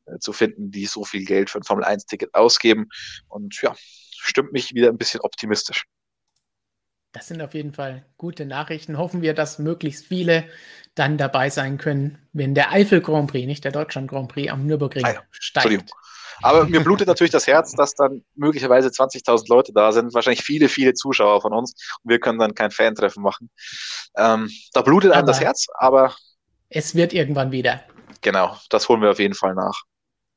[0.06, 2.89] äh, zu finden, die so viel Geld für ein Formel 1-Ticket ausgeben.
[3.28, 5.84] Und ja, stimmt mich wieder ein bisschen optimistisch.
[7.12, 8.97] Das sind auf jeden Fall gute Nachrichten.
[8.97, 10.48] Hoffen wir, dass möglichst viele
[10.94, 14.66] dann dabei sein können, wenn der Eifel Grand Prix, nicht der Deutschland Grand Prix am
[14.66, 15.90] Nürburgring ah ja, steigt.
[16.43, 20.69] Aber mir blutet natürlich das Herz, dass dann möglicherweise 20.000 Leute da sind, wahrscheinlich viele,
[20.69, 23.51] viele Zuschauer von uns und wir können dann kein Fan-Treffen machen.
[24.16, 26.14] Ähm, da blutet einem das Herz, aber.
[26.69, 27.82] Es wird irgendwann wieder.
[28.20, 29.82] Genau, das holen wir auf jeden Fall nach.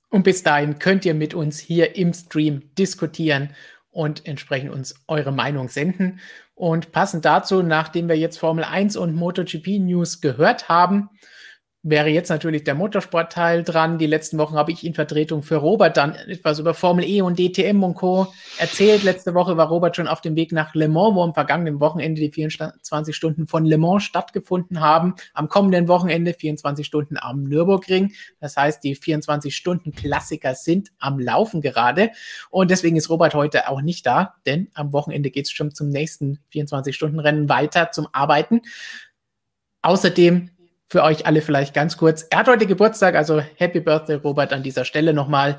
[0.10, 3.56] Und bis dahin könnt ihr mit uns hier im Stream diskutieren
[3.91, 6.19] und entsprechend uns eure Meinung senden.
[6.53, 11.10] Und passend dazu, nachdem wir jetzt Formel 1 und MotoGP News gehört haben,
[11.88, 13.99] wäre jetzt natürlich der Motorsportteil dran.
[13.99, 17.38] Die letzten Wochen habe ich in Vertretung für Robert dann etwas über Formel E und
[17.38, 18.34] DTM und Co.
[18.57, 19.03] erzählt.
[19.03, 22.20] Letzte Woche war Robert schon auf dem Weg nach Le Mans, wo am vergangenen Wochenende
[22.22, 25.14] die 24 Stunden von Le Mans stattgefunden haben.
[25.36, 28.14] Am kommenden Wochenende 24 Stunden am Nürburgring.
[28.40, 32.10] Das heißt, die 24 Stunden Klassiker sind am Laufen gerade.
[32.49, 35.90] Und deswegen ist Robert heute auch nicht da, denn am Wochenende geht es schon zum
[35.90, 38.62] nächsten 24 Stunden Rennen weiter zum Arbeiten.
[39.84, 40.49] Außerdem
[40.96, 42.26] für euch alle vielleicht ganz kurz.
[42.30, 45.58] Er hat heute Geburtstag, also Happy Birthday, Robert, an dieser Stelle nochmal.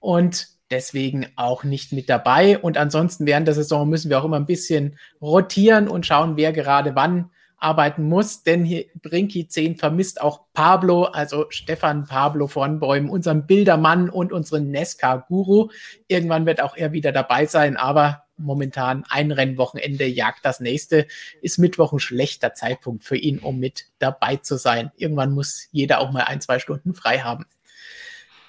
[0.00, 2.56] Und deswegen auch nicht mit dabei.
[2.56, 6.54] Und ansonsten während der Saison müssen wir auch immer ein bisschen rotieren und schauen, wer
[6.54, 7.28] gerade wann
[7.58, 13.46] arbeiten muss, denn hier Brinky 10 vermisst auch Pablo, also Stefan Pablo von Bäumen, unseren
[13.46, 15.68] Bildermann und unseren Nesca-Guru.
[16.06, 21.06] Irgendwann wird auch er wieder dabei sein, aber momentan ein Rennwochenende jagt das nächste.
[21.42, 24.92] Ist Mittwoch ein schlechter Zeitpunkt für ihn, um mit dabei zu sein.
[24.96, 27.46] Irgendwann muss jeder auch mal ein, zwei Stunden frei haben.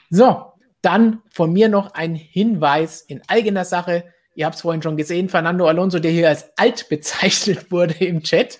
[0.10, 4.06] So, dann von mir noch ein Hinweis in eigener Sache.
[4.36, 8.24] Ihr habt es vorhin schon gesehen, Fernando Alonso, der hier als alt bezeichnet wurde im
[8.24, 8.60] Chat,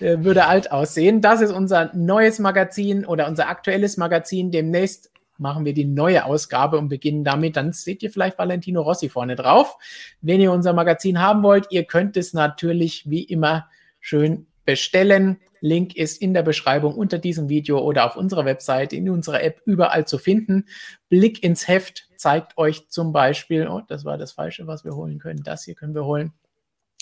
[0.00, 1.20] äh, würde alt aussehen.
[1.20, 4.50] Das ist unser neues Magazin oder unser aktuelles Magazin.
[4.50, 5.11] Demnächst
[5.42, 7.56] machen wir die neue Ausgabe und beginnen damit.
[7.56, 9.76] Dann seht ihr vielleicht Valentino Rossi vorne drauf.
[10.22, 13.68] Wenn ihr unser Magazin haben wollt, ihr könnt es natürlich wie immer
[14.00, 15.38] schön bestellen.
[15.60, 19.62] Link ist in der Beschreibung unter diesem Video oder auf unserer Website, in unserer App
[19.64, 20.64] überall zu finden.
[21.08, 25.18] Blick ins Heft zeigt euch zum Beispiel, oh, das war das Falsche, was wir holen
[25.18, 25.42] können.
[25.44, 26.32] Das hier können wir holen.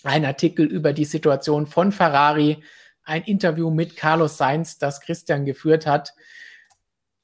[0.05, 2.63] Ein Artikel über die Situation von Ferrari,
[3.03, 6.15] ein Interview mit Carlos Sainz, das Christian geführt hat.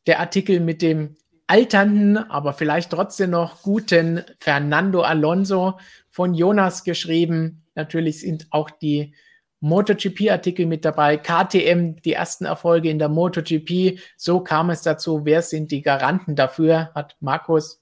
[0.06, 1.16] Der Artikel mit dem
[1.46, 5.78] alternden, aber vielleicht trotzdem noch guten Fernando Alonso
[6.10, 7.64] von Jonas geschrieben.
[7.74, 9.14] Natürlich sind auch die
[9.60, 13.98] MotoGP-Artikel mit dabei, KTM, die ersten Erfolge in der MotoGP.
[14.16, 15.24] So kam es dazu.
[15.24, 16.90] Wer sind die Garanten dafür?
[16.94, 17.80] Hat Markus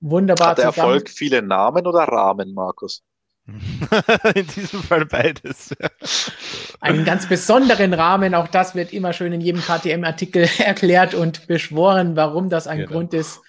[0.00, 3.02] wunderbar Hat der Erfolg viele Namen oder Rahmen, Markus?
[4.34, 5.74] in diesem Fall beides.
[6.80, 12.16] Einen ganz besonderen Rahmen, auch das wird immer schön in jedem KTM-Artikel erklärt und beschworen,
[12.16, 12.90] warum das ein genau.
[12.90, 13.40] Grund ist,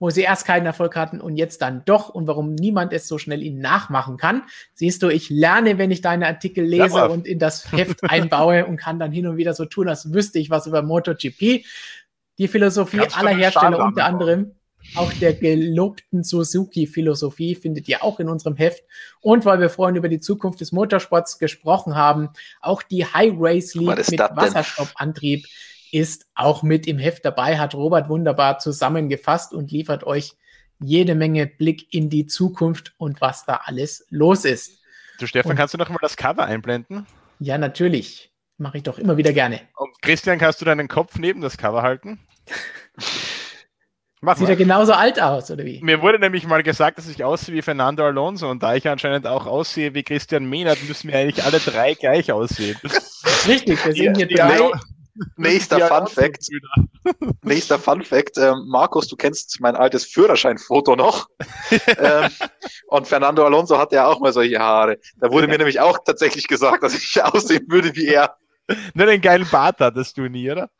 [0.00, 3.18] wo sie erst keinen Erfolg hatten und jetzt dann doch und warum niemand es so
[3.18, 4.42] schnell ihnen nachmachen kann.
[4.74, 8.66] Siehst du, ich lerne, wenn ich deine Artikel lese ja, und in das Heft einbaue
[8.68, 11.64] und kann dann hin und wieder so tun, als wüsste ich was über MotoGP.
[12.38, 14.52] Die Philosophie aller Hersteller unter anderem
[14.94, 18.82] auch der gelobten Suzuki-Philosophie findet ihr auch in unserem Heft.
[19.20, 23.74] Und weil wir vorhin über die Zukunft des Motorsports gesprochen haben, auch die High Race
[23.74, 25.46] League mit Wasserstoffantrieb
[25.92, 30.34] ist auch mit im Heft dabei, hat Robert wunderbar zusammengefasst und liefert euch
[30.80, 34.80] jede Menge Blick in die Zukunft und was da alles los ist.
[35.18, 37.06] Du Stefan, und, kannst du noch mal das Cover einblenden?
[37.40, 38.32] Ja, natürlich.
[38.58, 39.60] Mache ich doch immer wieder gerne.
[39.76, 42.18] Und Christian, kannst du deinen Kopf neben das Cover halten?
[44.20, 44.50] Mach Sieht mal.
[44.50, 45.80] er genauso alt aus, oder wie?
[45.82, 49.26] Mir wurde nämlich mal gesagt, dass ich aussehe wie Fernando Alonso und da ich anscheinend
[49.26, 52.76] auch aussehe wie Christian Mehnert, müssen wir eigentlich alle drei gleich aussehen.
[53.46, 54.70] Richtig, wir sehen hier drei.
[55.36, 56.48] Nächster Fun Fact.
[57.42, 58.38] Nächster Fun Fact.
[58.38, 61.28] Ähm, Markus, du kennst mein altes Führerscheinfoto noch.
[61.98, 62.30] ähm,
[62.88, 64.98] und Fernando Alonso hatte ja auch mal solche Haare.
[65.18, 68.36] Da wurde mir nämlich auch tatsächlich gesagt, dass ich aussehen würde wie er.
[68.94, 70.70] Nur den geilen Bart hattest du nie, oder?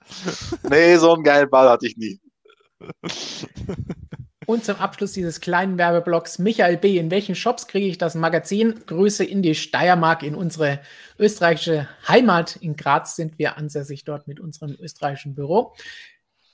[0.68, 2.20] Nee, so einen geilen Bart hatte ich nie.
[4.46, 8.80] Und zum Abschluss dieses kleinen Werbeblocks, Michael B., in welchen Shops kriege ich das Magazin?
[8.86, 10.80] Grüße in die Steiermark, in unsere
[11.18, 12.56] österreichische Heimat.
[12.56, 15.74] In Graz sind wir ansässig dort mit unserem österreichischen Büro.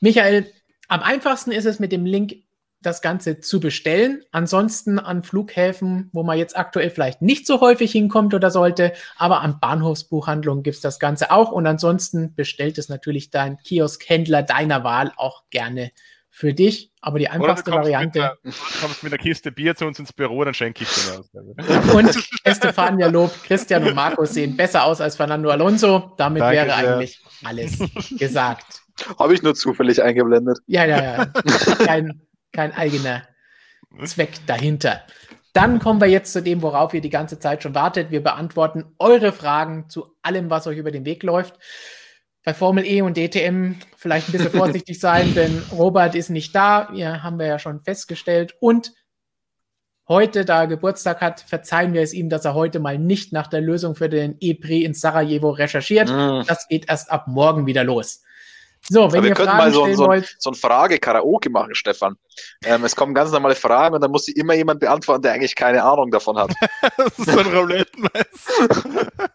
[0.00, 0.50] Michael,
[0.88, 2.34] am einfachsten ist es mit dem Link
[2.82, 4.24] das Ganze zu bestellen.
[4.32, 9.40] Ansonsten an Flughäfen, wo man jetzt aktuell vielleicht nicht so häufig hinkommt oder sollte, aber
[9.40, 11.52] an Bahnhofsbuchhandlungen gibt es das Ganze auch.
[11.52, 15.92] Und ansonsten bestellt es natürlich dein Kioskhändler deiner Wahl auch gerne
[16.36, 18.18] für dich, aber die einfachste Variante.
[18.18, 18.50] Der, du
[18.80, 21.94] kommst mit einer Kiste Bier zu uns ins Büro, dann schenke ich dir was.
[21.94, 26.12] Und Estefania lobt, Christian und Markus sehen besser aus als Fernando Alonso.
[26.16, 26.96] Damit Danke wäre sehr.
[26.96, 27.78] eigentlich alles
[28.18, 28.82] gesagt.
[29.16, 30.58] Habe ich nur zufällig eingeblendet.
[30.66, 31.26] Ja, ja, ja.
[31.86, 33.22] Kein, kein eigener
[34.04, 35.02] Zweck dahinter.
[35.52, 38.10] Dann kommen wir jetzt zu dem, worauf ihr die ganze Zeit schon wartet.
[38.10, 41.54] Wir beantworten eure Fragen zu allem, was euch über den Weg läuft
[42.44, 46.90] bei Formel E und DTM vielleicht ein bisschen vorsichtig sein, denn Robert ist nicht da.
[46.92, 48.54] Ja, haben wir ja schon festgestellt.
[48.60, 48.92] Und
[50.06, 53.46] heute, da er Geburtstag hat, verzeihen wir es ihm, dass er heute mal nicht nach
[53.46, 56.10] der Lösung für den E-Prix in Sarajevo recherchiert.
[56.10, 56.46] Mm.
[56.46, 58.22] Das geht erst ab morgen wieder los.
[58.90, 62.16] So, wenn wir ihr Fragen mal so, so, wollt, so ein Frage-Karaoke machen, Stefan.
[62.62, 65.54] Ähm, es kommen ganz normale Fragen und dann muss sie immer jemand beantworten, der eigentlich
[65.54, 66.52] keine Ahnung davon hat.
[66.98, 69.00] das ist so ein roulette also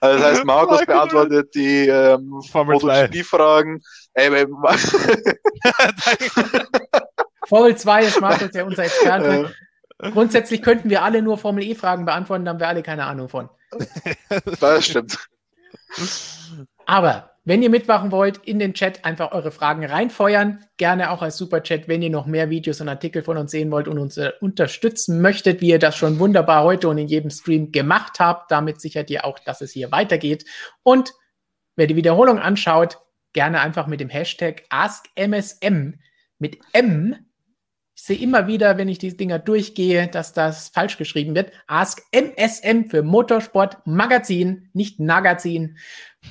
[0.00, 3.82] Das heißt, Markus beantwortet die ähm, MotoGP-Fragen.
[4.14, 4.46] Äh,
[7.48, 9.54] Formel 2 ist Markus ja unser Experte.
[9.98, 13.48] Grundsätzlich könnten wir alle nur Formel E-Fragen beantworten, da haben wir alle keine Ahnung von.
[14.60, 15.18] das stimmt.
[16.86, 20.66] Aber wenn ihr mitmachen wollt, in den Chat einfach eure Fragen reinfeuern.
[20.76, 23.88] Gerne auch als Superchat, wenn ihr noch mehr Videos und Artikel von uns sehen wollt
[23.88, 27.72] und uns äh, unterstützen möchtet, wie ihr das schon wunderbar heute und in jedem Stream
[27.72, 28.50] gemacht habt.
[28.50, 30.44] Damit sichert ihr auch, dass es hier weitergeht.
[30.82, 31.14] Und
[31.74, 32.98] wer die Wiederholung anschaut,
[33.32, 35.94] gerne einfach mit dem Hashtag AskMSM
[36.38, 37.16] mit M.
[37.96, 41.50] Ich sehe immer wieder, wenn ich diese Dinger durchgehe, dass das falsch geschrieben wird.
[41.66, 45.78] AskMSM für Motorsport Magazin, nicht Magazin.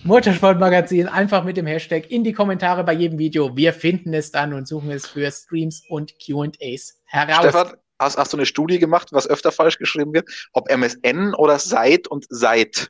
[0.03, 3.55] Motorsportmagazin einfach mit dem Hashtag in die Kommentare bei jedem Video.
[3.55, 7.39] Wir finden es dann und suchen es für Streams und QAs heraus.
[7.39, 10.29] Stefan, hast, hast, du eine Studie gemacht, was öfter falsch geschrieben wird?
[10.53, 12.89] Ob MSN oder seit und seit?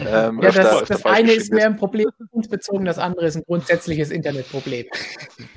[0.00, 2.08] Ähm, ja, öfter, das, öfter das eine ist mehr ein Problem
[2.48, 4.86] bezogen, das andere ist ein grundsätzliches Internetproblem.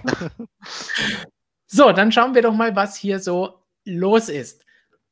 [1.67, 4.65] so, dann schauen wir doch mal, was hier so los ist.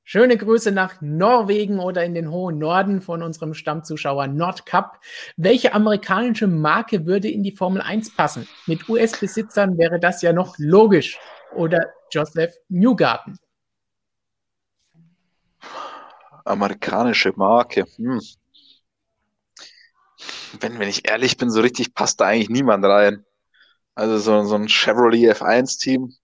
[0.09, 5.01] Schöne Grüße nach Norwegen oder in den hohen Norden von unserem Stammzuschauer Nordcup.
[5.35, 8.47] Welche amerikanische Marke würde in die Formel 1 passen?
[8.67, 11.19] Mit US-Besitzern wäre das ja noch logisch.
[11.53, 13.37] Oder Joseph Newgarten.
[16.45, 17.85] Amerikanische Marke.
[17.97, 18.21] Hm.
[20.61, 23.25] wenn, wenn ich ehrlich bin, so richtig passt da eigentlich niemand rein.
[23.93, 26.15] Also so, so ein Chevrolet F1-Team.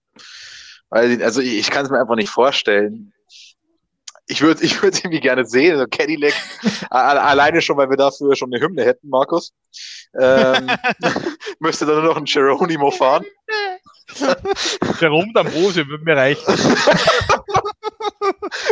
[0.88, 3.13] Also ich, ich kann es mir einfach nicht vorstellen.
[4.26, 6.32] Ich würde ich würde irgendwie gerne sehen, so Cadillac,
[6.90, 9.52] alleine schon, weil wir dafür schon eine Hymne hätten, Markus.
[10.18, 10.70] Ähm,
[11.60, 13.24] müsste dann nur noch ein Geronimo fahren.
[15.00, 16.54] Jerome D'Ambrosio würde mir reichen.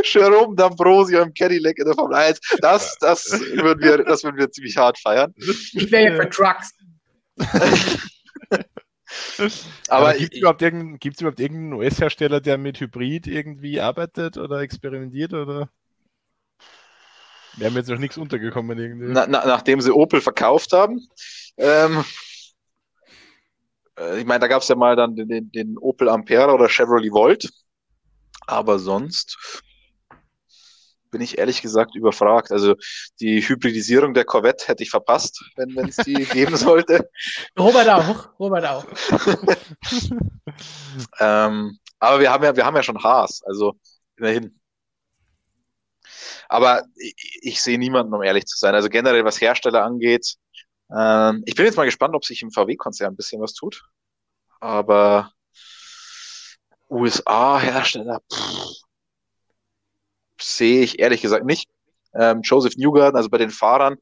[0.04, 2.40] Jerome D'Ambrosio im Cadillac in der Formel 1.
[2.60, 5.34] Das, das, würden wir, das würden wir ziemlich hart feiern.
[5.36, 6.70] Ich wäre ja für Trucks.
[9.88, 10.62] Aber, Aber gibt es überhaupt,
[11.40, 15.32] irgendeinen, US-Hersteller, der mit Hybrid irgendwie arbeitet oder experimentiert?
[15.34, 15.68] Oder?
[17.56, 19.08] Wäre mir jetzt noch nichts untergekommen irgendwie.
[19.08, 21.06] Na, na, nachdem sie Opel verkauft haben.
[21.56, 22.04] Ähm,
[23.98, 27.12] äh, ich meine, da gab es ja mal dann den, den Opel Ampera oder Chevrolet
[27.12, 27.50] Volt.
[28.46, 29.62] Aber sonst
[31.12, 32.50] bin ich ehrlich gesagt überfragt.
[32.50, 32.74] Also
[33.20, 37.08] die Hybridisierung der Corvette hätte ich verpasst, wenn es die geben sollte.
[37.56, 38.84] Robert auch, Robert auch.
[41.20, 43.74] ähm, aber wir haben ja, wir haben ja schon Haas, also
[44.16, 44.58] immerhin.
[46.48, 48.74] Aber ich, ich sehe niemanden, um ehrlich zu sein.
[48.74, 50.34] Also generell, was Hersteller angeht,
[50.94, 53.82] ähm, ich bin jetzt mal gespannt, ob sich im VW-Konzern ein bisschen was tut.
[54.60, 55.32] Aber
[56.90, 58.20] USA-Hersteller,
[60.42, 61.68] sehe ich ehrlich gesagt nicht.
[62.14, 63.96] Ähm, Joseph Newgarden, also bei den Fahrern,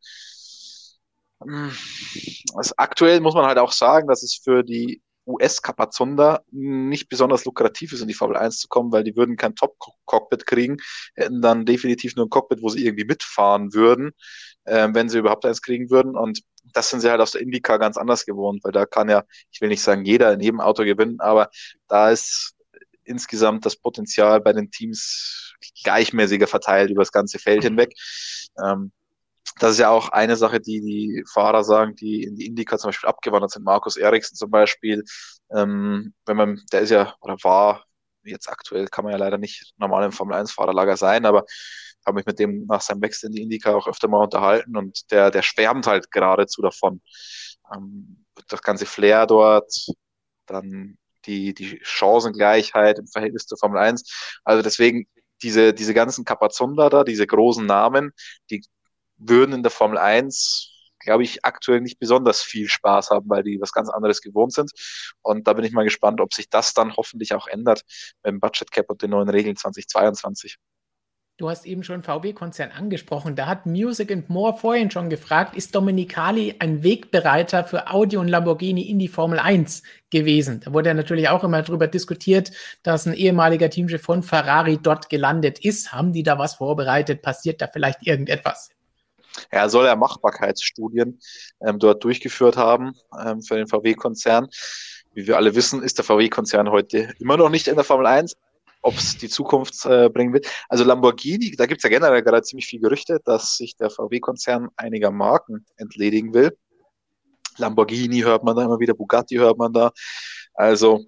[2.55, 7.93] also aktuell muss man halt auch sagen, dass es für die US-Kapazunder nicht besonders lukrativ
[7.93, 10.79] ist, in die Formel 1 zu kommen, weil die würden kein Top-Cockpit kriegen,
[11.15, 14.13] hätten dann definitiv nur ein Cockpit, wo sie irgendwie mitfahren würden,
[14.65, 16.17] äh, wenn sie überhaupt eins kriegen würden.
[16.17, 16.43] Und
[16.73, 19.61] das sind sie halt aus der IndyCar ganz anders gewohnt, weil da kann ja, ich
[19.61, 21.51] will nicht sagen, jeder in jedem Auto gewinnen, aber
[21.89, 22.55] da ist
[23.05, 25.50] insgesamt das Potenzial bei den Teams
[25.83, 27.93] gleichmäßiger verteilt über das ganze Feld hinweg.
[28.63, 28.93] Ähm,
[29.59, 32.89] das ist ja auch eine Sache, die die Fahrer sagen, die in die Indica zum
[32.89, 33.65] Beispiel abgewandert sind.
[33.65, 35.05] Markus Eriksen zum Beispiel,
[35.55, 37.85] ähm, wenn man, der ist ja oder war
[38.23, 41.45] jetzt aktuell kann man ja leider nicht normal im Formel 1 Fahrerlager sein, aber
[42.07, 45.11] habe mich mit dem nach seinem Wechsel in die Indica auch öfter mal unterhalten und
[45.11, 47.03] der, der schwärmt halt geradezu davon.
[47.75, 49.73] Ähm, das ganze Flair dort,
[50.47, 54.41] dann die, die Chancengleichheit im Verhältnis zur Formel 1.
[54.45, 55.07] Also deswegen
[55.43, 58.13] diese, diese ganzen Kapazunder da, diese großen Namen,
[58.51, 58.63] die
[59.17, 63.61] würden in der Formel 1 glaube ich, aktuell nicht besonders viel Spaß haben, weil die
[63.61, 64.71] was ganz anderes gewohnt sind.
[65.23, 67.83] Und da bin ich mal gespannt, ob sich das dann hoffentlich auch ändert
[68.23, 70.59] beim Budget Cap und den neuen Regeln 2022.
[71.41, 73.35] Du hast eben schon VW-Konzern angesprochen.
[73.35, 78.29] Da hat Music and More vorhin schon gefragt, ist Dominicali ein Wegbereiter für Audi und
[78.29, 80.61] Lamborghini in die Formel 1 gewesen?
[80.63, 82.51] Da wurde ja natürlich auch immer darüber diskutiert,
[82.83, 85.93] dass ein ehemaliger Teamchef von Ferrari dort gelandet ist.
[85.93, 87.23] Haben die da was vorbereitet?
[87.23, 88.69] Passiert da vielleicht irgendetwas?
[89.49, 91.21] Er soll ja Machbarkeitsstudien
[91.63, 94.49] ähm, dort durchgeführt haben ähm, für den VW-Konzern.
[95.15, 98.37] Wie wir alle wissen, ist der VW-Konzern heute immer noch nicht in der Formel 1,
[98.83, 100.47] ob es die Zukunft äh, bringen wird.
[100.69, 104.69] Also Lamborghini, da gibt es ja generell gerade ziemlich viel Gerüchte, dass sich der VW-Konzern
[104.77, 106.57] einiger Marken entledigen will.
[107.59, 109.93] Lamborghini hört man da immer wieder, Bugatti hört man da.
[110.55, 111.05] Also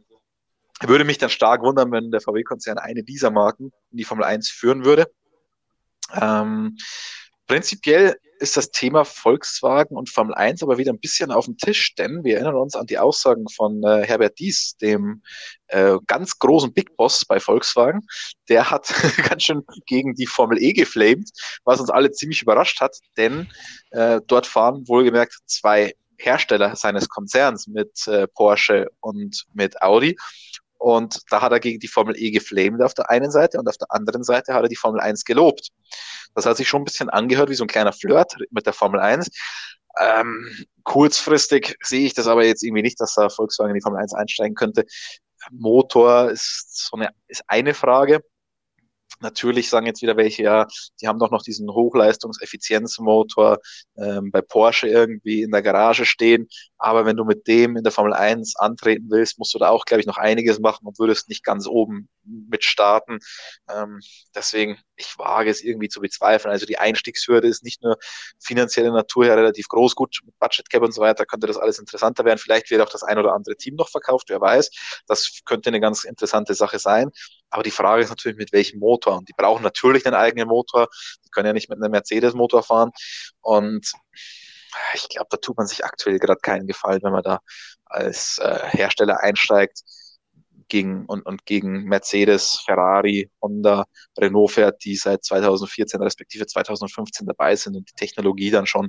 [0.81, 4.51] würde mich dann stark wundern, wenn der VW-Konzern eine dieser Marken in die Formel 1
[4.51, 5.11] führen würde.
[6.21, 6.77] Ähm,
[7.53, 11.95] Prinzipiell ist das Thema Volkswagen und Formel 1 aber wieder ein bisschen auf dem Tisch,
[11.97, 15.23] denn wir erinnern uns an die Aussagen von äh, Herbert Dies, dem
[15.67, 18.07] äh, ganz großen Big Boss bei Volkswagen.
[18.49, 18.87] Der hat
[19.29, 21.29] ganz schön gegen die Formel E geflamed,
[21.65, 23.51] was uns alle ziemlich überrascht hat, denn
[23.91, 30.17] äh, dort fahren wohlgemerkt zwei Hersteller seines Konzerns mit äh, Porsche und mit Audi.
[30.83, 33.79] Und da hat er gegen die Formel E geflamed auf der einen Seite und auf
[33.79, 35.69] der anderen Seite hat er die Formel 1 gelobt.
[36.35, 38.99] Das hat sich schon ein bisschen angehört wie so ein kleiner Flirt mit der Formel
[38.99, 39.31] 1.
[40.01, 44.01] Ähm, kurzfristig sehe ich das aber jetzt irgendwie nicht, dass da Volkswagen in die Formel
[44.01, 44.85] 1 einsteigen könnte.
[45.53, 48.25] Motor ist so eine, ist eine Frage.
[49.23, 50.67] Natürlich sagen jetzt wieder welche, ja,
[51.01, 53.59] die haben doch noch diesen Hochleistungseffizienzmotor
[53.97, 56.49] ähm, bei Porsche irgendwie in der Garage stehen.
[56.77, 59.85] Aber wenn du mit dem in der Formel 1 antreten willst, musst du da auch,
[59.85, 63.19] glaube ich, noch einiges machen und würdest nicht ganz oben mit starten.
[63.71, 64.01] Ähm,
[64.35, 66.51] deswegen, ich wage es irgendwie zu bezweifeln.
[66.53, 67.97] Also die Einstiegshürde ist nicht nur
[68.41, 69.95] finanzielle Natur her relativ groß.
[69.95, 72.39] Gut, mit Budget Cap und so weiter könnte das alles interessanter werden.
[72.39, 74.71] Vielleicht wird auch das ein oder andere Team noch verkauft, wer weiß.
[75.07, 77.11] Das könnte eine ganz interessante Sache sein.
[77.53, 79.19] Aber die Frage ist natürlich, mit welchem Motor.
[79.19, 80.89] Und die brauchen natürlich einen eigenen Motor.
[81.25, 82.91] Die können ja nicht mit einem Mercedes-Motor fahren.
[83.43, 83.93] Und
[84.95, 87.41] ich glaube, da tut man sich aktuell gerade keinen Gefallen, wenn man da
[87.85, 89.83] als äh, Hersteller einsteigt
[90.69, 93.85] gegen, und, und gegen Mercedes, Ferrari, Honda,
[94.19, 98.89] Renault fährt, die seit 2014 respektive 2015 dabei sind und die Technologie dann schon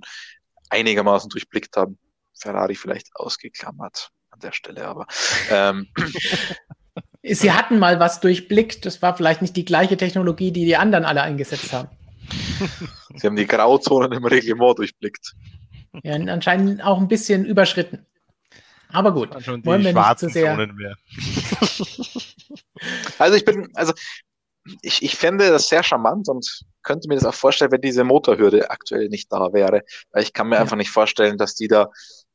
[0.70, 2.00] einigermaßen durchblickt haben.
[2.40, 5.06] Ferrari vielleicht ausgeklammert an der Stelle, aber
[5.50, 5.90] ähm,
[7.24, 8.86] Sie hatten mal was durchblickt.
[8.86, 11.88] Das war vielleicht nicht die gleiche Technologie, die die anderen alle eingesetzt haben.
[13.16, 15.34] Sie haben die Grauzonen im Reglement durchblickt.
[16.04, 18.06] Ja, anscheinend auch ein bisschen überschritten.
[18.90, 19.30] Aber gut,
[19.66, 20.56] wollen wir nicht zu sehr.
[23.18, 23.94] also ich bin, also
[24.82, 28.70] ich, ich fände das sehr charmant und könnte mir das auch vorstellen, wenn diese Motorhürde
[28.70, 29.84] aktuell nicht da wäre.
[30.12, 30.62] Weil ich kann mir ja.
[30.62, 31.90] einfach nicht vorstellen, dass die da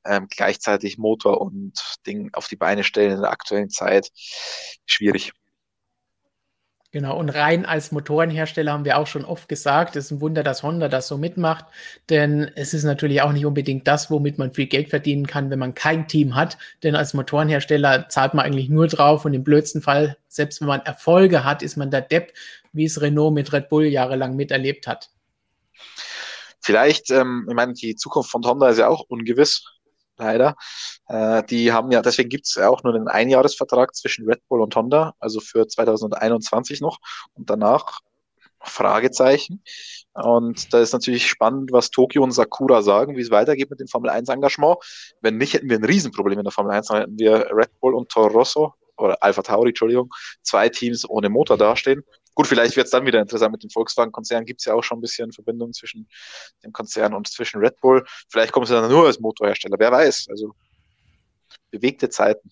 [0.04, 1.72] ähm, gleichzeitig Motor und
[2.06, 4.10] Ding auf die Beine stellen in der aktuellen Zeit.
[4.86, 5.32] Schwierig.
[6.90, 10.42] Genau, und rein als Motorenhersteller haben wir auch schon oft gesagt, es ist ein Wunder,
[10.42, 11.66] dass Honda das so mitmacht,
[12.08, 15.58] denn es ist natürlich auch nicht unbedingt das, womit man viel Geld verdienen kann, wenn
[15.58, 19.82] man kein Team hat, denn als Motorenhersteller zahlt man eigentlich nur drauf und im blödsten
[19.82, 22.32] Fall, selbst wenn man Erfolge hat, ist man der Depp,
[22.72, 25.10] wie es Renault mit Red Bull jahrelang miterlebt hat.
[26.62, 29.62] Vielleicht, ähm, ich meine, die Zukunft von Honda ist ja auch ungewiss
[30.18, 30.56] leider.
[31.08, 34.60] Äh, die haben ja, deswegen gibt es ja auch nur einen Einjahresvertrag zwischen Red Bull
[34.60, 36.98] und Honda, also für 2021 noch
[37.34, 38.00] und danach
[38.60, 39.62] Fragezeichen.
[40.14, 43.88] Und da ist natürlich spannend, was Tokio und Sakura sagen, wie es weitergeht mit dem
[43.88, 44.78] Formel 1 Engagement.
[45.20, 47.94] Wenn nicht, hätten wir ein Riesenproblem in der Formel 1, dann hätten wir Red Bull
[47.94, 50.10] und Toro Rosso oder Alpha Tauri, Entschuldigung,
[50.42, 52.02] zwei Teams ohne Motor dastehen.
[52.38, 54.44] Gut, vielleicht wird es dann wieder interessant mit dem Volkswagen-Konzern.
[54.44, 56.08] Gibt es ja auch schon ein bisschen Verbindung zwischen
[56.62, 58.06] dem Konzern und zwischen Red Bull.
[58.28, 59.74] Vielleicht kommen sie dann nur als Motorhersteller.
[59.76, 60.28] Wer weiß.
[60.30, 60.54] Also
[61.72, 62.48] bewegte Zeiten.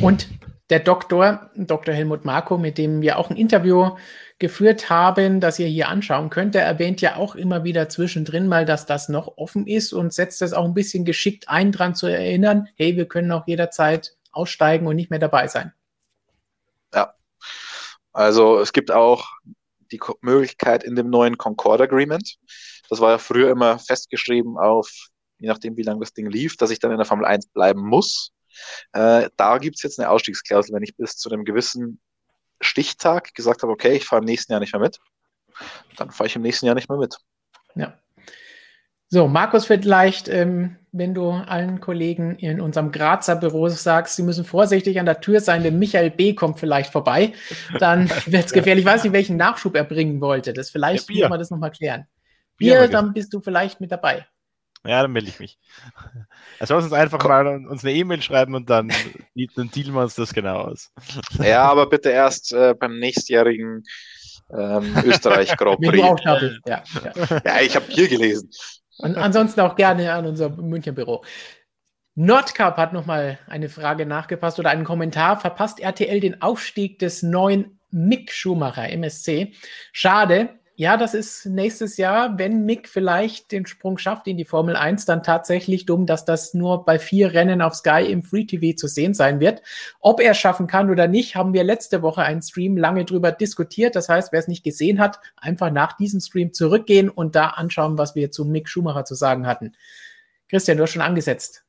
[0.00, 0.28] Und
[0.70, 1.94] der Doktor, Dr.
[1.94, 3.90] Helmut Marko, mit dem wir auch ein Interview
[4.38, 8.64] geführt haben, das ihr hier anschauen könnt, der erwähnt ja auch immer wieder zwischendrin mal,
[8.64, 12.06] dass das noch offen ist und setzt das auch ein bisschen geschickt ein, dran zu
[12.06, 15.74] erinnern, hey, wir können auch jederzeit aussteigen und nicht mehr dabei sein.
[18.12, 19.30] Also es gibt auch
[19.90, 22.36] die Möglichkeit in dem neuen Concord Agreement.
[22.88, 24.90] Das war ja früher immer festgeschrieben auf,
[25.38, 27.80] je nachdem wie lange das Ding lief, dass ich dann in der Formel 1 bleiben
[27.80, 28.32] muss.
[28.92, 32.00] Äh, da gibt es jetzt eine Ausstiegsklausel, wenn ich bis zu einem gewissen
[32.60, 34.98] Stichtag gesagt habe, okay, ich fahre im nächsten Jahr nicht mehr mit,
[35.96, 37.16] dann fahre ich im nächsten Jahr nicht mehr mit.
[37.74, 37.98] Ja.
[39.12, 44.46] So, Markus, vielleicht, ähm, wenn du allen Kollegen in unserem Grazer Büro sagst, sie müssen
[44.46, 46.32] vorsichtig an der Tür sein, denn Michael B.
[46.32, 47.34] kommt vielleicht vorbei,
[47.78, 48.86] dann wird es gefährlich.
[48.86, 50.54] Ich weiß nicht, welchen Nachschub er bringen wollte.
[50.54, 52.06] Das vielleicht ja, muss man das nochmal klären.
[52.56, 54.26] Bier, Bier dann bist du vielleicht mit dabei.
[54.86, 55.58] Ja, dann melde ich mich.
[56.58, 57.30] Also lass uns einfach Komm.
[57.32, 58.88] mal uns eine E-Mail schreiben und dann,
[59.56, 60.90] dann dealen wir uns das genau aus.
[61.38, 63.82] Ja, aber bitte erst äh, beim nächstjährigen
[64.50, 66.02] ähm, Österreich Grand Prix.
[66.24, 66.82] Ja, ja.
[67.44, 68.48] ja, ich habe Bier gelesen.
[68.98, 71.24] Und ansonsten auch gerne an unser München-Büro.
[72.14, 75.40] Nordcup hat nochmal eine Frage nachgepasst oder einen Kommentar.
[75.40, 79.54] Verpasst RTL den Aufstieg des neuen Mick Schumacher, MSC?
[79.92, 84.74] Schade, ja, das ist nächstes Jahr, wenn Mick vielleicht den Sprung schafft in die Formel
[84.74, 88.74] 1, dann tatsächlich dumm, dass das nur bei vier Rennen auf Sky im Free TV
[88.74, 89.62] zu sehen sein wird.
[90.00, 93.32] Ob er es schaffen kann oder nicht, haben wir letzte Woche einen Stream lange drüber
[93.32, 93.96] diskutiert.
[93.96, 97.98] Das heißt, wer es nicht gesehen hat, einfach nach diesem Stream zurückgehen und da anschauen,
[97.98, 99.76] was wir zu Mick Schumacher zu sagen hatten.
[100.48, 101.64] Christian, du hast schon angesetzt.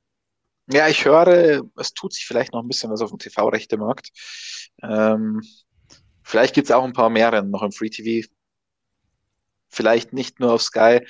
[0.72, 4.12] Ja, ich höre, es tut sich vielleicht noch ein bisschen was auf dem TV-Rechte-Markt.
[4.82, 5.42] Ähm,
[6.24, 8.26] vielleicht gibt es auch ein paar mehr Rennen noch im Free TV
[9.74, 11.06] vielleicht nicht nur auf Sky.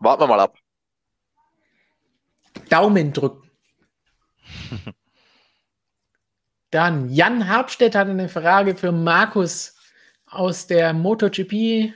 [0.00, 0.58] Warten wir mal ab.
[2.68, 3.50] Daumen drücken.
[6.70, 9.76] Dann Jan Habstedt hat eine Frage für Markus
[10.26, 11.92] aus der MotoGP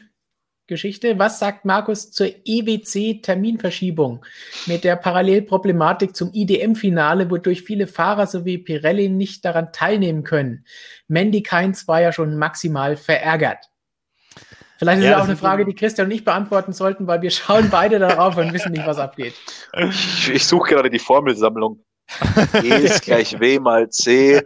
[0.66, 1.18] Geschichte.
[1.18, 4.24] Was sagt Markus zur EWC-Terminverschiebung
[4.66, 10.64] mit der Parallelproblematik zum IDM-Finale, wodurch viele Fahrer sowie Pirelli nicht daran teilnehmen können?
[11.06, 13.70] Mandy Keins war ja schon maximal verärgert.
[14.84, 17.30] Vielleicht ist ja, es auch eine Frage, die Christian und ich beantworten sollten, weil wir
[17.30, 19.34] schauen beide darauf und wissen nicht, was abgeht.
[19.78, 21.82] Ich, ich suche gerade die Formelsammlung.
[22.62, 24.42] E ist gleich W mal C.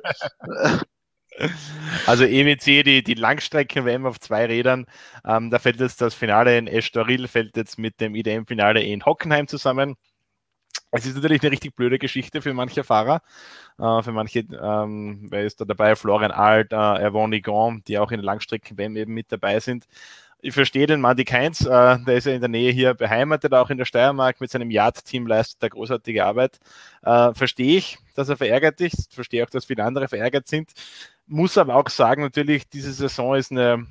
[2.06, 4.86] Also EWC, die, die Langstrecken-WM auf zwei Rädern,
[5.24, 9.47] ähm, da fällt jetzt das Finale in Estoril, fällt jetzt mit dem IDM-Finale in Hockenheim
[9.47, 9.97] zusammen.
[10.90, 13.20] Es ist natürlich eine richtig blöde Geschichte für manche Fahrer.
[13.78, 15.97] Äh, für manche, ähm, wer ist da dabei?
[15.97, 19.86] Florian Alt, äh, Erwan Ligon, die auch in der Langstrecken-WM eben mit dabei sind.
[20.40, 23.70] Ich verstehe den Mandy Keins, äh, der ist ja in der Nähe hier beheimatet, auch
[23.70, 26.60] in der Steiermark mit seinem Yard-Team leistet er großartige Arbeit.
[27.02, 30.73] Äh, verstehe ich, dass er verärgert ist, verstehe auch, dass viele andere verärgert sind.
[31.27, 33.86] Muss aber auch sagen, natürlich, diese Saison ist eine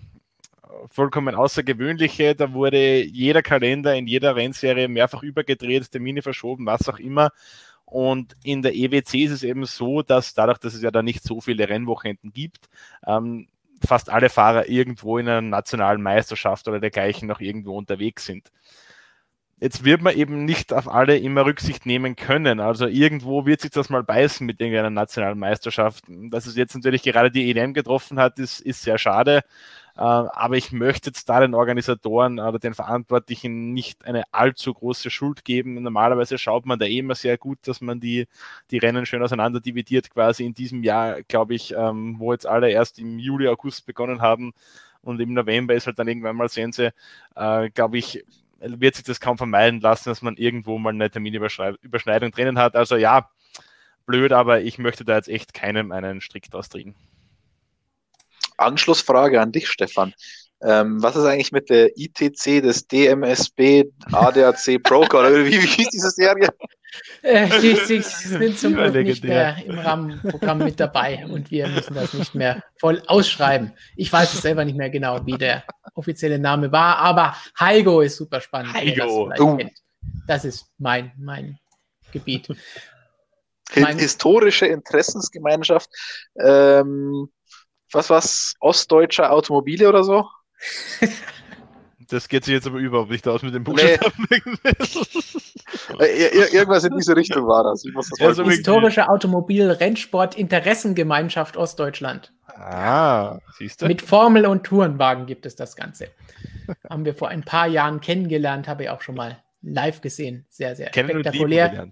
[0.90, 2.36] vollkommen außergewöhnliche.
[2.36, 7.32] Da wurde jeder Kalender in jeder Rennserie mehrfach übergedreht, Termine verschoben, was auch immer.
[7.86, 11.24] Und in der EWC ist es eben so, dass dadurch, dass es ja da nicht
[11.24, 12.69] so viele Rennwochenenden gibt,
[13.06, 13.48] ähm,
[13.86, 18.52] fast alle Fahrer irgendwo in einer nationalen Meisterschaft oder dergleichen noch irgendwo unterwegs sind.
[19.60, 22.60] Jetzt wird man eben nicht auf alle immer Rücksicht nehmen können.
[22.60, 26.04] Also irgendwo wird sich das mal beißen mit irgendeiner nationalen Meisterschaft.
[26.08, 29.41] Dass es jetzt natürlich gerade die EDM getroffen hat, ist, ist sehr schade.
[29.98, 35.10] Äh, aber ich möchte jetzt da den Organisatoren oder den Verantwortlichen nicht eine allzu große
[35.10, 35.82] Schuld geben.
[35.82, 38.28] Normalerweise schaut man da eh immer sehr gut, dass man die,
[38.69, 40.11] die Rennen schön auseinander dividiert.
[40.11, 44.22] Quasi in diesem Jahr, glaube ich, ähm, wo jetzt alle erst im Juli, August begonnen
[44.22, 44.53] haben
[45.02, 46.94] und im November ist halt dann irgendwann mal Sense,
[47.36, 48.24] äh, glaube ich,
[48.60, 52.76] wird sich das kaum vermeiden lassen, dass man irgendwo mal eine Terminüberschneidung drinnen hat.
[52.76, 53.30] Also ja,
[54.06, 56.95] blöd, aber ich möchte da jetzt echt keinem einen Strick draus drehen.
[58.57, 60.13] Anschlussfrage an dich, Stefan.
[60.61, 65.19] Ähm, was ist eigentlich mit der ITC des DMSB ADAC Broker?
[65.19, 66.49] Oder wie, wie hieß diese Serie?
[67.21, 71.93] Äh, die, die sind zum Glück nicht mehr im Rahmenprogramm mit dabei und wir müssen
[71.93, 73.73] das nicht mehr voll ausschreiben.
[73.95, 75.63] Ich weiß es selber nicht mehr genau, wie der
[75.93, 78.73] offizielle Name war, aber Heigo ist super spannend.
[78.73, 79.29] Heigo.
[79.29, 79.59] Das, uh.
[80.27, 81.59] das, ist mein, mein
[82.11, 82.47] Gebiet.
[83.75, 85.89] Mein Historische Interessensgemeinschaft.
[86.39, 87.29] Ähm,
[87.91, 88.53] was war's?
[88.59, 90.26] Ostdeutscher Automobile oder so?
[92.09, 94.27] Das geht sich jetzt aber überhaupt nicht aus mit dem Buchstaben.
[95.99, 96.27] Nee.
[96.53, 97.84] Irgendwas in diese Richtung war das.
[97.84, 102.31] das also Historische Automobil-Rennsport-Interessengemeinschaft Ostdeutschland.
[102.55, 103.88] Ah, siehst du?
[103.88, 106.07] Mit Formel- und Tourenwagen gibt es das Ganze.
[106.89, 110.45] Haben wir vor ein paar Jahren kennengelernt, habe ich auch schon mal live gesehen.
[110.49, 111.88] Sehr, sehr Kennen spektakulär.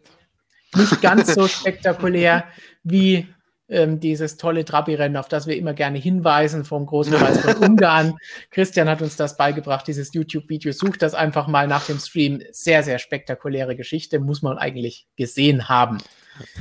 [0.76, 2.44] Nicht ganz so spektakulär
[2.84, 3.28] wie
[3.68, 8.18] ähm, dieses tolle Trabi-Rennen, auf das wir immer gerne hinweisen vom Großen Preis von Ungarn.
[8.52, 10.72] Christian hat uns das beigebracht, dieses YouTube-Video.
[10.72, 12.44] Sucht das einfach mal nach dem Stream.
[12.52, 15.98] Sehr, sehr spektakuläre Geschichte, muss man eigentlich gesehen haben.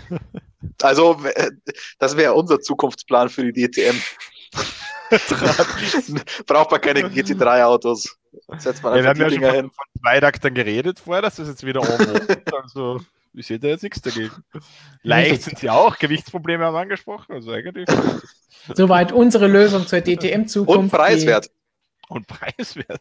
[0.80, 1.20] Also,
[1.98, 3.96] das wäre unser Zukunftsplan für die DTM.
[6.46, 8.16] Braucht man keine GT3-Autos.
[8.58, 11.66] Setzt man ja, wir haben ja schon von, von Zweitaktern geredet vorher, dass das jetzt
[11.66, 13.00] wieder en Also,
[13.34, 14.32] ich sehe da jetzt nichts dagegen.
[15.02, 17.88] Leicht sind sie auch, Gewichtsprobleme haben angesprochen, also eigentlich.
[18.74, 20.78] Soweit unsere Lösung zur DTM-Zukunft.
[20.78, 21.50] Und preiswert.
[22.08, 23.00] Und preiswert.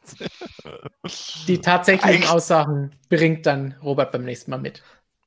[1.47, 4.81] Die tatsächlichen eigentlich, Aussagen bringt dann Robert beim nächsten Mal mit.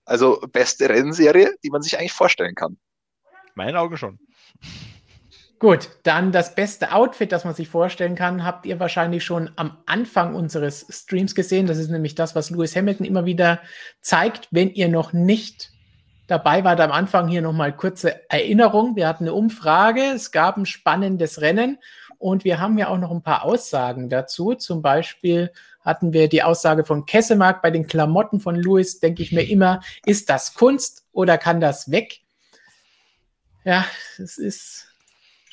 [0.04, 2.78] Also beste Rennserie, die man sich eigentlich vorstellen kann.
[3.54, 4.18] Meinen Augen schon.
[5.58, 9.78] Gut, dann das beste Outfit, das man sich vorstellen kann, habt ihr wahrscheinlich schon am
[9.86, 11.66] Anfang unseres Streams gesehen.
[11.66, 13.60] Das ist nämlich das, was Lewis Hamilton immer wieder
[14.02, 14.48] zeigt.
[14.50, 15.70] Wenn ihr noch nicht
[16.26, 18.96] dabei wart am Anfang, hier nochmal kurze Erinnerung.
[18.96, 21.78] Wir hatten eine Umfrage, es gab ein spannendes Rennen
[22.18, 24.54] und wir haben ja auch noch ein paar Aussagen dazu.
[24.54, 29.32] Zum Beispiel hatten wir die Aussage von Kessemark bei den Klamotten von Lewis, denke ich
[29.32, 32.20] mir immer, ist das Kunst oder kann das weg?
[33.64, 33.86] Ja,
[34.18, 34.85] es ist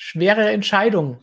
[0.04, 1.20] schwere Entscheidung.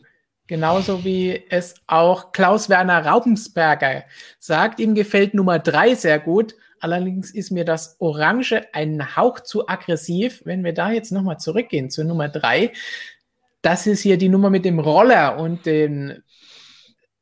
[0.48, 4.02] Genauso wie es auch Klaus-Werner Raubensberger
[4.40, 6.56] sagt, ihm gefällt Nummer drei sehr gut.
[6.80, 10.42] Allerdings ist mir das Orange ein Hauch zu aggressiv.
[10.44, 12.72] Wenn wir da jetzt nochmal zurückgehen zur Nummer drei,
[13.62, 16.24] das ist hier die Nummer mit dem Roller und den.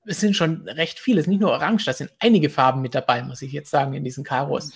[0.07, 2.95] Es sind schon recht viele, es ist nicht nur Orange, da sind einige Farben mit
[2.95, 4.73] dabei, muss ich jetzt sagen, in diesen Karos.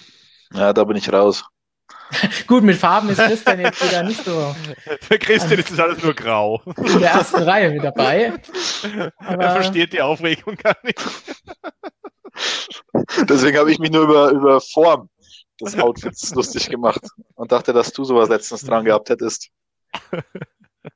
[0.53, 1.45] Ja, da bin ich raus.
[2.47, 4.55] Gut, mit Farben ist Christian jetzt wieder nicht so.
[5.01, 6.63] Für Christian ist das alles nur grau.
[6.77, 8.35] In der ersten Reihe mit dabei.
[9.19, 11.01] Aber er versteht die Aufregung gar nicht.
[13.29, 15.09] Deswegen habe ich mich nur über, über Form
[15.61, 17.03] des Outfits lustig gemacht
[17.35, 19.51] und dachte, dass du sowas letztens dran gehabt hättest.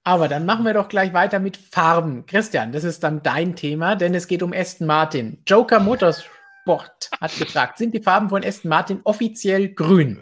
[0.04, 2.26] Aber dann machen wir doch gleich weiter mit Farben.
[2.26, 5.42] Christian, das ist dann dein Thema, denn es geht um Aston Martin.
[5.46, 10.20] Joker Motorsport hat gefragt, sind die Farben von Aston Martin offiziell grün?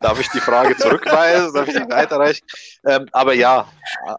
[0.00, 1.54] Darf ich die Frage zurückweisen?
[1.54, 2.46] Darf ich die weiterreichen?
[2.86, 3.70] Ähm, aber ja,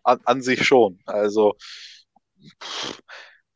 [0.04, 1.00] an, an, sich schon.
[1.06, 1.56] Also,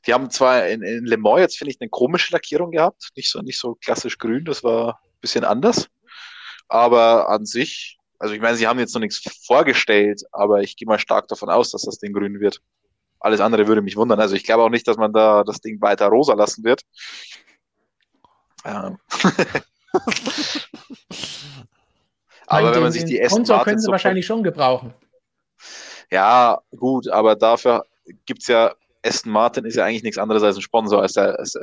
[0.06, 3.10] die haben zwar in, in Le Mans jetzt, finde ich, eine komische Lackierung gehabt.
[3.16, 5.88] Nicht so, nicht so klassisch grün, das war ein bisschen anders.
[6.68, 10.88] Aber an sich, also ich meine, sie haben jetzt noch nichts vorgestellt, aber ich gehe
[10.88, 12.60] mal stark davon aus, dass das Ding grün wird.
[13.20, 14.20] Alles andere würde mich wundern.
[14.20, 16.84] Also ich glaube auch nicht, dass man da das Ding weiter rosa lassen wird.
[18.66, 18.98] Ähm.
[22.48, 24.94] aber wenn man sich die Aston Martin können sie so wahrscheinlich schon gebrauchen.
[26.12, 27.86] Ja, gut, aber dafür
[28.26, 28.74] gibt es ja,
[29.04, 31.02] Aston Martin ist ja eigentlich nichts anderes als ein Sponsor.
[31.02, 31.58] Als der, als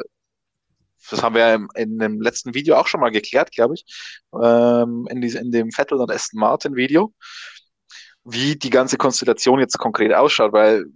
[1.11, 3.85] das haben wir ja im, in dem letzten Video auch schon mal geklärt, glaube ich,
[4.41, 7.13] ähm, in, diese, in dem Vettel und Aston Martin Video,
[8.25, 10.87] wie die ganze Konstellation jetzt konkret ausschaut, weil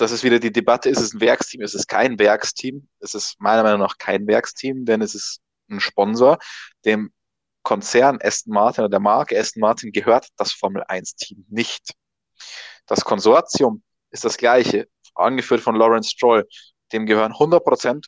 [0.00, 2.88] das ist wieder die Debatte, ist es ein Werksteam, ist es kein Werksteam?
[3.00, 6.38] Es ist meiner Meinung nach kein Werksteam, denn es ist ein Sponsor.
[6.84, 7.12] Dem
[7.62, 11.92] Konzern Aston Martin oder der Marke Aston Martin gehört das Formel 1 Team nicht.
[12.86, 16.48] Das Konsortium ist das gleiche, angeführt von Lawrence Stroll.
[16.92, 18.06] Dem gehören 100%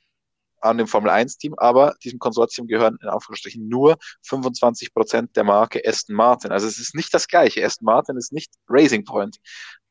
[0.62, 5.82] an dem Formel 1-Team, aber diesem Konsortium gehören in Anführungsstrichen nur 25 Prozent der Marke
[5.85, 6.52] Aston Martin.
[6.52, 7.64] Also es ist nicht das gleiche.
[7.64, 9.39] Aston Martin ist nicht Racing Point.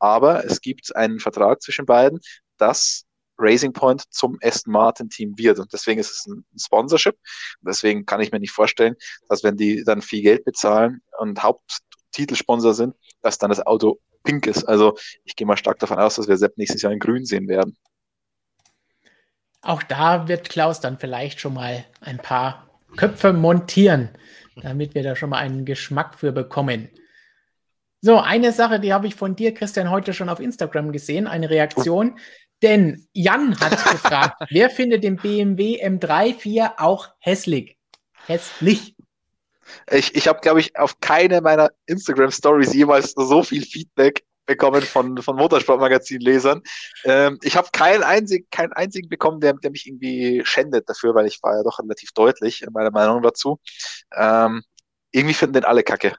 [0.02, 2.20] Aber es gibt einen Vertrag zwischen beiden,
[2.58, 3.06] dass
[3.38, 5.60] Racing Point zum Aston Martin Team wird.
[5.60, 7.16] Und deswegen ist es ein Sponsorship.
[7.62, 8.96] Deswegen kann ich mir nicht vorstellen,
[9.30, 14.48] dass wenn die dann viel Geld bezahlen und Haupttitelsponsor sind, dass dann das Auto pink
[14.48, 14.64] ist.
[14.64, 17.48] Also ich gehe mal stark davon aus, dass wir Sepp nächstes Jahr in grün sehen
[17.48, 17.78] werden.
[19.62, 22.68] Auch da wird Klaus dann vielleicht schon mal ein paar
[22.98, 24.10] Köpfe montieren,
[24.56, 26.90] damit wir da schon mal einen Geschmack für bekommen.
[28.04, 31.52] So, eine Sache, die habe ich von dir, Christian, heute schon auf Instagram gesehen, eine
[31.52, 32.18] Reaktion.
[32.64, 37.78] Denn Jan hat gefragt, wer findet den BMW M3 4 auch hässlich?
[38.26, 38.96] Hässlich.
[39.92, 45.20] Ich, ich habe, glaube ich, auf keine meiner Instagram-Stories jemals so viel Feedback bekommen von,
[45.20, 46.64] von Motorsportmagazin-Lesern.
[47.04, 51.28] Ähm, ich habe keinen, einzig, keinen einzigen bekommen, der, der mich irgendwie schändet dafür, weil
[51.28, 53.60] ich war ja doch relativ deutlich in meiner Meinung dazu.
[54.16, 54.64] Ähm,
[55.12, 56.16] irgendwie finden den alle kacke.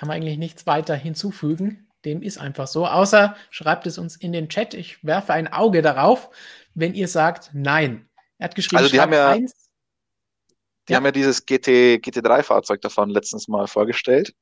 [0.00, 1.86] Kann man eigentlich nichts weiter hinzufügen.
[2.06, 2.86] Dem ist einfach so.
[2.86, 4.72] Außer schreibt es uns in den Chat.
[4.72, 6.30] Ich werfe ein Auge darauf,
[6.72, 8.08] wenn ihr sagt nein.
[8.38, 9.68] Er hat geschrieben, also die haben ja, eins.
[10.88, 10.96] Die ja.
[10.96, 14.32] haben ja dieses GT, GT3-Fahrzeug davon letztens mal vorgestellt.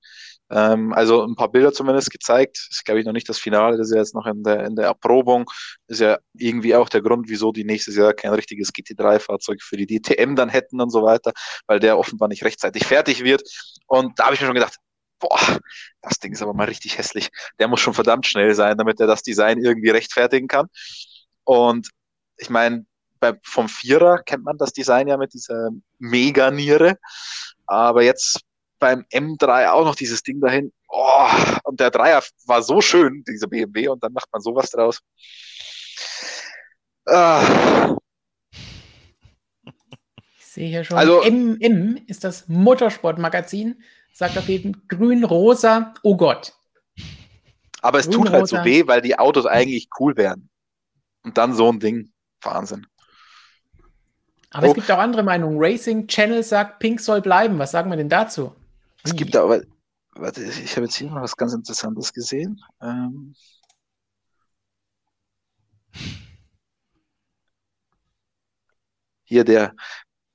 [0.49, 2.59] Ähm, also ein paar Bilder zumindest gezeigt.
[2.71, 4.65] Das ist, glaube ich, noch nicht das Finale, das ist ja jetzt noch in der,
[4.65, 5.51] in der Erprobung.
[5.89, 9.87] Ist ja irgendwie auch der Grund, wieso die nächstes Jahr kein richtiges GT3-Fahrzeug für die
[9.87, 11.33] DTM dann hätten und so weiter,
[11.67, 13.43] weil der offenbar nicht rechtzeitig fertig wird.
[13.89, 14.79] Und da habe ich mir schon gedacht,
[15.19, 15.59] boah,
[16.03, 17.31] das Ding ist aber mal richtig hässlich.
[17.59, 20.69] Der muss schon verdammt schnell sein, damit er das Design irgendwie rechtfertigen kann.
[21.45, 21.91] Und
[22.37, 22.87] ich meine,
[23.43, 26.99] vom Vierer kennt man das Design ja mit dieser Mega-Niere.
[27.67, 28.41] Aber jetzt
[28.79, 30.73] beim M3 auch noch dieses Ding dahin.
[30.89, 31.29] Oh,
[31.65, 35.01] und der Dreier war so schön, dieser BMW, und dann macht man sowas draus.
[37.07, 37.97] Ah.
[40.39, 43.83] Ich sehe hier schon, also, MM ist das Motorsportmagazin,
[44.19, 46.53] sagt auf jeden grün-rosa, oh Gott.
[47.83, 50.49] Aber es grün, tut halt so weh, weil die Autos eigentlich cool wären.
[51.23, 52.13] Und dann so ein Ding.
[52.43, 52.85] Wahnsinn.
[54.51, 54.71] Aber oh.
[54.71, 55.57] es gibt auch andere Meinungen.
[55.61, 57.61] Racing Channel sagt, Pink soll bleiben.
[57.61, 58.53] Was sagen wir denn dazu?
[59.05, 59.63] Es gibt aber,
[60.17, 62.61] warte, ich habe jetzt hier noch was ganz Interessantes gesehen.
[62.83, 63.37] Ähm,
[69.23, 69.77] hier der,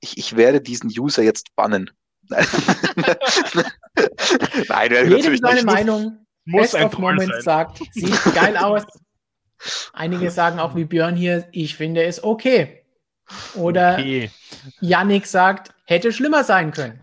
[0.00, 1.90] ich, ich werde diesen User jetzt bannen.
[4.68, 5.66] Nein, Jedem seine nicht.
[5.66, 6.24] Meinung.
[6.46, 8.84] Muss Best of Moment sagt, sieht geil aus.
[9.92, 12.84] Einige sagen auch wie Björn hier, ich finde es okay.
[13.54, 14.30] Oder okay.
[14.80, 17.00] Yannick sagt, hätte schlimmer sein können.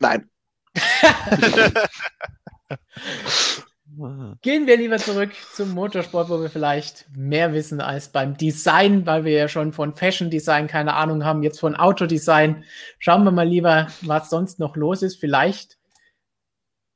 [0.00, 0.28] Nein.
[4.40, 9.24] Gehen wir lieber zurück zum Motorsport, wo wir vielleicht mehr wissen als beim Design, weil
[9.24, 12.64] wir ja schon von Fashion Design keine Ahnung haben, jetzt von Autodesign.
[12.98, 15.16] Schauen wir mal lieber, was sonst noch los ist.
[15.16, 15.76] Vielleicht,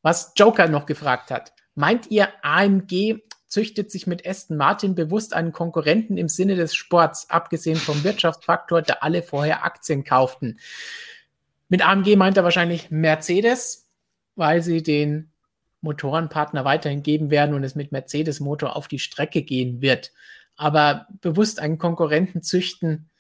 [0.01, 1.53] was Joker noch gefragt hat.
[1.75, 7.29] Meint ihr, AMG züchtet sich mit Aston Martin bewusst einen Konkurrenten im Sinne des Sports,
[7.29, 10.59] abgesehen vom Wirtschaftsfaktor, der alle vorher Aktien kauften?
[11.69, 13.91] Mit AMG meint er wahrscheinlich Mercedes,
[14.37, 15.34] weil sie den
[15.85, 20.13] Motorenpartner weiterhin geben werden und es mit Mercedes-Motor auf die Strecke gehen wird.
[20.57, 23.11] Aber bewusst einen Konkurrenten züchten,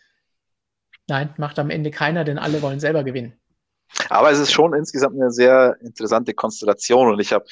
[1.07, 3.35] nein, macht am Ende keiner, denn alle wollen selber gewinnen.
[4.09, 7.45] Aber es ist schon insgesamt eine sehr interessante Konstellation und ich habe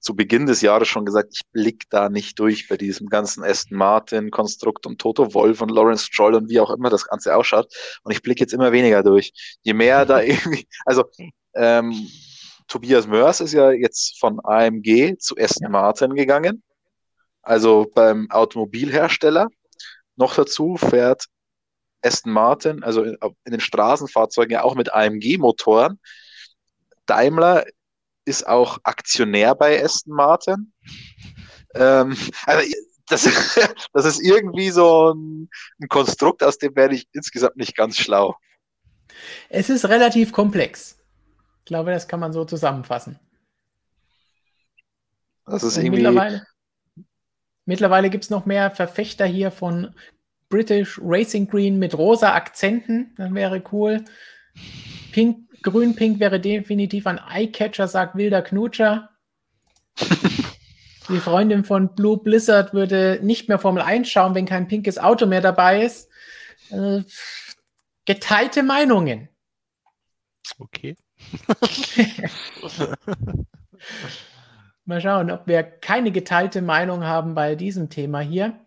[0.00, 3.78] zu Beginn des Jahres schon gesagt, ich blick da nicht durch bei diesem ganzen Aston
[3.78, 7.72] Martin Konstrukt und Toto Wolf und Lawrence Stroll und wie auch immer das Ganze ausschaut.
[8.02, 9.32] Und ich blick jetzt immer weniger durch.
[9.62, 11.04] Je mehr da irgendwie, also
[11.54, 12.06] ähm,
[12.68, 16.62] Tobias Mörs ist ja jetzt von AMG zu Aston Martin gegangen,
[17.42, 19.48] also beim Automobilhersteller.
[20.16, 21.26] Noch dazu fährt
[22.02, 25.98] Aston Martin, also in, in den Straßenfahrzeugen ja auch mit AMG-Motoren.
[27.06, 27.64] Daimler
[28.24, 30.72] ist auch Aktionär bei Aston Martin.
[31.74, 32.16] ähm,
[32.46, 32.74] also
[33.08, 33.24] das,
[33.92, 35.48] das ist irgendwie so ein,
[35.80, 38.36] ein Konstrukt, aus dem werde ich insgesamt nicht ganz schlau.
[39.48, 40.96] Es ist relativ komplex.
[41.64, 43.18] Ich glaube, das kann man so zusammenfassen.
[45.46, 46.02] Das ist irgendwie.
[46.02, 46.46] Mittlerweile,
[47.64, 49.94] mittlerweile gibt es noch mehr Verfechter hier von
[50.50, 53.14] British Racing Green mit rosa Akzenten.
[53.16, 54.04] Das wäre cool.
[55.12, 59.08] Pink Grün-Pink wäre definitiv ein Eyecatcher, sagt Wilder Knutscher.
[61.08, 65.24] Die Freundin von Blue Blizzard würde nicht mehr Formel 1 schauen, wenn kein pinkes Auto
[65.24, 66.10] mehr dabei ist.
[66.68, 67.04] Äh,
[68.04, 69.30] geteilte Meinungen.
[70.58, 70.94] Okay.
[74.84, 78.58] Mal schauen, ob wir keine geteilte Meinung haben bei diesem Thema hier.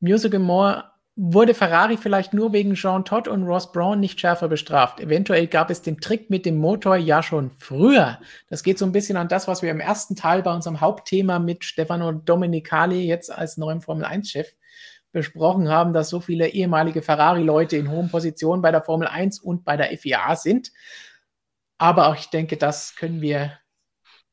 [0.00, 0.84] Musical More
[1.16, 5.00] wurde Ferrari vielleicht nur wegen Jean Todt und Ross Brown nicht schärfer bestraft.
[5.00, 8.20] Eventuell gab es den Trick mit dem Motor ja schon früher.
[8.48, 11.38] Das geht so ein bisschen an das, was wir im ersten Teil bei unserem Hauptthema
[11.38, 14.48] mit Stefano Domenicali jetzt als neuen Formel 1-Chef
[15.10, 19.64] besprochen haben, dass so viele ehemalige Ferrari-Leute in hohen Positionen bei der Formel 1 und
[19.64, 20.70] bei der FIA sind.
[21.78, 23.58] Aber auch ich denke, das können wir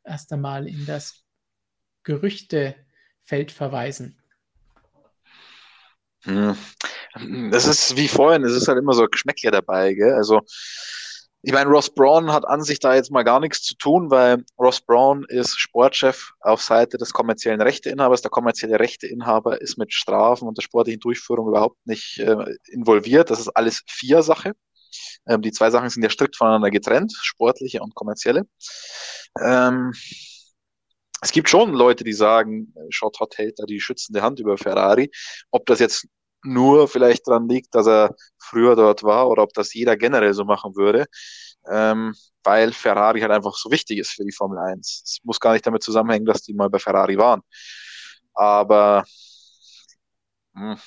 [0.03, 1.23] erst einmal in das
[2.03, 4.19] Gerüchtefeld verweisen.
[6.23, 6.55] Hm.
[7.51, 10.13] Das ist wie vorhin, es ist halt immer so Geschmäckle dabei, gell?
[10.13, 10.41] Also,
[11.45, 14.45] ich meine, Ross Braun hat an sich da jetzt mal gar nichts zu tun, weil
[14.57, 18.21] Ross Braun ist Sportchef auf Seite des kommerziellen Rechteinhabers.
[18.21, 22.37] Der kommerzielle Rechteinhaber ist mit Strafen und der sportlichen Durchführung überhaupt nicht äh,
[22.71, 23.29] involviert.
[23.29, 24.53] Das ist alles vier Sache.
[25.27, 28.43] Ähm, die zwei Sachen sind ja strikt voneinander getrennt, sportliche und kommerzielle.
[29.41, 29.93] Ähm,
[31.21, 35.09] es gibt schon Leute, die sagen, Schott Hot hält da die schützende Hand über Ferrari.
[35.51, 36.07] Ob das jetzt
[36.43, 40.43] nur vielleicht daran liegt, dass er früher dort war oder ob das jeder generell so
[40.43, 41.05] machen würde,
[41.69, 42.13] ähm,
[42.43, 45.03] weil Ferrari halt einfach so wichtig ist für die Formel 1.
[45.05, 47.41] Es muss gar nicht damit zusammenhängen, dass die mal bei Ferrari waren.
[48.33, 49.05] Aber
[50.53, 50.79] mh, hm,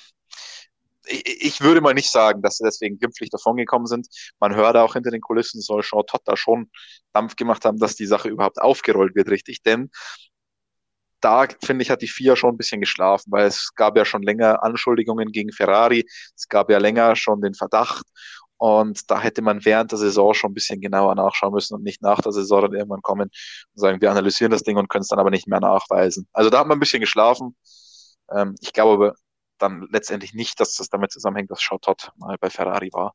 [1.09, 4.07] ich, würde mal nicht sagen, dass sie deswegen glimpflich davongekommen sind.
[4.39, 6.69] Man hört auch hinter den Kulissen, soll Sean Todd da schon
[7.13, 9.63] Dampf gemacht haben, dass die Sache überhaupt aufgerollt wird, richtig.
[9.63, 9.89] Denn
[11.21, 14.21] da, finde ich, hat die FIA schon ein bisschen geschlafen, weil es gab ja schon
[14.21, 16.05] länger Anschuldigungen gegen Ferrari,
[16.35, 18.05] es gab ja länger schon den Verdacht
[18.57, 22.01] und da hätte man während der Saison schon ein bisschen genauer nachschauen müssen und nicht
[22.01, 25.09] nach der Saison dann irgendwann kommen und sagen, wir analysieren das Ding und können es
[25.09, 26.27] dann aber nicht mehr nachweisen.
[26.33, 27.55] Also da hat man ein bisschen geschlafen.
[28.31, 29.13] Ähm, ich glaube
[29.57, 33.13] dann letztendlich nicht, dass das damit zusammenhängt, dass Schautot mal bei Ferrari war.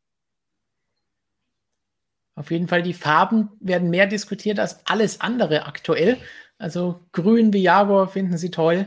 [2.35, 6.19] Auf jeden Fall, die Farben werden mehr diskutiert als alles andere aktuell.
[6.59, 8.87] Also grün wie Jaguar finden sie toll.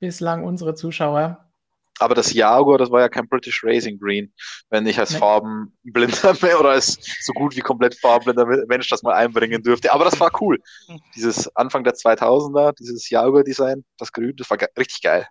[0.00, 1.48] Bislang unsere Zuschauer.
[2.00, 4.32] Aber das Jaguar, das war ja kein British Racing Green.
[4.70, 5.18] Wenn ich als nee.
[5.18, 9.92] farbenblinder oder als so gut wie komplett farbenblinder Mensch das mal einbringen dürfte.
[9.92, 10.58] Aber das war cool.
[11.16, 15.26] Dieses Anfang der 2000er, dieses Jaguar-Design, das Grün, das war richtig geil.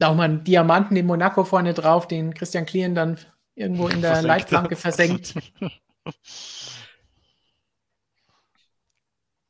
[0.00, 3.18] Auch mal einen Diamanten in Monaco vorne drauf, den Christian Klien dann
[3.54, 4.28] irgendwo in der versenkt.
[4.28, 5.34] Leitplanke versenkt.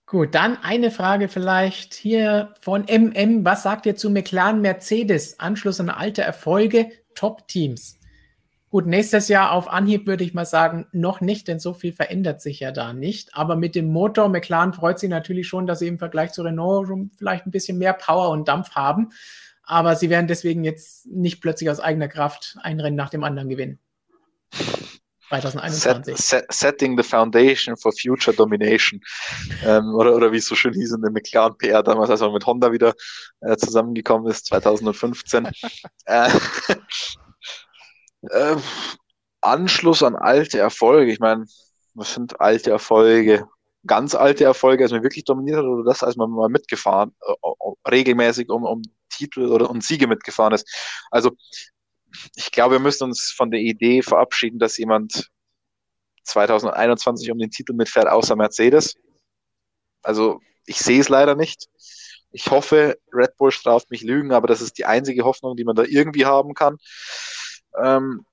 [0.07, 3.45] Gut, dann eine Frage vielleicht hier von MM.
[3.45, 5.39] Was sagt ihr zu McLaren Mercedes?
[5.39, 7.99] Anschluss an alte Erfolge, Top-Teams.
[8.71, 12.41] Gut, nächstes Jahr auf Anhieb würde ich mal sagen, noch nicht, denn so viel verändert
[12.41, 13.35] sich ja da nicht.
[13.35, 16.89] Aber mit dem Motor, McLaren freut sich natürlich schon, dass sie im Vergleich zu Renault
[17.19, 19.11] vielleicht ein bisschen mehr Power und Dampf haben.
[19.69, 23.51] Aber sie werden deswegen jetzt nicht plötzlich aus eigener Kraft ein Rennen nach dem anderen
[23.51, 23.79] gewinnen.
[25.29, 26.17] 2021.
[26.17, 28.99] Set, set, setting the foundation for future domination.
[29.67, 32.33] ähm, oder, oder wie es so schön hieß in der McLaren PR damals, als er
[32.33, 32.95] mit Honda wieder
[33.41, 35.51] äh, zusammengekommen ist, 2015.
[36.07, 36.31] äh,
[38.31, 38.57] äh,
[39.43, 41.13] Anschluss an alte Erfolge.
[41.13, 41.45] Ich meine,
[41.93, 43.47] was sind alte Erfolge?
[43.87, 47.91] Ganz alte Erfolge, als man wirklich dominiert hat oder das, als man mal mitgefahren, äh,
[47.91, 48.81] regelmäßig um, um
[49.19, 50.67] Titel oder um Siege mitgefahren ist.
[51.11, 51.33] Also
[52.37, 55.29] ich glaube, wir müssen uns von der Idee verabschieden, dass jemand
[56.25, 58.95] 2021 um den Titel mitfährt, außer Mercedes.
[60.03, 61.67] Also ich sehe es leider nicht.
[62.31, 65.77] Ich hoffe, Red Bull straft mich Lügen, aber das ist die einzige Hoffnung, die man
[65.77, 66.77] da irgendwie haben kann.
[67.83, 68.25] Ähm,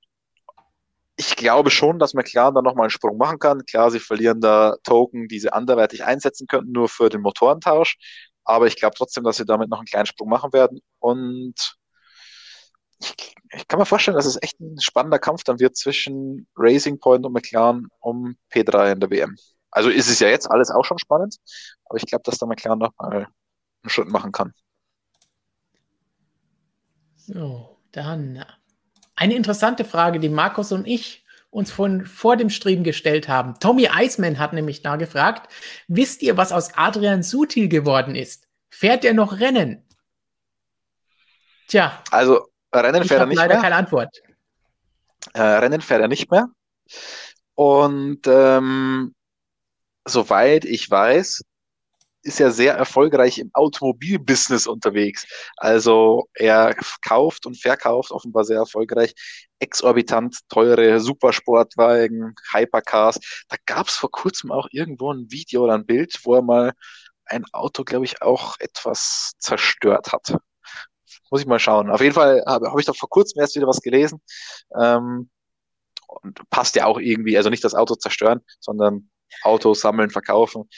[1.18, 3.66] ich glaube schon, dass McLaren da nochmal einen Sprung machen kann.
[3.66, 7.98] Klar, sie verlieren da Token, die sie anderweitig einsetzen könnten, nur für den Motorentausch.
[8.46, 10.82] Aber ich glaube trotzdem, dass sie damit noch einen kleinen Sprung machen werden.
[11.00, 11.56] Und
[13.00, 13.14] ich,
[13.52, 17.26] ich, kann mir vorstellen, dass es echt ein spannender Kampf dann wird zwischen Racing Point
[17.26, 19.36] und McLaren um P3 in der WM.
[19.72, 21.36] Also ist es ja jetzt alles auch schon spannend,
[21.86, 23.28] aber ich glaube, dass da McLaren noch mal
[23.84, 24.54] einen Schritt machen kann.
[27.18, 28.46] So, dann
[29.16, 33.56] eine interessante Frage, die Markus und ich uns von vor dem Stream gestellt haben.
[33.60, 35.52] Tommy Eisman hat nämlich da gefragt,
[35.88, 38.48] wisst ihr, was aus Adrian Sutil geworden ist?
[38.70, 39.88] Fährt er noch Rennen?
[41.68, 42.04] Tja.
[42.12, 43.64] Also Rennen fährt er nicht leider mehr.
[43.64, 44.18] keine Antwort.
[45.34, 46.50] Äh, Rennen fährt er nicht mehr.
[47.56, 49.16] Und ähm,
[50.06, 51.42] soweit ich weiß,
[52.26, 55.26] ist er sehr erfolgreich im Automobilbusiness unterwegs.
[55.58, 56.76] Also er
[57.08, 59.14] kauft und verkauft offenbar sehr erfolgreich
[59.60, 63.20] exorbitant teure Supersportwagen, Hypercars.
[63.50, 66.74] Da gab es vor kurzem auch irgendwo ein Video oder ein Bild, wo er mal
[67.26, 70.38] ein Auto, glaube ich, auch etwas zerstört hat.
[71.32, 71.90] Muss ich mal schauen.
[71.90, 74.22] Auf jeden Fall habe hab ich doch vor kurzem erst wieder was gelesen.
[74.80, 75.30] Ähm,
[76.08, 79.10] und passt ja auch irgendwie, also nicht das Auto zerstören, sondern
[79.44, 80.70] Autos sammeln, verkaufen.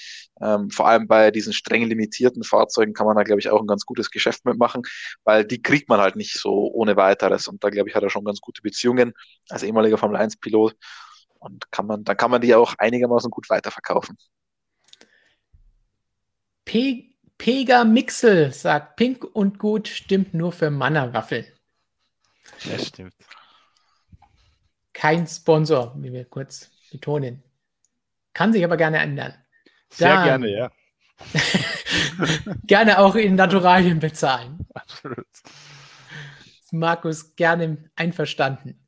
[0.42, 3.68] Ähm, vor allem bei diesen streng limitierten Fahrzeugen kann man da, glaube ich, auch ein
[3.68, 4.84] ganz gutes Geschäft mitmachen,
[5.24, 7.48] weil die kriegt man halt nicht so ohne weiteres.
[7.48, 9.14] Und da, glaube ich, hat er schon ganz gute Beziehungen
[9.50, 10.76] als ehemaliger Formel 1-Pilot.
[11.40, 14.18] Und kann man, dann kann man die auch einigermaßen gut weiterverkaufen.
[16.66, 17.04] Pe
[17.38, 21.46] Pega Mixel sagt, pink und gut stimmt nur für Mannerwaffel.
[22.66, 23.14] Das stimmt.
[24.92, 27.44] Kein Sponsor, wie wir kurz betonen.
[28.34, 29.36] Kann sich aber gerne ändern.
[29.90, 30.72] Sehr Dann- gerne, ja.
[32.68, 34.60] gerne auch in Naturalien bezahlen.
[34.74, 35.26] Absolut.
[36.72, 38.88] Markus gerne einverstanden.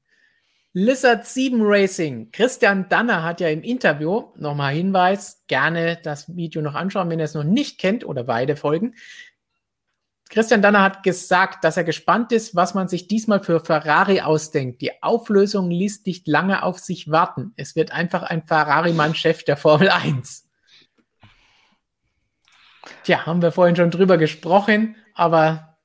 [0.73, 2.31] Lizard 7 Racing.
[2.31, 7.25] Christian Danner hat ja im Interview, nochmal Hinweis, gerne das Video noch anschauen, wenn ihr
[7.25, 8.93] es noch nicht kennt oder beide Folgen.
[10.29, 14.81] Christian Danner hat gesagt, dass er gespannt ist, was man sich diesmal für Ferrari ausdenkt.
[14.81, 17.51] Die Auflösung ließ nicht lange auf sich warten.
[17.55, 20.48] Es wird einfach ein Ferrari-Mann-Chef der Formel 1.
[23.09, 25.79] Tja, haben wir vorhin schon drüber gesprochen, aber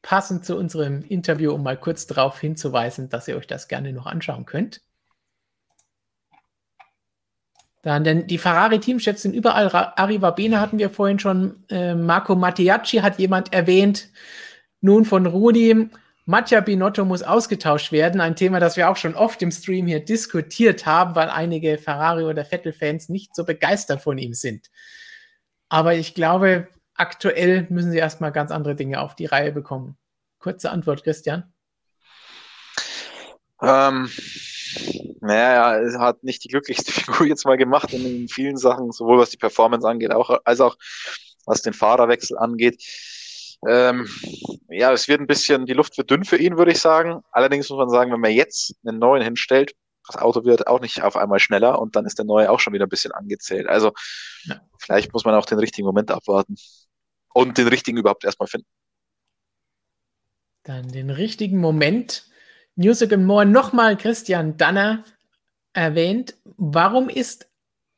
[0.00, 4.06] passend zu unserem Interview, um mal kurz darauf hinzuweisen, dass ihr euch das gerne noch
[4.06, 4.80] anschauen könnt.
[7.82, 9.66] Dann, denn die Ferrari-Teamchefs sind überall.
[9.66, 11.62] Ra- Arriva Bene hatten wir vorhin schon.
[11.68, 14.08] Äh, Marco Mattiacci hat jemand erwähnt.
[14.80, 15.90] Nun von Rudi.
[16.24, 18.22] Mattia Binotto muss ausgetauscht werden.
[18.22, 22.24] Ein Thema, das wir auch schon oft im Stream hier diskutiert haben, weil einige Ferrari-
[22.24, 24.70] oder Vettel-Fans nicht so begeistert von ihm sind.
[25.72, 29.96] Aber ich glaube, aktuell müssen sie erstmal ganz andere Dinge auf die Reihe bekommen.
[30.38, 31.50] Kurze Antwort, Christian.
[33.62, 34.10] Ähm,
[35.22, 39.30] naja, er hat nicht die glücklichste Figur jetzt mal gemacht in vielen Sachen, sowohl was
[39.30, 40.76] die Performance angeht, auch, als auch
[41.46, 42.84] was den Fahrerwechsel angeht.
[43.66, 44.06] Ähm,
[44.68, 47.22] ja, es wird ein bisschen, die Luft wird dünn für ihn, würde ich sagen.
[47.30, 49.72] Allerdings muss man sagen, wenn man jetzt einen neuen hinstellt,
[50.06, 52.72] das Auto wird auch nicht auf einmal schneller und dann ist der neue auch schon
[52.72, 53.66] wieder ein bisschen angezählt.
[53.68, 53.92] Also
[54.44, 54.60] Ja.
[54.78, 56.56] vielleicht muss man auch den richtigen Moment abwarten
[57.34, 58.66] und den richtigen überhaupt erstmal finden.
[60.64, 62.28] Dann den richtigen Moment.
[62.74, 65.04] Music and More nochmal Christian Danner
[65.72, 66.34] erwähnt.
[66.44, 67.48] Warum ist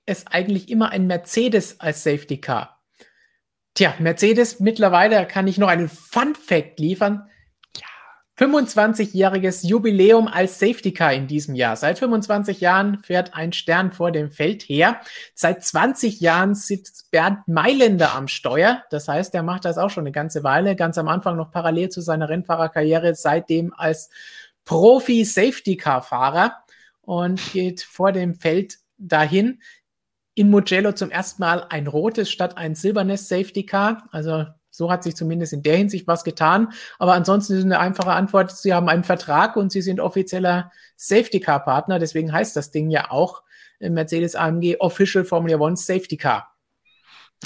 [0.06, 2.82] es eigentlich immer ein Mercedes als Safety Car?
[3.74, 7.28] Tja, Mercedes mittlerweile kann ich noch einen Fun Fact liefern.
[8.36, 11.77] 25-jähriges Jubiläum als Safety Car in diesem Jahr.
[11.77, 15.01] Seit 25 Jahren fährt ein Stern vor dem Feld her.
[15.35, 18.82] Seit 20 Jahren sitzt Bernd Mailänder am Steuer.
[18.90, 20.74] Das heißt, er macht das auch schon eine ganze Weile.
[20.74, 24.11] Ganz am Anfang noch parallel zu seiner Rennfahrerkarriere, seitdem als
[24.65, 26.56] Profi-Safety-Car-Fahrer
[27.02, 29.62] und geht vor dem Feld dahin.
[30.35, 34.09] In Mugello zum ersten Mal ein rotes statt ein silbernes Safety Car.
[34.11, 36.72] Also so hat sich zumindest in der Hinsicht was getan.
[36.98, 41.38] Aber ansonsten ist eine einfache Antwort, Sie haben einen Vertrag und Sie sind offizieller Safety
[41.38, 42.01] Car Partner.
[42.01, 43.44] Deswegen heißt das Ding ja auch
[43.78, 46.52] Mercedes AMG Official Formula One Safety Car.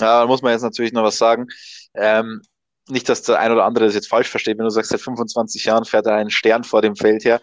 [0.00, 1.48] Ja, da muss man jetzt natürlich noch was sagen.
[1.94, 2.40] Ähm,
[2.88, 5.66] nicht, dass der ein oder andere das jetzt falsch versteht, wenn du sagst, seit 25
[5.66, 7.42] Jahren fährt er einen Stern vor dem Feld her.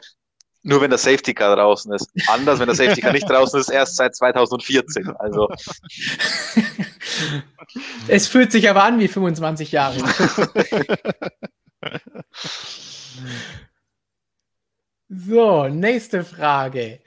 [0.64, 2.10] Nur wenn der Safety Car draußen ist.
[2.28, 5.14] Anders, wenn der Safety Car nicht draußen ist, erst seit 2014.
[5.20, 5.48] Also,
[8.08, 9.98] Es fühlt sich aber an wie 25 Jahre.
[15.08, 17.00] So, nächste Frage.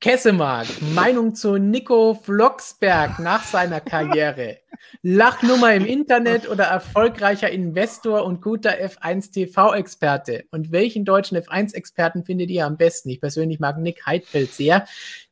[0.00, 4.58] Kessemark, Meinung zu Nico Vlogsberg nach seiner Karriere.
[5.02, 10.44] Lachnummer im Internet oder erfolgreicher Investor und guter F1 TV-Experte?
[10.50, 13.08] Und welchen deutschen F1-Experten findet ihr am besten?
[13.08, 14.86] Ich persönlich mag Nick Heidfeld sehr.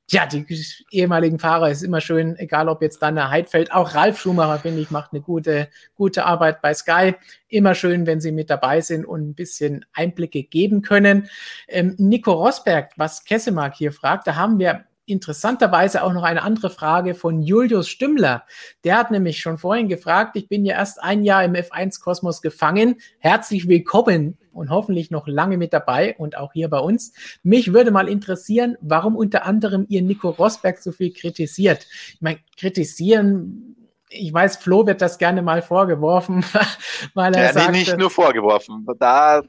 [0.09, 0.47] Ja, die
[0.93, 4.81] ehemaligen Fahrer ist immer schön, egal ob jetzt dann der Heidfeld, auch Ralf Schumacher, finde
[4.81, 7.15] ich, macht eine gute, gute Arbeit bei Sky.
[7.49, 11.28] Immer schön, wenn sie mit dabei sind und ein bisschen Einblicke geben können.
[11.66, 16.69] Ähm, Nico Rosberg, was Kessemark hier fragt, da haben wir interessanterweise auch noch eine andere
[16.69, 18.45] Frage von Julius Stümmler.
[18.85, 22.97] Der hat nämlich schon vorhin gefragt, ich bin ja erst ein Jahr im F1-Kosmos gefangen.
[23.19, 27.12] Herzlich willkommen und hoffentlich noch lange mit dabei und auch hier bei uns.
[27.43, 31.87] Mich würde mal interessieren, warum unter anderem ihr Nico Rosberg so viel kritisiert.
[32.15, 33.76] Ich meine, kritisieren,
[34.09, 36.45] ich weiß, Flo wird das gerne mal vorgeworfen,
[37.15, 38.87] weil er ja, sagt, nee, nicht nur vorgeworfen.
[38.99, 39.43] Da,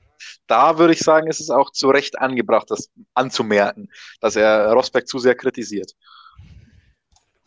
[0.47, 3.89] da würde ich sagen, ist es auch zu Recht angebracht, das anzumerken,
[4.19, 5.93] dass er Rosberg zu sehr kritisiert.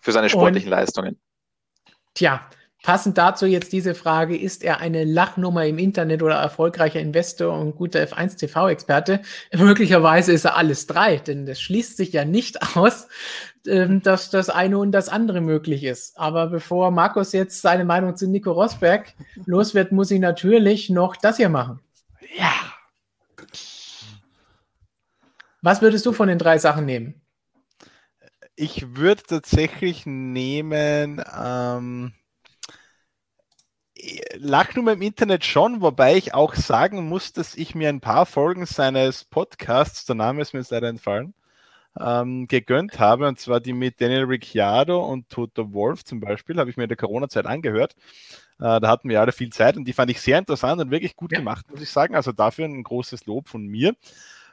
[0.01, 1.20] Für seine sportlichen Und- Leistungen.
[2.15, 2.49] Tja,
[2.82, 7.77] passend dazu jetzt diese Frage, ist er eine Lachnummer im Internet oder erfolgreicher Investor und
[7.77, 9.20] guter F1 TV-Experte?
[9.52, 13.09] Möglicherweise ist er alles drei, denn das schließt sich ja nicht aus,
[13.66, 16.19] ähm, dass das eine und das andere möglich ist.
[16.19, 19.12] Aber bevor Markus jetzt seine Meinung zu Nico Rosberg
[19.47, 21.81] los wird, muss ich natürlich noch das hier machen.
[22.36, 22.52] Ja.
[25.62, 27.20] Was würdest du von den drei Sachen nehmen?
[28.57, 32.12] Ich würde tatsächlich nehmen, ähm,
[34.36, 38.66] Lachnummer im Internet schon, wobei ich auch sagen muss, dass ich mir ein paar Folgen
[38.66, 41.35] seines Podcasts, der Name ist mir leider entfallen,
[41.98, 46.70] ähm, gegönnt habe, und zwar die mit Daniel Ricciardo und Toto Wolf zum Beispiel, habe
[46.70, 47.94] ich mir in der Corona-Zeit angehört.
[48.59, 51.16] Äh, da hatten wir alle viel Zeit und die fand ich sehr interessant und wirklich
[51.16, 51.39] gut ja.
[51.39, 52.14] gemacht, muss ich sagen.
[52.14, 53.94] Also dafür ein großes Lob von mir.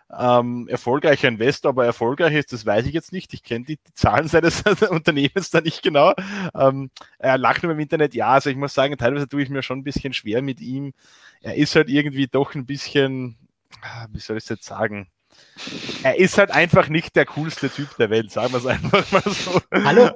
[0.09, 3.33] Ähm, erfolgreicher Investor, aber erfolgreich ist, das weiß ich jetzt nicht.
[3.33, 6.13] Ich kenne die, die, Zahlen seines Unternehmens da nicht genau.
[6.55, 6.89] Ähm,
[7.19, 9.79] er lacht nur im Internet, ja, also ich muss sagen, teilweise tue ich mir schon
[9.79, 10.93] ein bisschen schwer mit ihm.
[11.41, 13.37] Er ist halt irgendwie doch ein bisschen,
[13.81, 15.09] ah, wie soll ich es jetzt sagen?
[16.03, 19.23] Er ist halt einfach nicht der coolste Typ der Welt, sagen wir es einfach mal
[19.25, 19.61] so.
[19.71, 20.11] Hallo?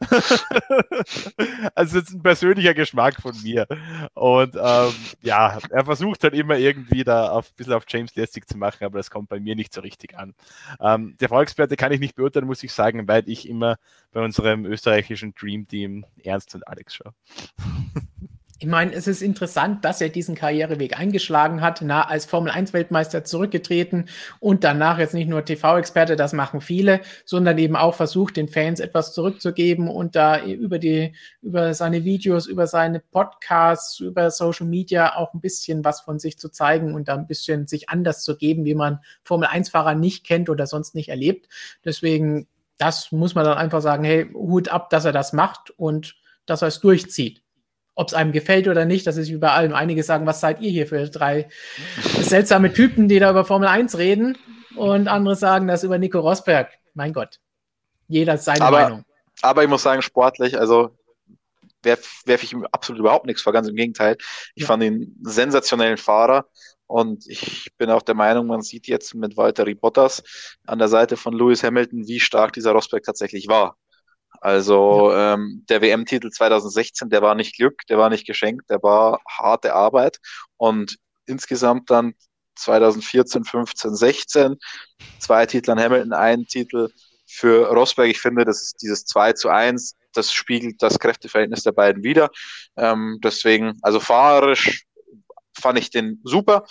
[1.74, 3.66] also das ist ein persönlicher Geschmack von mir.
[4.14, 4.92] Und ähm,
[5.22, 8.84] ja, er versucht halt immer irgendwie da auf, ein bisschen auf James lästig zu machen,
[8.84, 10.34] aber das kommt bei mir nicht so richtig an.
[10.80, 13.76] Ähm, der Volkswerte kann ich nicht beurteilen, muss ich sagen, weil ich immer
[14.12, 17.14] bei unserem österreichischen Dream Team Ernst und Alex schaue.
[18.60, 24.08] Ich meine, es ist interessant, dass er diesen Karriereweg eingeschlagen hat, na, als Formel-1-Weltmeister zurückgetreten
[24.40, 28.80] und danach jetzt nicht nur TV-Experte, das machen viele, sondern eben auch versucht, den Fans
[28.80, 35.14] etwas zurückzugeben und da über die, über seine Videos, über seine Podcasts, über Social Media
[35.14, 38.36] auch ein bisschen was von sich zu zeigen und da ein bisschen sich anders zu
[38.36, 41.48] geben, wie man Formel-1-Fahrer nicht kennt oder sonst nicht erlebt.
[41.84, 46.16] Deswegen, das muss man dann einfach sagen, hey, Hut ab, dass er das macht und
[46.44, 47.44] dass er es durchzieht
[47.98, 49.74] ob es einem gefällt oder nicht, das ist wie bei allem.
[49.74, 51.48] Einige sagen, was seid ihr hier für drei
[52.20, 54.38] seltsame Typen, die da über Formel 1 reden?
[54.76, 56.70] Und andere sagen das über Nico Rosberg.
[56.94, 57.40] Mein Gott.
[58.06, 59.04] Jeder seine aber, Meinung.
[59.42, 60.96] Aber ich muss sagen, sportlich, also
[61.82, 64.16] werfe werf ich ihm absolut überhaupt nichts vor, ganz im Gegenteil.
[64.54, 64.68] Ich ja.
[64.68, 66.46] fand ihn einen sensationellen Fahrer.
[66.86, 70.22] Und ich bin auch der Meinung, man sieht jetzt mit Walter Bottas
[70.66, 73.76] an der Seite von Lewis Hamilton, wie stark dieser Rosberg tatsächlich war.
[74.40, 75.34] Also ja.
[75.34, 79.74] ähm, der WM-Titel 2016, der war nicht Glück, der war nicht geschenkt, der war harte
[79.74, 80.18] Arbeit.
[80.56, 80.96] Und
[81.26, 82.14] insgesamt dann
[82.56, 84.56] 2014, 15, 16,
[85.18, 86.88] zwei Titel an Hamilton, ein Titel
[87.26, 88.08] für Rosberg.
[88.08, 92.30] Ich finde, das ist dieses 2 zu 1, das spiegelt das Kräfteverhältnis der beiden wieder.
[92.76, 94.84] Ähm, deswegen, also fahrerisch
[95.60, 96.64] fand ich den super.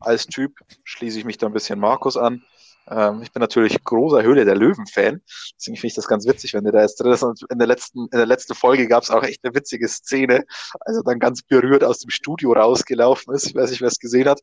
[0.00, 0.52] Als Typ
[0.84, 2.42] schließe ich mich da ein bisschen Markus an.
[2.88, 5.22] Ähm, ich bin natürlich großer Höhle der Löwen-Fan.
[5.56, 7.22] Deswegen finde ich das ganz witzig, wenn der da jetzt drin ist.
[7.22, 10.44] Und in der letzten, in der letzten Folge gab es auch echt eine witzige Szene,
[10.80, 13.46] als er dann ganz berührt aus dem Studio rausgelaufen ist.
[13.46, 14.40] Ich weiß nicht, wer es gesehen hat.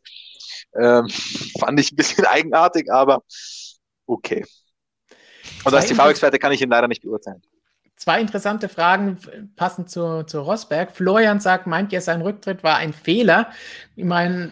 [0.76, 1.08] Ähm,
[1.60, 3.24] fand ich ein bisschen eigenartig, aber
[4.06, 4.46] okay.
[5.64, 7.42] Und als TV-Experte kann ich ihn leider nicht beurteilen.
[7.96, 9.20] Zwei interessante Fragen
[9.56, 10.96] passend zu, zu Rosberg.
[10.96, 13.52] Florian sagt, meint ihr, sein Rücktritt war ein Fehler?
[13.96, 14.52] Ich meine,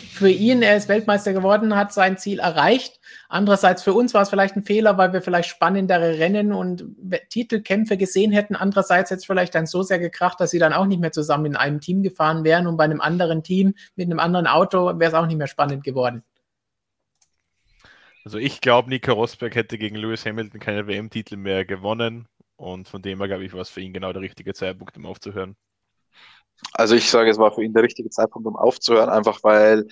[0.00, 3.00] für ihn, er ist Weltmeister geworden, hat sein Ziel erreicht.
[3.28, 6.84] Andererseits für uns war es vielleicht ein Fehler, weil wir vielleicht spannendere Rennen und
[7.28, 8.56] Titelkämpfe gesehen hätten.
[8.56, 11.46] Andererseits hätte es vielleicht dann so sehr gekracht, dass sie dann auch nicht mehr zusammen
[11.46, 15.10] in einem Team gefahren wären und bei einem anderen Team mit einem anderen Auto wäre
[15.10, 16.22] es auch nicht mehr spannend geworden.
[18.24, 23.00] Also ich glaube, Nico Rosberg hätte gegen Lewis Hamilton keine WM-Titel mehr gewonnen und von
[23.00, 25.56] dem her glaube ich, war es für ihn genau der richtige Zeitpunkt, um aufzuhören.
[26.72, 29.86] Also ich sage, es war für ihn der richtige Zeitpunkt, um aufzuhören, einfach weil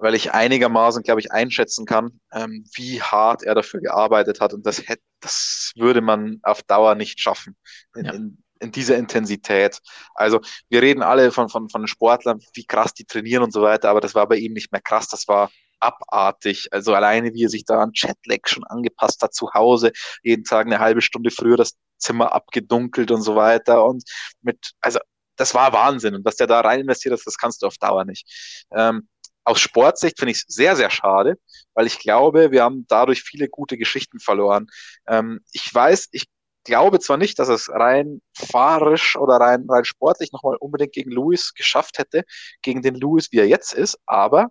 [0.00, 4.54] weil ich einigermaßen, glaube ich, einschätzen kann, ähm, wie hart er dafür gearbeitet hat.
[4.54, 7.54] Und das hätte, das würde man auf Dauer nicht schaffen.
[7.94, 8.12] In, ja.
[8.14, 9.80] in, in dieser Intensität.
[10.14, 13.90] Also wir reden alle von, von, von Sportlern, wie krass die trainieren und so weiter,
[13.90, 16.68] aber das war bei ihm nicht mehr krass, das war abartig.
[16.70, 19.92] Also alleine, wie er sich da an Chatlag schon angepasst hat zu Hause,
[20.22, 23.84] jeden Tag eine halbe Stunde früher das Zimmer abgedunkelt und so weiter.
[23.84, 24.04] Und
[24.42, 24.98] mit, also
[25.40, 26.14] das war Wahnsinn.
[26.14, 28.66] Und was der da rein investiert hat, das kannst du auf Dauer nicht.
[28.72, 29.08] Ähm,
[29.44, 31.36] aus Sportsicht finde ich es sehr, sehr schade,
[31.74, 34.66] weil ich glaube, wir haben dadurch viele gute Geschichten verloren.
[35.08, 36.26] Ähm, ich weiß, ich
[36.64, 41.54] glaube zwar nicht, dass es rein fahrisch oder rein, rein sportlich nochmal unbedingt gegen Lewis
[41.54, 42.24] geschafft hätte,
[42.60, 44.48] gegen den Lewis, wie er jetzt ist, aber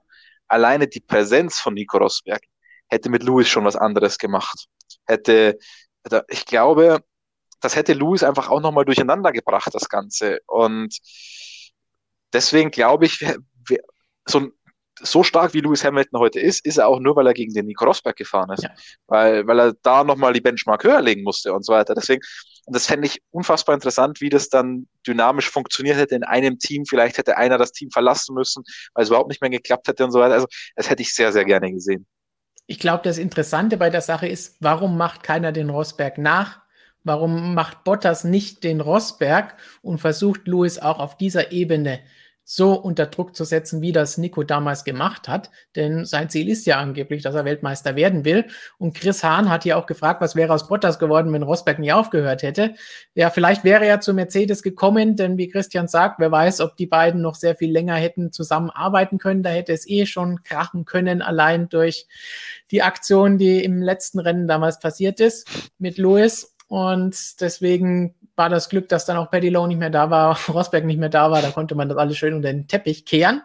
[0.47, 2.41] alleine die Präsenz von Nico Rosberg
[2.89, 4.65] hätte mit Lewis schon was anderes gemacht.
[5.05, 5.59] Hätte,
[6.29, 7.03] ich glaube,
[7.61, 10.39] das hätte Lewis einfach auch nochmal durcheinander gebracht, das Ganze.
[10.47, 10.97] Und
[12.33, 13.25] deswegen glaube ich,
[14.25, 14.51] so ein
[15.01, 17.65] so stark wie Lewis Hamilton heute ist, ist er auch nur, weil er gegen den
[17.65, 18.63] Nico Rosberg gefahren ist.
[18.63, 18.71] Ja.
[19.07, 21.95] Weil, weil er da nochmal die Benchmark höher legen musste und so weiter.
[21.95, 22.21] Deswegen,
[22.67, 26.85] das fände ich unfassbar interessant, wie das dann dynamisch funktioniert hätte in einem Team.
[26.85, 28.63] Vielleicht hätte einer das Team verlassen müssen,
[28.93, 30.33] weil es überhaupt nicht mehr geklappt hätte und so weiter.
[30.33, 32.05] Also, das hätte ich sehr, sehr gerne gesehen.
[32.67, 36.61] Ich glaube, das Interessante bei der Sache ist, warum macht keiner den Rosberg nach?
[37.09, 42.01] Warum macht Bottas nicht den Rosberg und versucht Lewis auch auf dieser Ebene
[42.51, 45.51] so unter Druck zu setzen, wie das Nico damals gemacht hat.
[45.75, 48.45] Denn sein Ziel ist ja angeblich, dass er Weltmeister werden will.
[48.79, 51.91] Und Chris Hahn hat ja auch gefragt, was wäre aus Bottas geworden, wenn Rosberg nie
[51.91, 52.73] aufgehört hätte.
[53.13, 56.87] Ja, vielleicht wäre er zu Mercedes gekommen, denn wie Christian sagt, wer weiß, ob die
[56.87, 59.43] beiden noch sehr viel länger hätten zusammenarbeiten können.
[59.43, 62.07] Da hätte es eh schon krachen können, allein durch
[62.71, 66.51] die Aktion, die im letzten Rennen damals passiert ist mit Lewis.
[66.69, 70.85] Und deswegen war das Glück, dass dann auch Paddy Lowe nicht mehr da war, Rosberg
[70.85, 71.41] nicht mehr da war.
[71.41, 73.41] Da konnte man das alles schön unter den Teppich kehren.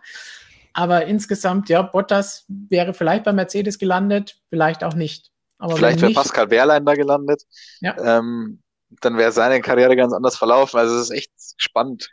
[0.74, 5.30] Aber insgesamt, ja, Bottas wäre vielleicht bei Mercedes gelandet, vielleicht auch nicht.
[5.58, 7.44] Aber vielleicht wäre Pascal Wehrlein da gelandet.
[7.80, 7.96] Ja.
[8.18, 8.60] Ähm,
[9.00, 10.78] dann wäre seine Karriere ganz anders verlaufen.
[10.78, 12.10] Also es ist echt spannend.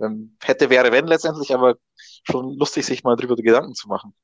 [0.00, 1.76] Ähm, hätte, wäre, wenn letztendlich, aber
[2.24, 4.14] schon lustig, sich mal drüber Gedanken zu machen.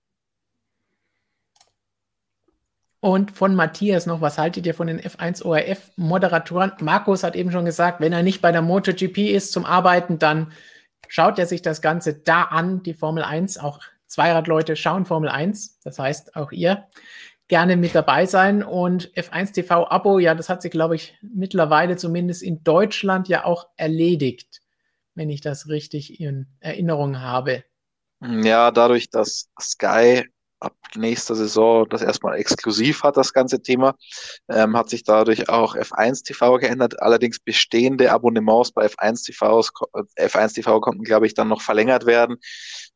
[3.04, 6.70] Und von Matthias noch, was haltet ihr von den F1 ORF-Moderatoren?
[6.82, 10.52] Markus hat eben schon gesagt, wenn er nicht bei der MotoGP ist zum Arbeiten, dann
[11.08, 13.58] schaut er sich das Ganze da an, die Formel 1.
[13.58, 15.80] Auch Zweiradleute schauen Formel 1.
[15.82, 16.86] Das heißt, auch ihr
[17.48, 18.62] gerne mit dabei sein.
[18.62, 23.66] Und F1 TV-Abo, ja, das hat sich, glaube ich, mittlerweile zumindest in Deutschland ja auch
[23.76, 24.60] erledigt,
[25.16, 27.64] wenn ich das richtig in Erinnerung habe.
[28.20, 30.22] Ja, dadurch, dass Sky
[30.62, 33.94] ab nächster Saison das erstmal exklusiv hat, das ganze Thema.
[34.48, 37.00] Ähm, hat sich dadurch auch F1 TV geändert.
[37.02, 42.36] Allerdings bestehende Abonnements bei F1 TV, F1 TV konnten, glaube ich, dann noch verlängert werden.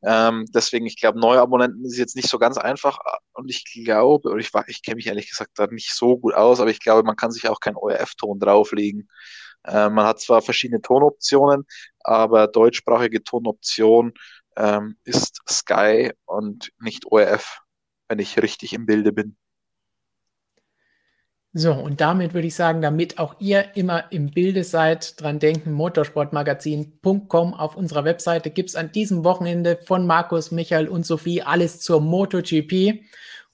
[0.03, 2.99] Ähm, deswegen, ich glaube, neue Abonnenten ist jetzt nicht so ganz einfach.
[3.33, 6.59] Und ich glaube, oder ich, ich kenne mich ehrlich gesagt da nicht so gut aus,
[6.59, 9.09] aber ich glaube, man kann sich auch keinen ORF-Ton drauflegen.
[9.63, 11.65] Äh, man hat zwar verschiedene Tonoptionen,
[11.99, 14.13] aber deutschsprachige Tonoption
[14.57, 17.61] ähm, ist Sky und nicht ORF,
[18.09, 19.37] wenn ich richtig im Bilde bin.
[21.53, 25.71] So, und damit würde ich sagen, damit auch ihr immer im Bilde seid, dran denken,
[25.71, 31.79] motorsportmagazin.com auf unserer Webseite gibt es an diesem Wochenende von Markus, Michael und Sophie alles
[31.79, 33.01] zur MotoGP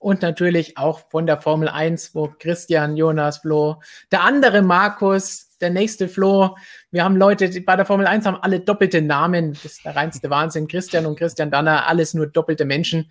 [0.04, 3.82] und natürlich auch von der Formel 1, wo Christian, Jonas, Flo,
[4.12, 6.58] der andere Markus, der nächste Flo.
[6.92, 9.54] Wir haben Leute, die bei der Formel 1 haben alle doppelte Namen.
[9.54, 10.68] Das ist der reinste Wahnsinn.
[10.68, 13.10] Christian und Christian Danner, alles nur doppelte Menschen.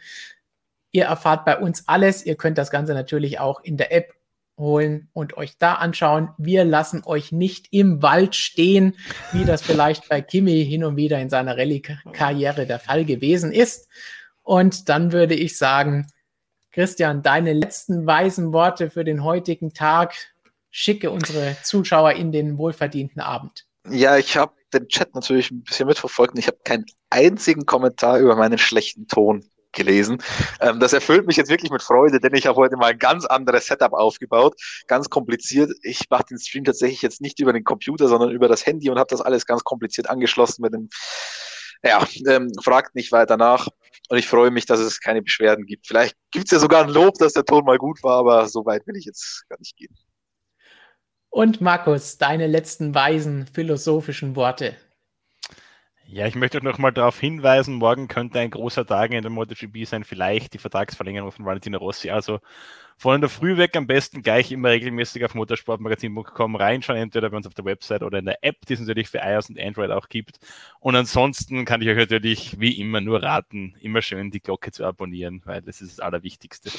[0.93, 2.27] Ihr erfahrt bei uns alles.
[2.27, 4.13] Ihr könnt das Ganze natürlich auch in der App
[4.59, 6.29] holen und euch da anschauen.
[6.37, 8.97] Wir lassen euch nicht im Wald stehen,
[9.33, 13.89] wie das vielleicht bei Kimi hin und wieder in seiner Rallye-Karriere der Fall gewesen ist.
[14.43, 16.07] Und dann würde ich sagen,
[16.73, 20.15] Christian, deine letzten weisen Worte für den heutigen Tag
[20.71, 23.67] schicke unsere Zuschauer in den wohlverdienten Abend.
[23.91, 28.19] Ja, ich habe den Chat natürlich ein bisschen mitverfolgt und ich habe keinen einzigen Kommentar
[28.19, 30.23] über meinen schlechten Ton gelesen.
[30.61, 33.27] Ähm, das erfüllt mich jetzt wirklich mit Freude, denn ich habe heute mal ein ganz
[33.27, 34.55] anderes Setup aufgebaut,
[34.87, 35.73] ganz kompliziert.
[35.83, 38.99] Ich mache den Stream tatsächlich jetzt nicht über den Computer, sondern über das Handy und
[38.99, 40.89] habe das alles ganz kompliziert angeschlossen mit dem.
[41.85, 43.69] Ja, ähm, fragt nicht weiter nach.
[44.09, 45.87] Und ich freue mich, dass es keine Beschwerden gibt.
[45.87, 48.65] Vielleicht gibt es ja sogar ein Lob, dass der Ton mal gut war, aber so
[48.65, 49.95] weit will ich jetzt gar nicht gehen.
[51.31, 54.77] Und Markus, deine letzten weisen philosophischen Worte.
[56.13, 59.87] Ja, ich möchte noch mal darauf hinweisen, morgen könnte ein großer Tag in der MotoGP
[59.87, 62.11] sein, vielleicht die Vertragsverlängerung von Valentino Rossi.
[62.11, 62.41] Also
[62.99, 67.47] von der Früh weg am besten gleich immer regelmäßig auf motorsportmagazin.com reinschauen, entweder bei uns
[67.47, 70.11] auf der Website oder in der App, die es natürlich für iOS und Android auch
[70.11, 70.39] gibt.
[70.81, 74.85] Und ansonsten kann ich euch natürlich wie immer nur raten, immer schön die Glocke zu
[74.85, 76.71] abonnieren, weil das ist das Allerwichtigste.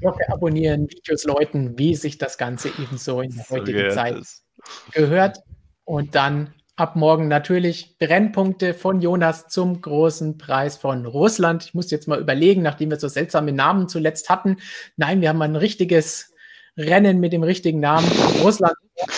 [0.00, 4.44] Glocke abonnieren, Videos läuten, wie sich das Ganze ebenso in der heutigen so Zeit es.
[4.92, 5.38] gehört.
[5.84, 11.62] Und dann ab morgen natürlich Brennpunkte von Jonas zum großen Preis von Russland.
[11.64, 14.56] Ich muss jetzt mal überlegen, nachdem wir so seltsame Namen zuletzt hatten.
[14.96, 16.32] Nein, wir haben ein richtiges
[16.78, 18.10] Rennen mit dem richtigen Namen.
[18.42, 18.72] Russland,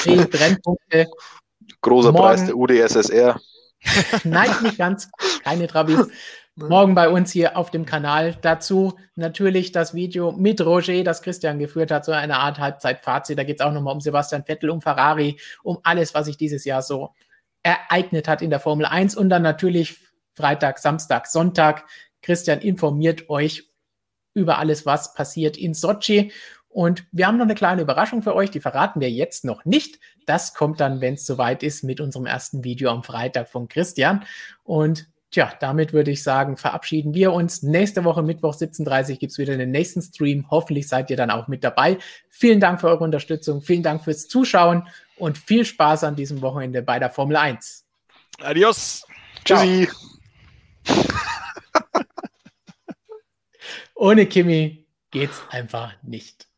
[0.05, 1.07] Brennpunkte.
[1.83, 2.25] Großer morgen.
[2.25, 3.41] Preis der UdSSR.
[4.25, 5.09] Nein, nicht ganz.
[5.45, 6.09] Keine Trabis.
[6.57, 8.37] Morgen bei uns hier auf dem Kanal.
[8.43, 13.39] Dazu natürlich das Video mit Roger, das Christian geführt hat, so eine Art Halbzeitfazit.
[13.39, 16.65] Da geht es auch nochmal um Sebastian Vettel, um Ferrari, um alles, was sich dieses
[16.65, 17.15] Jahr so
[17.63, 19.99] ereignet hat in der Formel 1 und dann natürlich
[20.35, 21.85] Freitag, Samstag, Sonntag.
[22.23, 23.69] Christian informiert euch
[24.35, 26.33] über alles, was passiert in Sochi.
[26.69, 30.01] Und wir haben noch eine kleine Überraschung für euch, die verraten wir jetzt noch nicht.
[30.25, 34.25] Das kommt dann, wenn es soweit ist, mit unserem ersten Video am Freitag von Christian.
[34.65, 37.63] Und tja, damit würde ich sagen, verabschieden wir uns.
[37.63, 40.47] Nächste Woche, Mittwoch 17.30 Uhr, gibt es wieder den nächsten Stream.
[40.51, 41.99] Hoffentlich seid ihr dann auch mit dabei.
[42.31, 44.89] Vielen Dank für eure Unterstützung, vielen Dank fürs Zuschauen
[45.23, 47.87] und viel Spaß an diesem Wochenende bei der Formel 1.
[48.41, 49.07] Adios.
[49.45, 49.89] Tschüssi.
[53.95, 56.49] Ohne Kimi geht's einfach nicht.